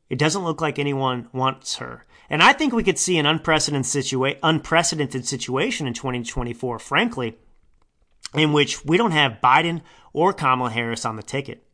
It 0.08 0.18
doesn't 0.18 0.44
look 0.44 0.60
like 0.60 0.78
anyone 0.78 1.28
wants 1.32 1.76
her. 1.76 2.04
And 2.30 2.42
I 2.42 2.52
think 2.52 2.72
we 2.72 2.84
could 2.84 2.98
see 2.98 3.18
an 3.18 3.26
unprecedented, 3.26 3.90
situa- 3.90 4.38
unprecedented 4.42 5.26
situation 5.26 5.86
in 5.86 5.94
2024, 5.94 6.78
frankly, 6.78 7.38
in 8.34 8.52
which 8.52 8.84
we 8.84 8.96
don't 8.96 9.12
have 9.12 9.40
Biden 9.42 9.82
or 10.12 10.32
Kamala 10.32 10.70
Harris 10.70 11.04
on 11.04 11.16
the 11.16 11.22
ticket. 11.22 11.64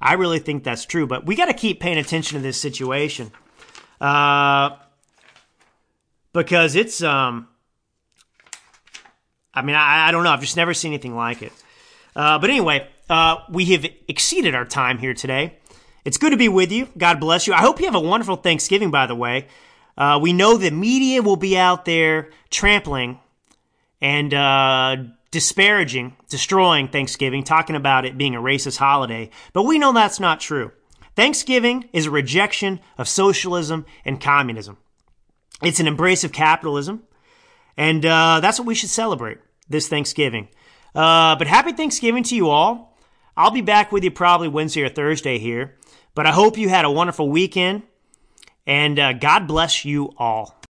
I 0.00 0.14
really 0.14 0.38
think 0.38 0.62
that's 0.62 0.84
true, 0.84 1.06
but 1.06 1.26
we 1.26 1.34
got 1.34 1.46
to 1.46 1.54
keep 1.54 1.80
paying 1.80 1.98
attention 1.98 2.36
to 2.36 2.42
this 2.42 2.60
situation. 2.60 3.32
Uh, 4.00 4.76
because 6.32 6.76
it's, 6.76 7.02
um, 7.02 7.48
I 9.52 9.62
mean, 9.62 9.74
I, 9.74 10.08
I 10.08 10.10
don't 10.12 10.22
know. 10.22 10.30
I've 10.30 10.40
just 10.40 10.56
never 10.56 10.74
seen 10.74 10.92
anything 10.92 11.16
like 11.16 11.42
it. 11.42 11.52
Uh, 12.14 12.38
but 12.38 12.50
anyway, 12.50 12.88
uh, 13.08 13.36
we 13.48 13.66
have 13.66 13.86
exceeded 14.06 14.54
our 14.54 14.64
time 14.64 14.98
here 14.98 15.14
today. 15.14 15.58
It's 16.04 16.16
good 16.16 16.30
to 16.30 16.36
be 16.36 16.48
with 16.48 16.72
you. 16.72 16.88
God 16.96 17.20
bless 17.20 17.46
you. 17.46 17.52
I 17.52 17.58
hope 17.58 17.80
you 17.80 17.86
have 17.86 17.94
a 17.94 18.00
wonderful 18.00 18.36
Thanksgiving, 18.36 18.90
by 18.90 19.06
the 19.06 19.14
way. 19.14 19.46
Uh, 19.96 20.18
we 20.22 20.32
know 20.32 20.56
the 20.56 20.70
media 20.70 21.22
will 21.22 21.36
be 21.36 21.58
out 21.58 21.84
there 21.84 22.30
trampling 22.50 23.18
and 24.00 24.32
uh, 24.32 24.96
disparaging, 25.30 26.16
destroying 26.28 26.88
Thanksgiving, 26.88 27.42
talking 27.42 27.76
about 27.76 28.04
it 28.04 28.16
being 28.16 28.34
a 28.34 28.40
racist 28.40 28.78
holiday. 28.78 29.30
But 29.52 29.64
we 29.64 29.78
know 29.78 29.92
that's 29.92 30.20
not 30.20 30.40
true. 30.40 30.70
Thanksgiving 31.16 31.88
is 31.92 32.06
a 32.06 32.10
rejection 32.12 32.80
of 32.96 33.08
socialism 33.08 33.86
and 34.04 34.20
communism. 34.20 34.76
It's 35.62 35.80
an 35.80 35.88
embrace 35.88 36.22
of 36.22 36.32
capitalism. 36.32 37.02
And 37.76 38.06
uh, 38.06 38.38
that's 38.40 38.58
what 38.58 38.66
we 38.66 38.74
should 38.74 38.90
celebrate 38.90 39.38
this 39.68 39.88
Thanksgiving. 39.88 40.48
Uh, 40.94 41.36
but 41.36 41.46
happy 41.48 41.72
Thanksgiving 41.72 42.22
to 42.24 42.36
you 42.36 42.48
all. 42.48 42.96
I'll 43.38 43.52
be 43.52 43.60
back 43.60 43.92
with 43.92 44.02
you 44.02 44.10
probably 44.10 44.48
Wednesday 44.48 44.82
or 44.82 44.88
Thursday 44.88 45.38
here. 45.38 45.76
But 46.16 46.26
I 46.26 46.32
hope 46.32 46.58
you 46.58 46.68
had 46.68 46.84
a 46.84 46.90
wonderful 46.90 47.30
weekend. 47.30 47.84
And 48.66 48.98
uh, 48.98 49.12
God 49.12 49.46
bless 49.46 49.84
you 49.84 50.12
all. 50.18 50.57